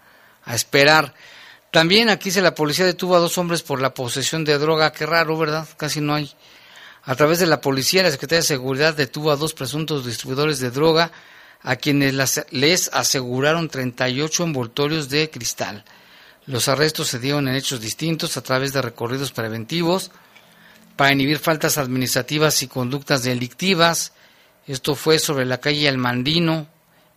esperar. 0.52 1.14
También 1.70 2.10
aquí 2.10 2.32
se 2.32 2.42
la 2.42 2.56
policía 2.56 2.84
detuvo 2.84 3.16
a 3.16 3.20
dos 3.20 3.38
hombres 3.38 3.62
por 3.62 3.80
la 3.80 3.94
posesión 3.94 4.44
de 4.44 4.58
droga, 4.58 4.92
qué 4.92 5.06
raro, 5.06 5.38
¿verdad? 5.38 5.68
Casi 5.78 6.02
no 6.02 6.16
hay. 6.16 6.34
A 7.04 7.14
través 7.14 7.38
de 7.38 7.46
la 7.46 7.62
policía, 7.62 8.02
la 8.02 8.10
Secretaría 8.10 8.40
de 8.40 8.48
Seguridad 8.48 8.96
detuvo 8.96 9.30
a 9.30 9.36
dos 9.36 9.54
presuntos 9.54 10.04
distribuidores 10.04 10.58
de 10.60 10.72
droga, 10.72 11.12
a 11.62 11.76
quienes 11.76 12.16
les 12.50 12.90
aseguraron 12.92 13.70
38 13.70 14.46
envoltorios 14.46 15.10
de 15.10 15.30
cristal. 15.30 15.86
Los 16.48 16.68
arrestos 16.68 17.08
se 17.08 17.20
dieron 17.20 17.48
en 17.48 17.56
hechos 17.56 17.82
distintos 17.82 18.36
a 18.38 18.42
través 18.42 18.74
de 18.74 18.82
recorridos 18.82 19.32
preventivos 19.32 20.12
para 20.96 21.14
inhibir 21.14 21.38
faltas 21.38 21.78
administrativas 21.78 22.64
y 22.64 22.68
conductas 22.68 23.22
delictivas, 23.24 24.14
esto 24.68 24.96
fue 24.96 25.18
sobre 25.18 25.46
la 25.46 25.60
calle 25.60 25.88
Almandino, 25.88 26.68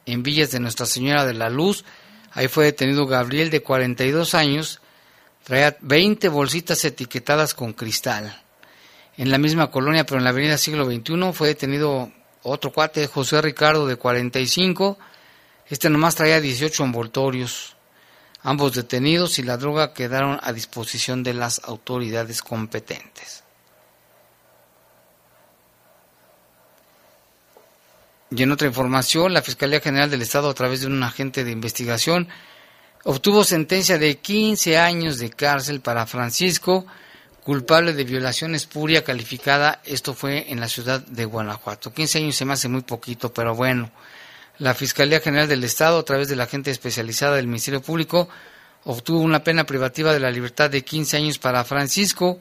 en 0.06 0.22
Villas 0.22 0.52
de 0.52 0.60
Nuestra 0.60 0.86
Señora 0.86 1.24
de 1.24 1.34
la 1.34 1.50
Luz. 1.50 1.84
Ahí 2.32 2.46
fue 2.46 2.64
detenido 2.66 3.06
Gabriel, 3.06 3.50
de 3.50 3.62
42 3.62 4.34
años. 4.34 4.80
Traía 5.42 5.76
20 5.80 6.28
bolsitas 6.28 6.84
etiquetadas 6.84 7.54
con 7.54 7.72
cristal. 7.72 8.40
En 9.16 9.30
la 9.32 9.38
misma 9.38 9.70
colonia, 9.70 10.04
pero 10.04 10.18
en 10.18 10.24
la 10.24 10.30
avenida 10.30 10.58
Siglo 10.58 10.84
XXI, 10.86 11.32
fue 11.32 11.48
detenido 11.48 12.12
otro 12.42 12.72
cuate, 12.72 13.06
José 13.08 13.42
Ricardo, 13.42 13.86
de 13.86 13.96
45. 13.96 14.96
Este 15.66 15.90
nomás 15.90 16.14
traía 16.14 16.40
18 16.40 16.84
envoltorios. 16.84 17.76
Ambos 18.42 18.74
detenidos 18.74 19.38
y 19.38 19.42
la 19.42 19.58
droga 19.58 19.92
quedaron 19.92 20.38
a 20.42 20.52
disposición 20.52 21.22
de 21.22 21.34
las 21.34 21.60
autoridades 21.64 22.40
competentes. 22.42 23.44
Y 28.30 28.42
en 28.42 28.52
otra 28.52 28.68
información, 28.68 29.34
la 29.34 29.42
Fiscalía 29.42 29.80
General 29.80 30.08
del 30.08 30.22
Estado, 30.22 30.48
a 30.48 30.54
través 30.54 30.80
de 30.80 30.86
un 30.86 31.02
agente 31.02 31.44
de 31.44 31.50
investigación, 31.50 32.28
obtuvo 33.04 33.42
sentencia 33.44 33.98
de 33.98 34.18
15 34.18 34.78
años 34.78 35.18
de 35.18 35.30
cárcel 35.30 35.80
para 35.80 36.06
Francisco, 36.06 36.86
culpable 37.42 37.92
de 37.92 38.04
violación 38.04 38.54
espuria 38.54 39.02
calificada. 39.02 39.82
Esto 39.84 40.14
fue 40.14 40.50
en 40.50 40.60
la 40.60 40.68
ciudad 40.68 41.00
de 41.00 41.24
Guanajuato. 41.24 41.92
15 41.92 42.18
años 42.18 42.36
se 42.36 42.44
me 42.44 42.52
hace 42.52 42.68
muy 42.68 42.82
poquito, 42.82 43.34
pero 43.34 43.54
bueno. 43.54 43.90
La 44.60 44.74
Fiscalía 44.74 45.20
General 45.20 45.48
del 45.48 45.64
Estado, 45.64 45.98
a 45.98 46.04
través 46.04 46.28
de 46.28 46.36
la 46.36 46.44
agente 46.44 46.70
especializada 46.70 47.36
del 47.36 47.46
Ministerio 47.46 47.80
Público, 47.80 48.28
obtuvo 48.84 49.20
una 49.20 49.42
pena 49.42 49.64
privativa 49.64 50.12
de 50.12 50.20
la 50.20 50.30
libertad 50.30 50.68
de 50.68 50.84
15 50.84 51.16
años 51.16 51.38
para 51.38 51.64
Francisco, 51.64 52.38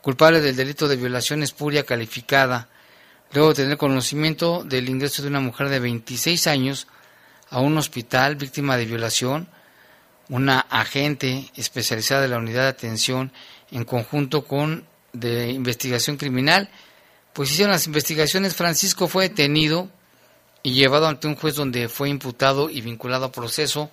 culpable 0.00 0.40
del 0.40 0.56
delito 0.56 0.88
de 0.88 0.96
violación 0.96 1.42
espuria 1.42 1.84
calificada 1.84 2.70
luego 3.32 3.50
de 3.50 3.62
tener 3.62 3.76
conocimiento 3.76 4.64
del 4.64 4.88
ingreso 4.88 5.20
de 5.20 5.28
una 5.28 5.40
mujer 5.40 5.68
de 5.68 5.80
26 5.80 6.46
años 6.46 6.86
a 7.50 7.60
un 7.60 7.76
hospital 7.76 8.36
víctima 8.36 8.78
de 8.78 8.86
violación, 8.86 9.46
una 10.30 10.60
agente 10.60 11.50
especializada 11.56 12.22
de 12.22 12.28
la 12.28 12.38
unidad 12.38 12.62
de 12.62 12.68
atención 12.68 13.32
en 13.70 13.84
conjunto 13.84 14.46
con 14.46 14.86
de 15.12 15.50
investigación 15.50 16.16
criminal, 16.16 16.70
pues 17.34 17.50
hicieron 17.50 17.72
las 17.72 17.86
investigaciones, 17.86 18.56
Francisco 18.56 19.08
fue 19.08 19.28
detenido 19.28 19.90
y 20.62 20.74
llevado 20.74 21.06
ante 21.06 21.26
un 21.26 21.36
juez 21.36 21.54
donde 21.54 21.88
fue 21.88 22.08
imputado 22.08 22.70
y 22.70 22.80
vinculado 22.80 23.26
a 23.26 23.32
proceso 23.32 23.90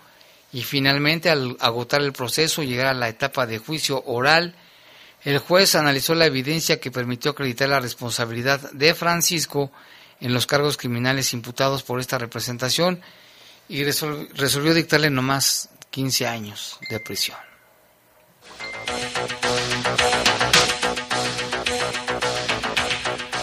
y 0.52 0.64
finalmente 0.64 1.30
al 1.30 1.58
agotar 1.60 2.02
el 2.02 2.14
proceso 2.14 2.64
llegar 2.64 2.88
a 2.88 2.94
la 2.94 3.10
etapa 3.10 3.46
de 3.46 3.58
juicio 3.58 4.04
oral 4.06 4.56
el 5.24 5.40
juez 5.40 5.76
analizó 5.76 6.16
la 6.16 6.26
evidencia 6.26 6.80
que 6.80 6.92
permitió 6.92 7.32
acreditar 7.32 7.70
la 7.70 7.80
responsabilidad 7.80 8.72
de 8.72 8.94
Francisco 8.94 9.72
en 10.20 10.34
los 10.34 10.48
cargos 10.48 10.78
criminales 10.78 11.34
imputados 11.34 11.84
por 11.84 12.00
esta 12.00 12.18
representación 12.18 13.02
y 13.70 13.84
resolvió 13.84 14.74
dictarle 14.74 15.10
nomás 15.10 15.70
15 15.92 16.28
años 16.28 16.80
de 16.90 17.00
prisión. 17.00 17.38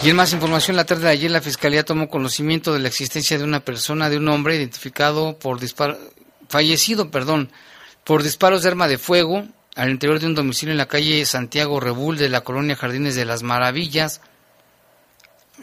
Y 0.05 0.11
en 0.11 0.17
más 0.17 0.33
información, 0.33 0.75
la 0.75 0.85
tarde 0.85 1.05
de 1.05 1.09
ayer 1.09 1.31
la 1.31 1.41
Fiscalía 1.41 1.83
tomó 1.83 2.09
conocimiento 2.09 2.71
de 2.71 2.77
la 2.77 2.89
existencia 2.89 3.39
de 3.39 3.43
una 3.43 3.61
persona, 3.61 4.07
de 4.07 4.17
un 4.17 4.27
hombre 4.27 4.55
identificado 4.55 5.39
por 5.39 5.59
disparo, 5.59 5.97
fallecido, 6.47 7.09
perdón, 7.09 7.49
por 8.03 8.21
disparos 8.21 8.61
de 8.61 8.69
arma 8.69 8.87
de 8.87 8.99
fuego 8.99 9.47
al 9.75 9.89
interior 9.89 10.19
de 10.19 10.27
un 10.27 10.35
domicilio 10.35 10.73
en 10.73 10.77
la 10.77 10.85
calle 10.87 11.25
Santiago 11.25 11.79
Rebull 11.79 12.19
de 12.19 12.29
la 12.29 12.41
colonia 12.41 12.75
Jardines 12.75 13.15
de 13.15 13.25
las 13.25 13.41
Maravillas. 13.41 14.21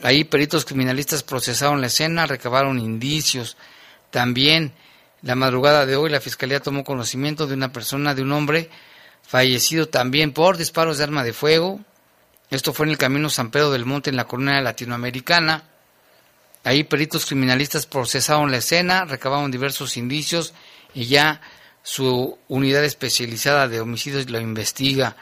Ahí 0.02 0.24
peritos 0.24 0.64
criminalistas 0.64 1.22
procesaron 1.22 1.80
la 1.80 1.86
escena, 1.86 2.26
recabaron 2.26 2.80
indicios. 2.80 3.56
También 4.10 4.72
la 5.22 5.36
madrugada 5.36 5.86
de 5.86 5.94
hoy 5.94 6.10
la 6.10 6.20
Fiscalía 6.20 6.58
tomó 6.58 6.82
conocimiento 6.82 7.46
de 7.46 7.54
una 7.54 7.72
persona, 7.72 8.12
de 8.16 8.22
un 8.22 8.32
hombre 8.32 8.70
fallecido 9.22 9.88
también 9.88 10.32
por 10.32 10.56
disparos 10.56 10.98
de 10.98 11.04
arma 11.04 11.22
de 11.22 11.32
fuego. 11.32 11.78
Esto 12.52 12.74
fue 12.74 12.84
en 12.84 12.90
el 12.90 12.98
camino 12.98 13.30
San 13.30 13.50
Pedro 13.50 13.70
del 13.70 13.86
Monte 13.86 14.10
en 14.10 14.16
la 14.16 14.26
colonia 14.26 14.60
latinoamericana. 14.60 15.62
Ahí 16.64 16.84
peritos 16.84 17.24
criminalistas 17.24 17.86
procesaron 17.86 18.50
la 18.50 18.58
escena, 18.58 19.06
recabaron 19.06 19.50
diversos 19.50 19.96
indicios 19.96 20.52
y 20.92 21.06
ya 21.06 21.40
su 21.82 22.38
unidad 22.48 22.84
especializada 22.84 23.68
de 23.68 23.80
homicidios 23.80 24.28
lo 24.28 24.38
investiga. 24.38 25.16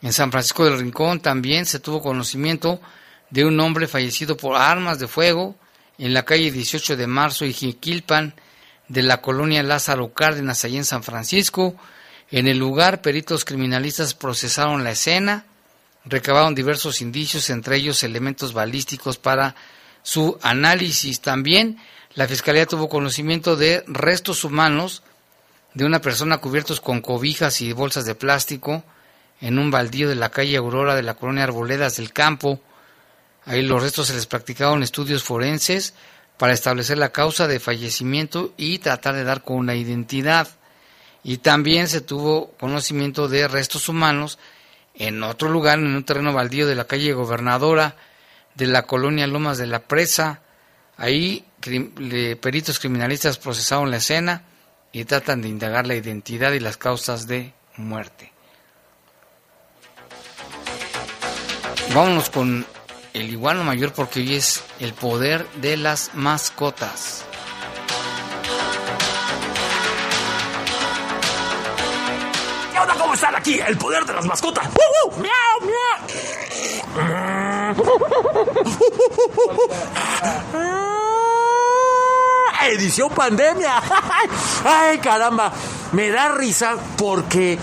En 0.00 0.14
San 0.14 0.30
Francisco 0.32 0.64
del 0.64 0.78
Rincón 0.78 1.20
también 1.20 1.66
se 1.66 1.78
tuvo 1.78 2.00
conocimiento 2.00 2.80
de 3.28 3.44
un 3.44 3.60
hombre 3.60 3.86
fallecido 3.86 4.38
por 4.38 4.56
armas 4.56 4.98
de 4.98 5.08
fuego 5.08 5.54
en 5.98 6.14
la 6.14 6.24
calle 6.24 6.50
18 6.50 6.96
de 6.96 7.06
marzo 7.06 7.44
y 7.44 7.52
Jiquilpan 7.52 8.34
de 8.88 9.02
la 9.02 9.20
colonia 9.20 9.62
Lázaro 9.62 10.14
Cárdenas, 10.14 10.64
allí 10.64 10.78
en 10.78 10.86
San 10.86 11.02
Francisco. 11.02 11.76
En 12.30 12.48
el 12.48 12.56
lugar, 12.56 13.02
peritos 13.02 13.44
criminalistas 13.44 14.14
procesaron 14.14 14.84
la 14.84 14.92
escena, 14.92 15.44
recabaron 16.04 16.54
diversos 16.54 17.00
indicios, 17.00 17.50
entre 17.50 17.76
ellos 17.76 18.02
elementos 18.02 18.52
balísticos 18.52 19.18
para 19.18 19.54
su 20.02 20.38
análisis. 20.42 21.20
También 21.20 21.78
la 22.14 22.26
Fiscalía 22.26 22.66
tuvo 22.66 22.88
conocimiento 22.88 23.56
de 23.56 23.84
restos 23.86 24.44
humanos 24.44 25.02
de 25.74 25.84
una 25.84 26.00
persona 26.00 26.38
cubiertos 26.38 26.80
con 26.80 27.00
cobijas 27.00 27.60
y 27.60 27.72
bolsas 27.72 28.04
de 28.04 28.14
plástico 28.14 28.84
en 29.40 29.58
un 29.58 29.70
baldío 29.70 30.08
de 30.08 30.14
la 30.14 30.30
calle 30.30 30.56
Aurora 30.56 30.94
de 30.94 31.02
la 31.02 31.14
colonia 31.14 31.44
Arboledas 31.44 31.96
del 31.96 32.12
Campo. 32.12 32.60
Ahí 33.44 33.62
los 33.62 33.82
restos 33.82 34.08
se 34.08 34.14
les 34.14 34.26
practicaron 34.26 34.82
estudios 34.82 35.22
forenses 35.22 35.94
para 36.36 36.52
establecer 36.52 36.98
la 36.98 37.12
causa 37.12 37.46
de 37.46 37.60
fallecimiento 37.60 38.52
y 38.56 38.78
tratar 38.78 39.14
de 39.14 39.24
dar 39.24 39.42
con 39.42 39.56
una 39.56 39.74
identidad. 39.74 40.48
Y 41.24 41.38
también 41.38 41.88
se 41.88 42.00
tuvo 42.00 42.52
conocimiento 42.58 43.28
de 43.28 43.48
restos 43.48 43.88
humanos 43.88 44.38
en 44.94 45.22
otro 45.22 45.48
lugar, 45.48 45.78
en 45.78 45.94
un 45.94 46.04
terreno 46.04 46.32
baldío 46.32 46.66
de 46.66 46.74
la 46.74 46.86
calle 46.86 47.12
Gobernadora 47.12 47.96
de 48.54 48.66
la 48.66 48.82
colonia 48.82 49.26
Lomas 49.26 49.58
de 49.58 49.66
la 49.66 49.80
Presa. 49.80 50.40
Ahí 50.96 51.44
peritos 52.40 52.78
criminalistas 52.78 53.38
procesaron 53.38 53.90
la 53.90 53.98
escena 53.98 54.42
y 54.92 55.04
tratan 55.04 55.42
de 55.42 55.48
indagar 55.48 55.86
la 55.86 55.94
identidad 55.94 56.52
y 56.52 56.60
las 56.60 56.76
causas 56.76 57.26
de 57.26 57.52
muerte. 57.76 58.32
Vámonos 61.94 62.30
con 62.30 62.66
el 63.14 63.30
iguano 63.30 63.64
mayor 63.64 63.92
porque 63.92 64.20
hoy 64.20 64.34
es 64.34 64.62
el 64.80 64.92
poder 64.94 65.46
de 65.60 65.76
las 65.76 66.10
mascotas. 66.14 67.24
Aquí? 73.42 73.58
El 73.58 73.76
poder 73.76 74.04
de 74.06 74.12
las 74.12 74.24
mascotas. 74.24 74.68
¡Miau, 75.18 75.60
miau! 75.66 75.98
edición 82.70 83.10
pandemia. 83.10 83.82
Ay, 84.64 84.98
caramba, 84.98 85.52
me 85.90 86.10
da 86.10 86.28
risa 86.28 86.76
porque 86.96 87.58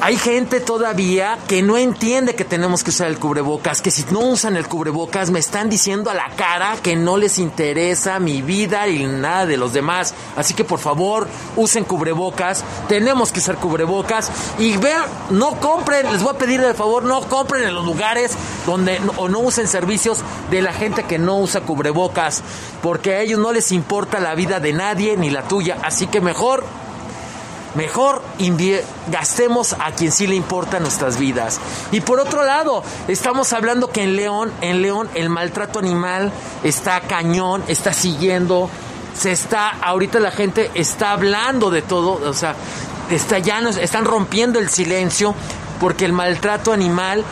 hay 0.00 0.16
gente 0.16 0.60
todavía 0.60 1.38
que 1.48 1.62
no 1.62 1.76
entiende 1.76 2.34
que 2.34 2.44
tenemos 2.44 2.84
que 2.84 2.90
usar 2.90 3.08
el 3.08 3.18
cubrebocas, 3.18 3.80
que 3.80 3.90
si 3.90 4.04
no 4.10 4.20
usan 4.20 4.56
el 4.56 4.68
cubrebocas 4.68 5.30
me 5.30 5.38
están 5.38 5.70
diciendo 5.70 6.10
a 6.10 6.14
la 6.14 6.30
cara 6.36 6.76
que 6.82 6.96
no 6.96 7.16
les 7.16 7.38
interesa 7.38 8.18
mi 8.18 8.42
vida 8.42 8.88
y 8.88 9.06
nada 9.06 9.46
de 9.46 9.56
los 9.56 9.72
demás. 9.72 10.14
Así 10.36 10.54
que 10.54 10.64
por 10.64 10.78
favor, 10.78 11.26
usen 11.56 11.84
cubrebocas, 11.84 12.64
tenemos 12.88 13.32
que 13.32 13.40
usar 13.40 13.56
cubrebocas. 13.56 14.30
Y 14.58 14.76
vean, 14.76 15.04
no 15.30 15.58
compren, 15.60 16.12
les 16.12 16.22
voy 16.22 16.34
a 16.34 16.38
pedir 16.38 16.60
de 16.60 16.74
favor, 16.74 17.04
no 17.04 17.22
compren 17.22 17.64
en 17.64 17.74
los 17.74 17.84
lugares 17.84 18.32
donde 18.66 19.00
o 19.16 19.28
no 19.28 19.40
usen 19.40 19.66
servicios 19.66 20.18
de 20.50 20.62
la 20.62 20.72
gente 20.72 21.04
que 21.04 21.18
no 21.18 21.38
usa 21.38 21.62
cubrebocas, 21.62 22.42
porque 22.82 23.14
a 23.14 23.20
ellos 23.20 23.40
no 23.40 23.52
les 23.52 23.72
importa 23.72 24.20
la 24.20 24.34
vida 24.34 24.60
de 24.60 24.72
nadie 24.72 25.16
ni 25.16 25.30
la 25.30 25.48
tuya, 25.48 25.78
así 25.82 26.06
que 26.06 26.20
mejor 26.20 26.64
Mejor 27.76 28.22
gastemos 29.08 29.74
a 29.78 29.92
quien 29.92 30.10
sí 30.10 30.26
le 30.26 30.34
importa 30.34 30.80
nuestras 30.80 31.18
vidas. 31.18 31.60
Y 31.92 32.00
por 32.00 32.20
otro 32.20 32.44
lado, 32.44 32.82
estamos 33.06 33.52
hablando 33.52 33.90
que 33.90 34.02
en 34.02 34.16
León, 34.16 34.52
en 34.62 34.82
León 34.82 35.10
el 35.14 35.28
maltrato 35.28 35.78
animal 35.78 36.32
está 36.64 37.00
cañón, 37.00 37.62
está 37.68 37.92
siguiendo, 37.92 38.70
se 39.14 39.32
está, 39.32 39.68
ahorita 39.68 40.20
la 40.20 40.30
gente 40.30 40.70
está 40.74 41.12
hablando 41.12 41.70
de 41.70 41.82
todo, 41.82 42.20
o 42.28 42.32
sea, 42.32 42.54
está 43.10 43.38
ya 43.38 43.60
están 43.60 44.04
rompiendo 44.04 44.58
el 44.58 44.70
silencio 44.70 45.34
porque 45.78 46.04
el 46.04 46.12
maltrato 46.12 46.72
animal 46.72 47.24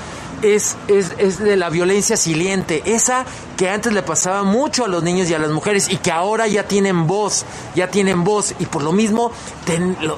es, 0.45 0.77
es, 0.89 1.13
es, 1.19 1.39
de 1.39 1.57
la 1.57 1.71
violencia 1.71 2.17
siliente, 2.17 2.83
esa 2.85 3.25
que 3.57 3.71
antes 3.71 3.93
le 3.93 4.03
pasaba 4.03 4.43
mucho 4.43 4.85
a 4.85 4.89
los 4.89 5.03
niños 5.03 5.31
y 5.31 5.35
a 5.35 5.39
las 5.39 5.51
mujeres 5.51 5.89
y 5.89 5.97
que 5.97 6.11
ahora 6.11 6.47
ya 6.49 6.65
tienen 6.65 7.07
voz, 7.07 7.45
ya 7.75 7.89
tienen 7.89 8.25
voz. 8.25 8.55
Y 8.59 8.67
por 8.67 8.83
lo 8.83 8.93
mismo 8.93 9.33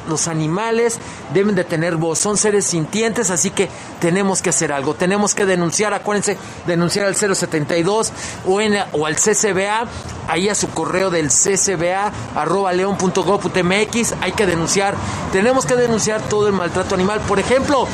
los 0.08 0.26
animales 0.28 0.98
deben 1.32 1.54
de 1.54 1.64
tener 1.64 1.96
voz, 1.96 2.18
son 2.18 2.36
seres 2.36 2.66
sintientes, 2.66 3.30
así 3.30 3.50
que 3.50 3.68
tenemos 4.00 4.42
que 4.42 4.50
hacer 4.50 4.72
algo, 4.72 4.94
tenemos 4.94 5.34
que 5.34 5.46
denunciar, 5.46 5.94
acuérdense, 5.94 6.36
denunciar 6.66 7.06
al 7.06 7.14
072 7.14 8.12
o, 8.46 8.60
en, 8.60 8.76
o 8.92 9.06
al 9.06 9.16
CCBA, 9.16 9.86
ahí 10.28 10.48
a 10.48 10.54
su 10.54 10.68
correo 10.70 11.10
del 11.10 11.28
ccba 11.28 12.12
arroba 12.34 12.72
león.gov.mx, 12.72 14.14
hay 14.20 14.32
que 14.32 14.46
denunciar, 14.46 14.94
tenemos 15.32 15.66
que 15.66 15.76
denunciar 15.76 16.20
todo 16.22 16.48
el 16.48 16.52
maltrato 16.54 16.94
animal, 16.94 17.20
por 17.20 17.38
ejemplo, 17.38 17.86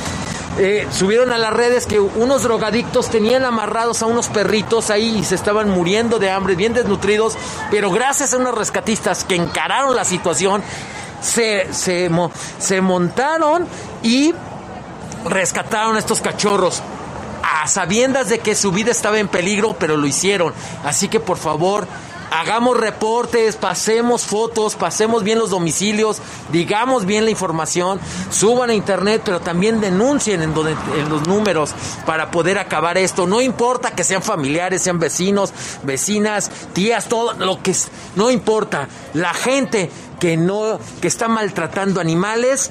eh, 0.58 0.86
subieron 0.92 1.32
a 1.32 1.38
las 1.38 1.52
redes 1.52 1.86
que 1.86 1.98
unos 1.98 2.42
drogadictos 2.42 3.08
tenían 3.08 3.44
amarrados 3.44 4.02
a 4.02 4.06
unos 4.06 4.28
perritos 4.28 4.90
ahí 4.90 5.18
y 5.18 5.24
se 5.24 5.34
estaban 5.34 5.70
muriendo 5.70 6.18
de 6.18 6.30
hambre, 6.30 6.56
bien 6.56 6.74
desnutridos, 6.74 7.36
pero 7.70 7.90
gracias 7.90 8.34
a 8.34 8.36
unos 8.36 8.54
rescatistas 8.54 9.24
que 9.24 9.36
encararon 9.36 9.96
la 9.96 10.04
situación, 10.04 10.62
se, 11.22 11.72
se, 11.72 12.10
se 12.58 12.80
montaron 12.80 13.66
y 14.02 14.34
rescataron 15.24 15.96
a 15.96 16.00
estos 16.00 16.20
cachorros 16.20 16.82
a 17.42 17.66
sabiendas 17.66 18.28
de 18.28 18.40
que 18.40 18.54
su 18.54 18.72
vida 18.72 18.90
estaba 18.90 19.18
en 19.18 19.28
peligro, 19.28 19.76
pero 19.78 19.96
lo 19.96 20.06
hicieron. 20.06 20.52
Así 20.84 21.08
que 21.08 21.20
por 21.20 21.38
favor, 21.38 21.86
hagamos 22.32 22.76
reportes, 22.76 23.56
pasemos 23.56 24.22
fotos, 24.22 24.74
pasemos 24.74 25.22
bien 25.22 25.38
los 25.38 25.50
domicilios, 25.50 26.18
digamos 26.50 27.04
bien 27.04 27.24
la 27.24 27.30
información, 27.30 28.00
suban 28.30 28.70
a 28.70 28.74
internet, 28.74 29.22
pero 29.24 29.40
también 29.40 29.80
denuncien 29.80 30.42
en, 30.42 30.54
los 30.54 31.26
números 31.28 31.74
para 32.06 32.30
poder 32.30 32.58
acabar 32.58 32.96
esto. 32.96 33.26
No 33.26 33.40
importa 33.40 33.90
que 33.90 34.02
sean 34.02 34.22
familiares, 34.22 34.82
sean 34.82 34.98
vecinos, 34.98 35.52
vecinas, 35.82 36.50
tías, 36.72 37.06
todo 37.06 37.34
lo 37.34 37.62
que 37.62 37.76
no 38.16 38.30
importa. 38.30 38.88
La 39.12 39.34
gente 39.34 39.90
que 40.18 40.36
no 40.36 40.78
que 41.00 41.08
está 41.08 41.28
maltratando 41.28 42.00
animales 42.00 42.70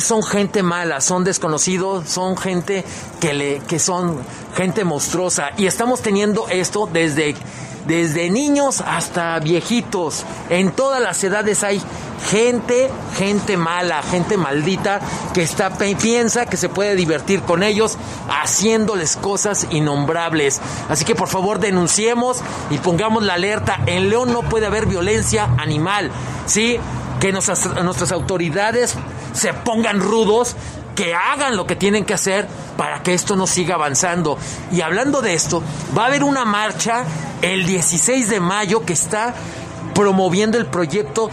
son 0.00 0.22
gente 0.22 0.62
mala, 0.62 1.02
son 1.02 1.22
desconocidos, 1.24 2.08
son 2.08 2.36
gente 2.36 2.84
que 3.20 3.34
le 3.34 3.58
que 3.60 3.78
son 3.78 4.18
gente 4.56 4.84
monstruosa 4.84 5.50
y 5.58 5.66
estamos 5.66 6.00
teniendo 6.00 6.48
esto 6.48 6.88
desde 6.90 7.34
desde 7.86 8.30
niños 8.30 8.80
hasta 8.80 9.38
viejitos. 9.38 10.24
En 10.50 10.72
todas 10.72 11.00
las 11.00 11.22
edades 11.24 11.62
hay 11.64 11.82
gente, 12.30 12.90
gente 13.16 13.56
mala, 13.56 14.02
gente 14.02 14.36
maldita 14.36 15.00
que 15.34 15.42
está 15.42 15.70
piensa 15.76 16.46
que 16.46 16.56
se 16.56 16.68
puede 16.68 16.94
divertir 16.94 17.42
con 17.42 17.62
ellos 17.62 17.98
haciéndoles 18.28 19.16
cosas 19.16 19.66
innombrables. 19.70 20.60
Así 20.88 21.04
que 21.04 21.14
por 21.14 21.28
favor 21.28 21.58
denunciemos 21.58 22.40
y 22.70 22.78
pongamos 22.78 23.24
la 23.24 23.34
alerta. 23.34 23.80
En 23.86 24.08
León 24.08 24.32
no 24.32 24.42
puede 24.42 24.66
haber 24.66 24.86
violencia 24.86 25.50
animal. 25.58 26.10
¿Sí? 26.46 26.78
Que 27.20 27.32
nuestras, 27.32 27.82
nuestras 27.82 28.12
autoridades 28.12 28.96
se 29.32 29.54
pongan 29.54 30.00
rudos 30.00 30.56
que 30.94 31.14
hagan 31.14 31.56
lo 31.56 31.66
que 31.66 31.76
tienen 31.76 32.04
que 32.04 32.14
hacer 32.14 32.46
para 32.76 33.02
que 33.02 33.14
esto 33.14 33.36
no 33.36 33.46
siga 33.46 33.74
avanzando. 33.74 34.38
Y 34.70 34.80
hablando 34.80 35.22
de 35.22 35.34
esto, 35.34 35.62
va 35.96 36.04
a 36.04 36.06
haber 36.06 36.24
una 36.24 36.44
marcha 36.44 37.04
el 37.40 37.66
16 37.66 38.28
de 38.28 38.40
mayo 38.40 38.84
que 38.84 38.92
está 38.92 39.34
promoviendo 39.94 40.58
el 40.58 40.66
proyecto 40.66 41.30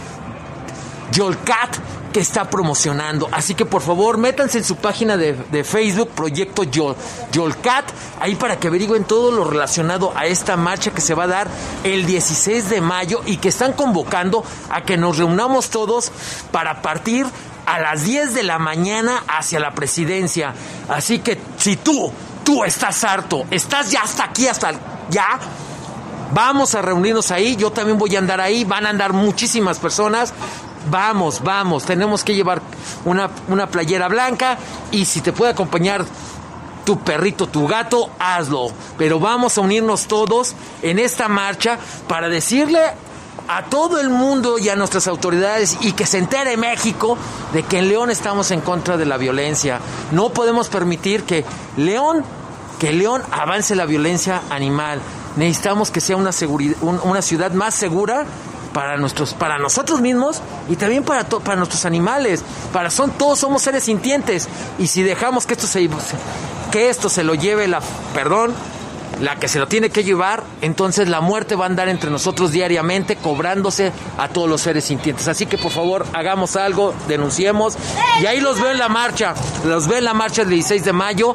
Yolcat 1.12 1.76
que 2.12 2.20
está 2.20 2.50
promocionando. 2.50 3.28
Así 3.32 3.54
que 3.54 3.64
por 3.64 3.82
favor, 3.82 4.18
métanse 4.18 4.58
en 4.58 4.64
su 4.64 4.76
página 4.76 5.16
de, 5.16 5.64
Facebook, 5.64 6.10
Proyecto 6.10 6.64
Yol, 6.64 6.96
Yolcat, 7.32 7.84
ahí 8.20 8.34
para 8.34 8.58
que 8.58 8.68
averigüen 8.68 9.04
todo 9.04 9.30
lo 9.30 9.44
relacionado 9.44 10.12
a 10.16 10.26
esta 10.26 10.56
marcha 10.56 10.90
que 10.90 11.00
se 11.00 11.14
va 11.14 11.24
a 11.24 11.28
dar 11.28 11.48
el 11.84 12.06
16 12.06 12.70
de 12.70 12.80
mayo 12.80 13.20
y 13.26 13.36
que 13.36 13.48
están 13.48 13.72
convocando 13.72 14.44
a 14.70 14.82
que 14.82 14.96
nos 14.96 15.18
reunamos 15.18 15.70
todos 15.70 16.10
para 16.50 16.82
partir 16.82 17.26
a 17.70 17.78
las 17.78 18.02
10 18.02 18.34
de 18.34 18.42
la 18.42 18.58
mañana 18.58 19.22
hacia 19.28 19.60
la 19.60 19.70
presidencia. 19.70 20.52
Así 20.88 21.20
que 21.20 21.38
si 21.56 21.76
tú, 21.76 22.12
tú 22.44 22.64
estás 22.64 23.04
harto, 23.04 23.44
estás 23.48 23.92
ya 23.92 24.02
hasta 24.02 24.24
aquí, 24.24 24.48
hasta 24.48 24.72
ya, 25.08 25.38
vamos 26.32 26.74
a 26.74 26.82
reunirnos 26.82 27.30
ahí, 27.30 27.54
yo 27.54 27.70
también 27.70 27.96
voy 27.96 28.16
a 28.16 28.18
andar 28.18 28.40
ahí, 28.40 28.64
van 28.64 28.86
a 28.86 28.90
andar 28.90 29.12
muchísimas 29.12 29.78
personas. 29.78 30.34
Vamos, 30.90 31.44
vamos, 31.44 31.84
tenemos 31.84 32.24
que 32.24 32.34
llevar 32.34 32.60
una, 33.04 33.30
una 33.46 33.68
playera 33.68 34.08
blanca 34.08 34.58
y 34.90 35.04
si 35.04 35.20
te 35.20 35.32
puede 35.32 35.52
acompañar 35.52 36.04
tu 36.84 36.98
perrito, 36.98 37.46
tu 37.46 37.68
gato, 37.68 38.10
hazlo. 38.18 38.72
Pero 38.98 39.20
vamos 39.20 39.58
a 39.58 39.60
unirnos 39.60 40.08
todos 40.08 40.56
en 40.82 40.98
esta 40.98 41.28
marcha 41.28 41.78
para 42.08 42.28
decirle 42.28 42.80
a 43.52 43.64
todo 43.64 43.98
el 43.98 44.10
mundo 44.10 44.58
y 44.58 44.68
a 44.68 44.76
nuestras 44.76 45.08
autoridades 45.08 45.76
y 45.80 45.92
que 45.92 46.06
se 46.06 46.18
entere 46.18 46.56
México 46.56 47.18
de 47.52 47.64
que 47.64 47.78
en 47.78 47.88
León 47.88 48.08
estamos 48.08 48.52
en 48.52 48.60
contra 48.60 48.96
de 48.96 49.06
la 49.06 49.16
violencia. 49.16 49.80
No 50.12 50.28
podemos 50.28 50.68
permitir 50.68 51.24
que 51.24 51.44
León, 51.76 52.24
que 52.78 52.92
León 52.92 53.22
avance 53.32 53.74
la 53.74 53.86
violencia 53.86 54.42
animal. 54.50 55.00
Necesitamos 55.36 55.90
que 55.90 56.00
sea 56.00 56.16
una, 56.16 56.30
una 57.02 57.22
ciudad 57.22 57.50
más 57.50 57.74
segura 57.74 58.24
para 58.72 58.96
nuestros 58.96 59.34
para 59.34 59.58
nosotros 59.58 60.00
mismos 60.00 60.40
y 60.68 60.76
también 60.76 61.02
para 61.02 61.24
para 61.24 61.56
nuestros 61.56 61.84
animales 61.86 62.44
para 62.72 62.88
son 62.88 63.10
todos 63.10 63.40
somos 63.40 63.62
seres 63.62 63.82
sintientes 63.82 64.46
y 64.78 64.86
si 64.86 65.02
dejamos 65.02 65.44
que 65.44 65.54
esto 65.54 65.66
se 65.66 65.90
que 66.70 66.88
esto 66.88 67.08
se 67.08 67.24
lo 67.24 67.34
lleve 67.34 67.66
la 67.66 67.80
perdón 68.14 68.54
la 69.20 69.36
que 69.36 69.48
se 69.48 69.58
lo 69.58 69.68
tiene 69.68 69.90
que 69.90 70.04
llevar, 70.04 70.42
entonces 70.60 71.08
la 71.08 71.20
muerte 71.20 71.54
va 71.54 71.64
a 71.64 71.68
andar 71.68 71.88
entre 71.88 72.10
nosotros 72.10 72.52
diariamente 72.52 73.16
cobrándose 73.16 73.92
a 74.18 74.28
todos 74.28 74.48
los 74.48 74.60
seres 74.60 74.84
sintientes. 74.84 75.28
Así 75.28 75.46
que 75.46 75.58
por 75.58 75.70
favor 75.70 76.06
hagamos 76.12 76.56
algo, 76.56 76.94
denunciemos 77.08 77.76
y 78.22 78.26
ahí 78.26 78.40
los 78.40 78.60
veo 78.60 78.72
en 78.72 78.78
la 78.78 78.88
marcha, 78.88 79.34
los 79.64 79.86
veo 79.86 79.98
en 79.98 80.04
la 80.04 80.14
marcha 80.14 80.42
del 80.42 80.50
16 80.50 80.84
de 80.84 80.92
mayo 80.92 81.34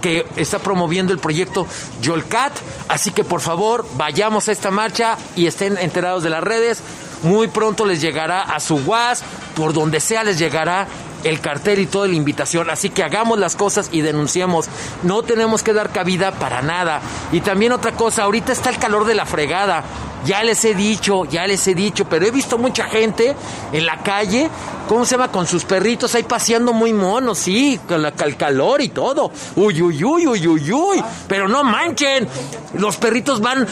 que 0.00 0.26
está 0.36 0.58
promoviendo 0.58 1.12
el 1.12 1.18
proyecto 1.18 1.66
Yolcat, 2.02 2.52
así 2.88 3.10
que 3.10 3.24
por 3.24 3.40
favor 3.40 3.86
vayamos 3.96 4.48
a 4.48 4.52
esta 4.52 4.70
marcha 4.70 5.16
y 5.34 5.46
estén 5.46 5.78
enterados 5.78 6.22
de 6.22 6.30
las 6.30 6.44
redes. 6.44 6.82
Muy 7.22 7.48
pronto 7.48 7.86
les 7.86 8.02
llegará 8.02 8.42
a 8.42 8.60
su 8.60 8.76
WhatsApp, 8.76 9.26
por 9.56 9.72
donde 9.72 10.00
sea 10.00 10.22
les 10.22 10.38
llegará 10.38 10.86
el 11.24 11.40
cartel 11.40 11.80
y 11.80 11.86
toda 11.86 12.06
la 12.06 12.14
invitación. 12.14 12.70
Así 12.70 12.90
que 12.90 13.02
hagamos 13.02 13.38
las 13.38 13.56
cosas 13.56 13.88
y 13.92 14.02
denunciemos. 14.02 14.66
No 15.02 15.22
tenemos 15.22 15.62
que 15.62 15.72
dar 15.72 15.90
cabida 15.90 16.32
para 16.32 16.62
nada. 16.62 17.00
Y 17.32 17.40
también 17.40 17.72
otra 17.72 17.92
cosa, 17.92 18.24
ahorita 18.24 18.52
está 18.52 18.70
el 18.70 18.78
calor 18.78 19.04
de 19.04 19.14
la 19.14 19.26
fregada. 19.26 19.84
Ya 20.24 20.42
les 20.42 20.64
he 20.64 20.74
dicho, 20.74 21.26
ya 21.26 21.46
les 21.46 21.66
he 21.68 21.74
dicho, 21.74 22.06
pero 22.06 22.24
he 22.24 22.30
visto 22.30 22.56
mucha 22.56 22.84
gente 22.84 23.36
en 23.72 23.84
la 23.84 24.02
calle, 24.02 24.48
¿cómo 24.88 25.04
se 25.04 25.12
llama? 25.16 25.30
Con 25.30 25.46
sus 25.46 25.66
perritos 25.66 26.14
ahí 26.14 26.22
paseando 26.22 26.72
muy 26.72 26.94
monos, 26.94 27.38
sí, 27.38 27.78
con 27.86 28.00
la, 28.00 28.14
el 28.24 28.36
calor 28.38 28.80
y 28.80 28.88
todo. 28.88 29.30
Uy, 29.56 29.82
uy, 29.82 30.02
uy, 30.02 30.26
uy, 30.26 30.48
uy, 30.48 30.72
uy. 30.72 31.04
Pero 31.28 31.46
no 31.46 31.62
manchen, 31.62 32.26
los 32.72 32.96
perritos 32.96 33.40
van, 33.40 33.66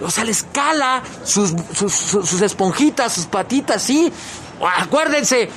o 0.00 0.10
sea, 0.10 0.24
les 0.24 0.44
cala 0.44 1.02
sus, 1.24 1.52
sus, 1.76 1.92
sus 1.92 2.40
esponjitas, 2.40 3.12
sus 3.12 3.26
patitas, 3.26 3.82
sí. 3.82 4.10
Acuérdense, 4.78 5.48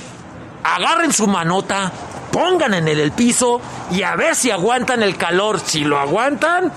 agarren 0.64 1.12
su 1.12 1.26
manota, 1.26 1.92
pongan 2.32 2.74
en 2.74 2.88
el, 2.88 2.98
el 2.98 3.12
piso 3.12 3.60
y 3.90 4.02
a 4.02 4.16
ver 4.16 4.34
si 4.34 4.50
aguantan 4.50 5.02
el 5.02 5.16
calor. 5.16 5.60
Si 5.60 5.84
lo 5.84 5.98
aguantan, 5.98 6.72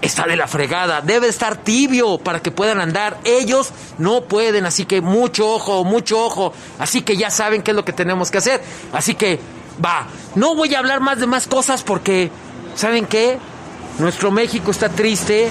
está 0.00 0.26
de 0.26 0.36
la 0.36 0.46
fregada. 0.46 1.00
Debe 1.00 1.28
estar 1.28 1.56
tibio 1.56 2.18
para 2.18 2.40
que 2.40 2.50
puedan 2.50 2.80
andar. 2.80 3.18
Ellos 3.24 3.72
no 3.98 4.22
pueden, 4.22 4.66
así 4.66 4.84
que 4.84 5.00
mucho 5.00 5.48
ojo, 5.48 5.84
mucho 5.84 6.24
ojo. 6.24 6.52
Así 6.78 7.02
que 7.02 7.16
ya 7.16 7.30
saben 7.30 7.62
qué 7.62 7.72
es 7.72 7.76
lo 7.76 7.84
que 7.84 7.92
tenemos 7.92 8.30
que 8.30 8.38
hacer. 8.38 8.62
Así 8.92 9.14
que 9.14 9.40
va. 9.84 10.06
No 10.34 10.54
voy 10.54 10.74
a 10.74 10.78
hablar 10.78 11.00
más 11.00 11.18
de 11.18 11.26
más 11.26 11.46
cosas 11.46 11.82
porque, 11.82 12.30
¿saben 12.76 13.06
qué? 13.06 13.38
Nuestro 13.98 14.32
México 14.32 14.72
está 14.72 14.88
triste, 14.88 15.50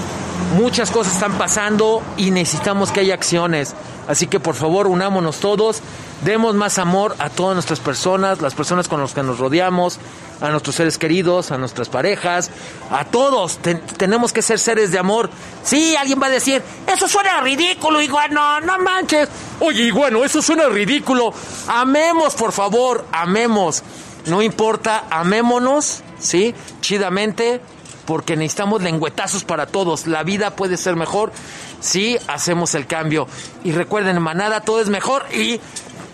muchas 0.56 0.90
cosas 0.90 1.14
están 1.14 1.32
pasando 1.38 2.02
y 2.18 2.30
necesitamos 2.30 2.90
que 2.92 3.00
haya 3.00 3.14
acciones. 3.14 3.74
Así 4.06 4.26
que 4.26 4.38
por 4.38 4.54
favor 4.54 4.86
unámonos 4.86 5.38
todos, 5.38 5.80
demos 6.24 6.54
más 6.54 6.78
amor 6.78 7.16
a 7.18 7.30
todas 7.30 7.54
nuestras 7.54 7.80
personas, 7.80 8.42
las 8.42 8.54
personas 8.54 8.86
con 8.86 9.00
las 9.00 9.14
que 9.14 9.22
nos 9.22 9.38
rodeamos, 9.38 9.98
a 10.42 10.50
nuestros 10.50 10.76
seres 10.76 10.98
queridos, 10.98 11.52
a 11.52 11.58
nuestras 11.58 11.88
parejas, 11.88 12.50
a 12.90 13.06
todos. 13.06 13.58
tenemos 13.96 14.34
que 14.34 14.42
ser 14.42 14.58
seres 14.58 14.90
de 14.90 14.98
amor. 14.98 15.30
Sí, 15.62 15.96
alguien 15.96 16.20
va 16.20 16.26
a 16.26 16.30
decir, 16.30 16.62
eso 16.86 17.08
suena 17.08 17.40
ridículo, 17.40 18.02
igual 18.02 18.34
no, 18.34 18.60
manches. 18.78 19.26
Oye, 19.60 19.90
bueno, 19.90 20.22
eso 20.22 20.42
suena 20.42 20.68
ridículo. 20.68 21.32
Amemos, 21.66 22.34
por 22.34 22.52
favor, 22.52 23.06
amemos. 23.10 23.82
No 24.26 24.42
importa, 24.42 25.04
amémonos, 25.08 26.02
¿sí? 26.18 26.54
Chidamente 26.82 27.62
porque 28.06 28.36
necesitamos 28.36 28.82
lengüetazos 28.82 29.44
para 29.44 29.66
todos. 29.66 30.06
La 30.06 30.22
vida 30.22 30.56
puede 30.56 30.76
ser 30.76 30.96
mejor 30.96 31.32
si 31.80 32.16
hacemos 32.28 32.74
el 32.74 32.86
cambio. 32.86 33.26
Y 33.62 33.72
recuerden, 33.72 34.20
manada, 34.20 34.60
todo 34.60 34.80
es 34.80 34.88
mejor. 34.88 35.24
Y, 35.34 35.60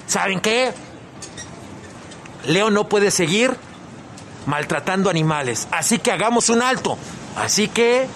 ¿saben 0.06 0.40
qué? 0.40 0.72
Leo 2.46 2.70
no 2.70 2.88
puede 2.88 3.10
seguir 3.10 3.56
maltratando 4.46 5.10
animales. 5.10 5.68
Así 5.70 5.98
que 5.98 6.12
hagamos 6.12 6.48
un 6.48 6.62
alto. 6.62 6.96
Así 7.36 7.68
que 7.68 8.06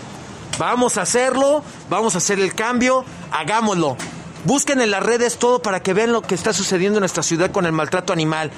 vamos 0.58 0.98
a 0.98 1.02
hacerlo, 1.02 1.62
vamos 1.90 2.14
a 2.14 2.18
hacer 2.18 2.40
el 2.40 2.54
cambio, 2.54 3.04
hagámoslo. 3.30 3.96
Busquen 4.44 4.80
en 4.80 4.90
las 4.90 5.02
redes 5.02 5.38
todo 5.38 5.62
para 5.62 5.80
que 5.80 5.94
vean 5.94 6.12
lo 6.12 6.22
que 6.22 6.34
está 6.34 6.52
sucediendo 6.52 6.98
en 6.98 7.02
nuestra 7.02 7.22
ciudad 7.22 7.50
con 7.50 7.66
el 7.66 7.72
maltrato 7.72 8.12
animal. 8.12 8.50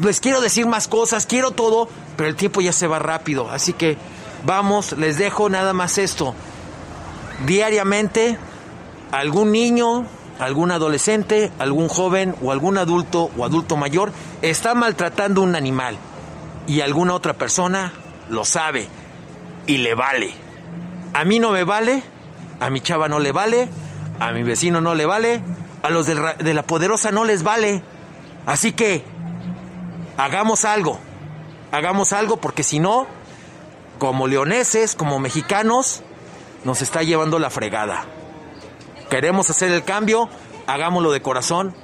Les 0.00 0.20
quiero 0.20 0.40
decir 0.40 0.66
más 0.66 0.88
cosas, 0.88 1.26
quiero 1.26 1.50
todo, 1.50 1.88
pero 2.16 2.28
el 2.28 2.36
tiempo 2.36 2.60
ya 2.60 2.72
se 2.72 2.86
va 2.86 2.98
rápido. 2.98 3.50
Así 3.50 3.72
que 3.72 3.98
Vamos, 4.44 4.92
les 4.92 5.18
dejo 5.18 5.48
nada 5.48 5.72
más 5.72 5.98
esto. 5.98 6.34
Diariamente, 7.46 8.38
algún 9.12 9.52
niño, 9.52 10.06
algún 10.38 10.70
adolescente, 10.70 11.52
algún 11.58 11.88
joven 11.88 12.34
o 12.42 12.52
algún 12.52 12.78
adulto 12.78 13.30
o 13.36 13.44
adulto 13.44 13.76
mayor 13.76 14.12
está 14.42 14.74
maltratando 14.74 15.42
un 15.42 15.54
animal 15.54 15.96
y 16.66 16.80
alguna 16.80 17.14
otra 17.14 17.34
persona 17.34 17.92
lo 18.30 18.44
sabe 18.44 18.88
y 19.66 19.78
le 19.78 19.94
vale. 19.94 20.32
A 21.12 21.24
mí 21.24 21.38
no 21.38 21.50
me 21.50 21.64
vale, 21.64 22.02
a 22.60 22.70
mi 22.70 22.80
chava 22.80 23.08
no 23.08 23.18
le 23.18 23.32
vale, 23.32 23.68
a 24.18 24.32
mi 24.32 24.42
vecino 24.42 24.80
no 24.80 24.94
le 24.94 25.04
vale, 25.06 25.42
a 25.82 25.90
los 25.90 26.06
de 26.06 26.54
la 26.54 26.62
poderosa 26.62 27.10
no 27.10 27.24
les 27.24 27.42
vale. 27.42 27.82
Así 28.46 28.72
que 28.72 29.04
hagamos 30.16 30.64
algo, 30.64 30.98
hagamos 31.72 32.12
algo 32.12 32.38
porque 32.38 32.62
si 32.62 32.78
no, 32.78 33.06
como 34.00 34.26
leoneses, 34.26 34.96
como 34.96 35.20
mexicanos, 35.20 36.02
nos 36.64 36.82
está 36.82 37.04
llevando 37.04 37.38
la 37.38 37.50
fregada. 37.50 38.06
Queremos 39.08 39.50
hacer 39.50 39.70
el 39.70 39.84
cambio, 39.84 40.28
hagámoslo 40.66 41.12
de 41.12 41.22
corazón, 41.22 41.74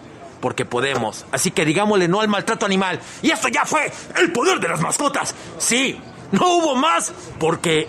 porque 0.41 0.65
podemos. 0.65 1.27
Así 1.31 1.53
que 1.53 1.65
digámosle 1.65 2.09
no 2.09 2.21
al 2.21 2.29
maltrato 2.29 2.67
animal. 2.67 3.01
Y 3.23 3.31
esto 3.31 3.49
ya 3.49 3.65
fue 3.65 3.93
el 4.17 4.33
poder 4.33 4.59
de 4.59 4.69
las 4.69 4.81
mascotas. 4.81 5.35
Sí, 5.59 6.01
no 6.33 6.57
hubo 6.57 6.75
más, 6.75 7.13
porque 7.39 7.87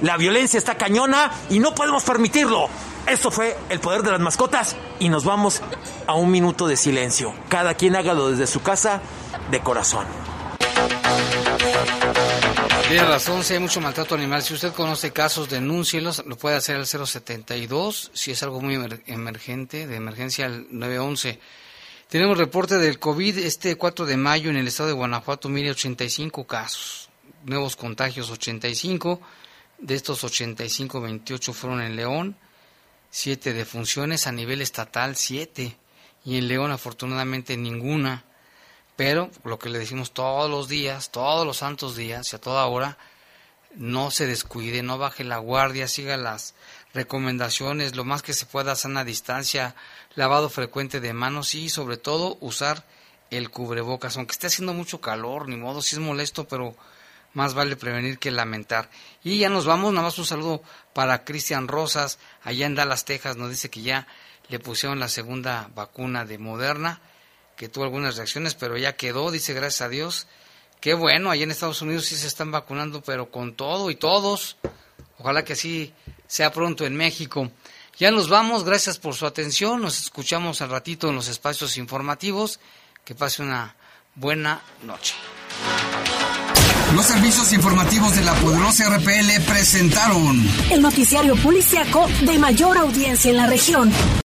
la 0.00 0.16
violencia 0.16 0.56
está 0.56 0.76
cañona 0.76 1.30
y 1.50 1.58
no 1.58 1.74
podemos 1.74 2.04
permitirlo. 2.04 2.68
Esto 3.06 3.30
fue 3.30 3.56
el 3.70 3.80
poder 3.80 4.02
de 4.02 4.12
las 4.12 4.20
mascotas 4.20 4.76
y 5.00 5.08
nos 5.08 5.24
vamos 5.24 5.62
a 6.06 6.14
un 6.14 6.30
minuto 6.30 6.68
de 6.68 6.76
silencio. 6.76 7.34
Cada 7.48 7.74
quien 7.74 7.96
hágalo 7.96 8.30
desde 8.30 8.46
su 8.46 8.62
casa 8.62 9.00
de 9.50 9.60
corazón. 9.60 10.06
Tiene 12.88 13.04
razón, 13.04 13.44
si 13.44 13.52
hay 13.52 13.60
mucho 13.60 13.82
maltrato 13.82 14.14
animal. 14.14 14.42
Si 14.42 14.54
usted 14.54 14.72
conoce 14.72 15.12
casos, 15.12 15.50
denúncielos. 15.50 16.24
Lo 16.24 16.38
puede 16.38 16.56
hacer 16.56 16.76
al 16.76 16.86
072. 16.86 18.10
Si 18.14 18.30
es 18.30 18.42
algo 18.42 18.62
muy 18.62 18.76
emergente, 19.06 19.86
de 19.86 19.96
emergencia 19.96 20.46
al 20.46 20.66
911. 20.70 21.38
Tenemos 22.08 22.38
reporte 22.38 22.78
del 22.78 22.98
COVID 22.98 23.36
este 23.40 23.76
4 23.76 24.06
de 24.06 24.16
mayo 24.16 24.48
en 24.48 24.56
el 24.56 24.66
estado 24.66 24.88
de 24.88 24.94
Guanajuato. 24.94 25.50
Mire, 25.50 25.72
85 25.72 26.46
casos. 26.46 27.10
Nuevos 27.44 27.76
contagios, 27.76 28.30
85. 28.30 29.20
De 29.76 29.94
estos 29.94 30.24
85, 30.24 31.02
28 31.02 31.52
fueron 31.52 31.82
en 31.82 31.94
León. 31.94 32.36
7 33.10 33.52
defunciones 33.52 34.26
a 34.26 34.32
nivel 34.32 34.62
estatal, 34.62 35.14
7. 35.14 35.76
Y 36.24 36.38
en 36.38 36.48
León, 36.48 36.70
afortunadamente, 36.70 37.54
ninguna. 37.58 38.24
Pero 38.98 39.30
lo 39.44 39.60
que 39.60 39.68
le 39.68 39.78
decimos 39.78 40.10
todos 40.10 40.50
los 40.50 40.66
días, 40.66 41.12
todos 41.12 41.46
los 41.46 41.58
santos 41.58 41.94
días 41.94 42.32
y 42.32 42.34
a 42.34 42.40
toda 42.40 42.66
hora, 42.66 42.98
no 43.76 44.10
se 44.10 44.26
descuide, 44.26 44.82
no 44.82 44.98
baje 44.98 45.22
la 45.22 45.38
guardia, 45.38 45.86
siga 45.86 46.16
las 46.16 46.56
recomendaciones, 46.94 47.94
lo 47.94 48.04
más 48.04 48.22
que 48.22 48.32
se 48.32 48.44
pueda 48.44 48.74
sana 48.74 49.04
distancia, 49.04 49.76
lavado 50.16 50.50
frecuente 50.50 50.98
de 50.98 51.12
manos 51.12 51.54
y 51.54 51.68
sobre 51.68 51.96
todo 51.96 52.38
usar 52.40 52.84
el 53.30 53.50
cubrebocas, 53.50 54.16
aunque 54.16 54.32
esté 54.32 54.48
haciendo 54.48 54.74
mucho 54.74 55.00
calor, 55.00 55.48
ni 55.48 55.54
modo, 55.54 55.80
si 55.80 55.94
es 55.94 56.00
molesto, 56.00 56.48
pero 56.48 56.74
más 57.34 57.54
vale 57.54 57.76
prevenir 57.76 58.18
que 58.18 58.32
lamentar. 58.32 58.90
Y 59.22 59.38
ya 59.38 59.48
nos 59.48 59.64
vamos, 59.64 59.92
nada 59.92 60.06
más 60.06 60.18
un 60.18 60.26
saludo 60.26 60.60
para 60.92 61.22
Cristian 61.22 61.68
Rosas, 61.68 62.18
allá 62.42 62.66
en 62.66 62.74
Dallas, 62.74 63.04
Texas, 63.04 63.36
nos 63.36 63.50
dice 63.50 63.70
que 63.70 63.82
ya 63.82 64.08
le 64.48 64.58
pusieron 64.58 64.98
la 64.98 65.06
segunda 65.06 65.70
vacuna 65.72 66.24
de 66.24 66.38
Moderna 66.38 67.00
que 67.58 67.68
tuvo 67.68 67.84
algunas 67.84 68.16
reacciones, 68.16 68.54
pero 68.54 68.78
ya 68.78 68.94
quedó, 68.96 69.32
dice 69.32 69.52
gracias 69.52 69.82
a 69.82 69.88
Dios. 69.88 70.28
Qué 70.80 70.94
bueno, 70.94 71.30
allá 71.30 71.42
en 71.42 71.50
Estados 71.50 71.82
Unidos 71.82 72.06
sí 72.06 72.16
se 72.16 72.28
están 72.28 72.52
vacunando, 72.52 73.02
pero 73.02 73.32
con 73.32 73.54
todo 73.54 73.90
y 73.90 73.96
todos. 73.96 74.56
Ojalá 75.18 75.44
que 75.44 75.54
así 75.54 75.92
sea 76.28 76.52
pronto 76.52 76.86
en 76.86 76.96
México. 76.96 77.50
Ya 77.98 78.12
nos 78.12 78.28
vamos, 78.28 78.62
gracias 78.62 78.98
por 78.98 79.16
su 79.16 79.26
atención. 79.26 79.82
Nos 79.82 79.98
escuchamos 79.98 80.62
al 80.62 80.70
ratito 80.70 81.08
en 81.08 81.16
los 81.16 81.26
espacios 81.26 81.76
informativos. 81.78 82.60
Que 83.04 83.16
pase 83.16 83.42
una 83.42 83.74
buena 84.14 84.62
noche. 84.84 85.14
Los 86.94 87.06
servicios 87.06 87.52
informativos 87.52 88.14
de 88.14 88.22
la 88.22 88.34
poderosa 88.34 88.88
RPL 88.88 89.42
presentaron 89.46 90.48
el 90.70 90.80
noticiario 90.80 91.34
policiaco 91.36 92.06
de 92.20 92.38
mayor 92.38 92.78
audiencia 92.78 93.30
en 93.30 93.36
la 93.36 93.46
región. 93.48 93.92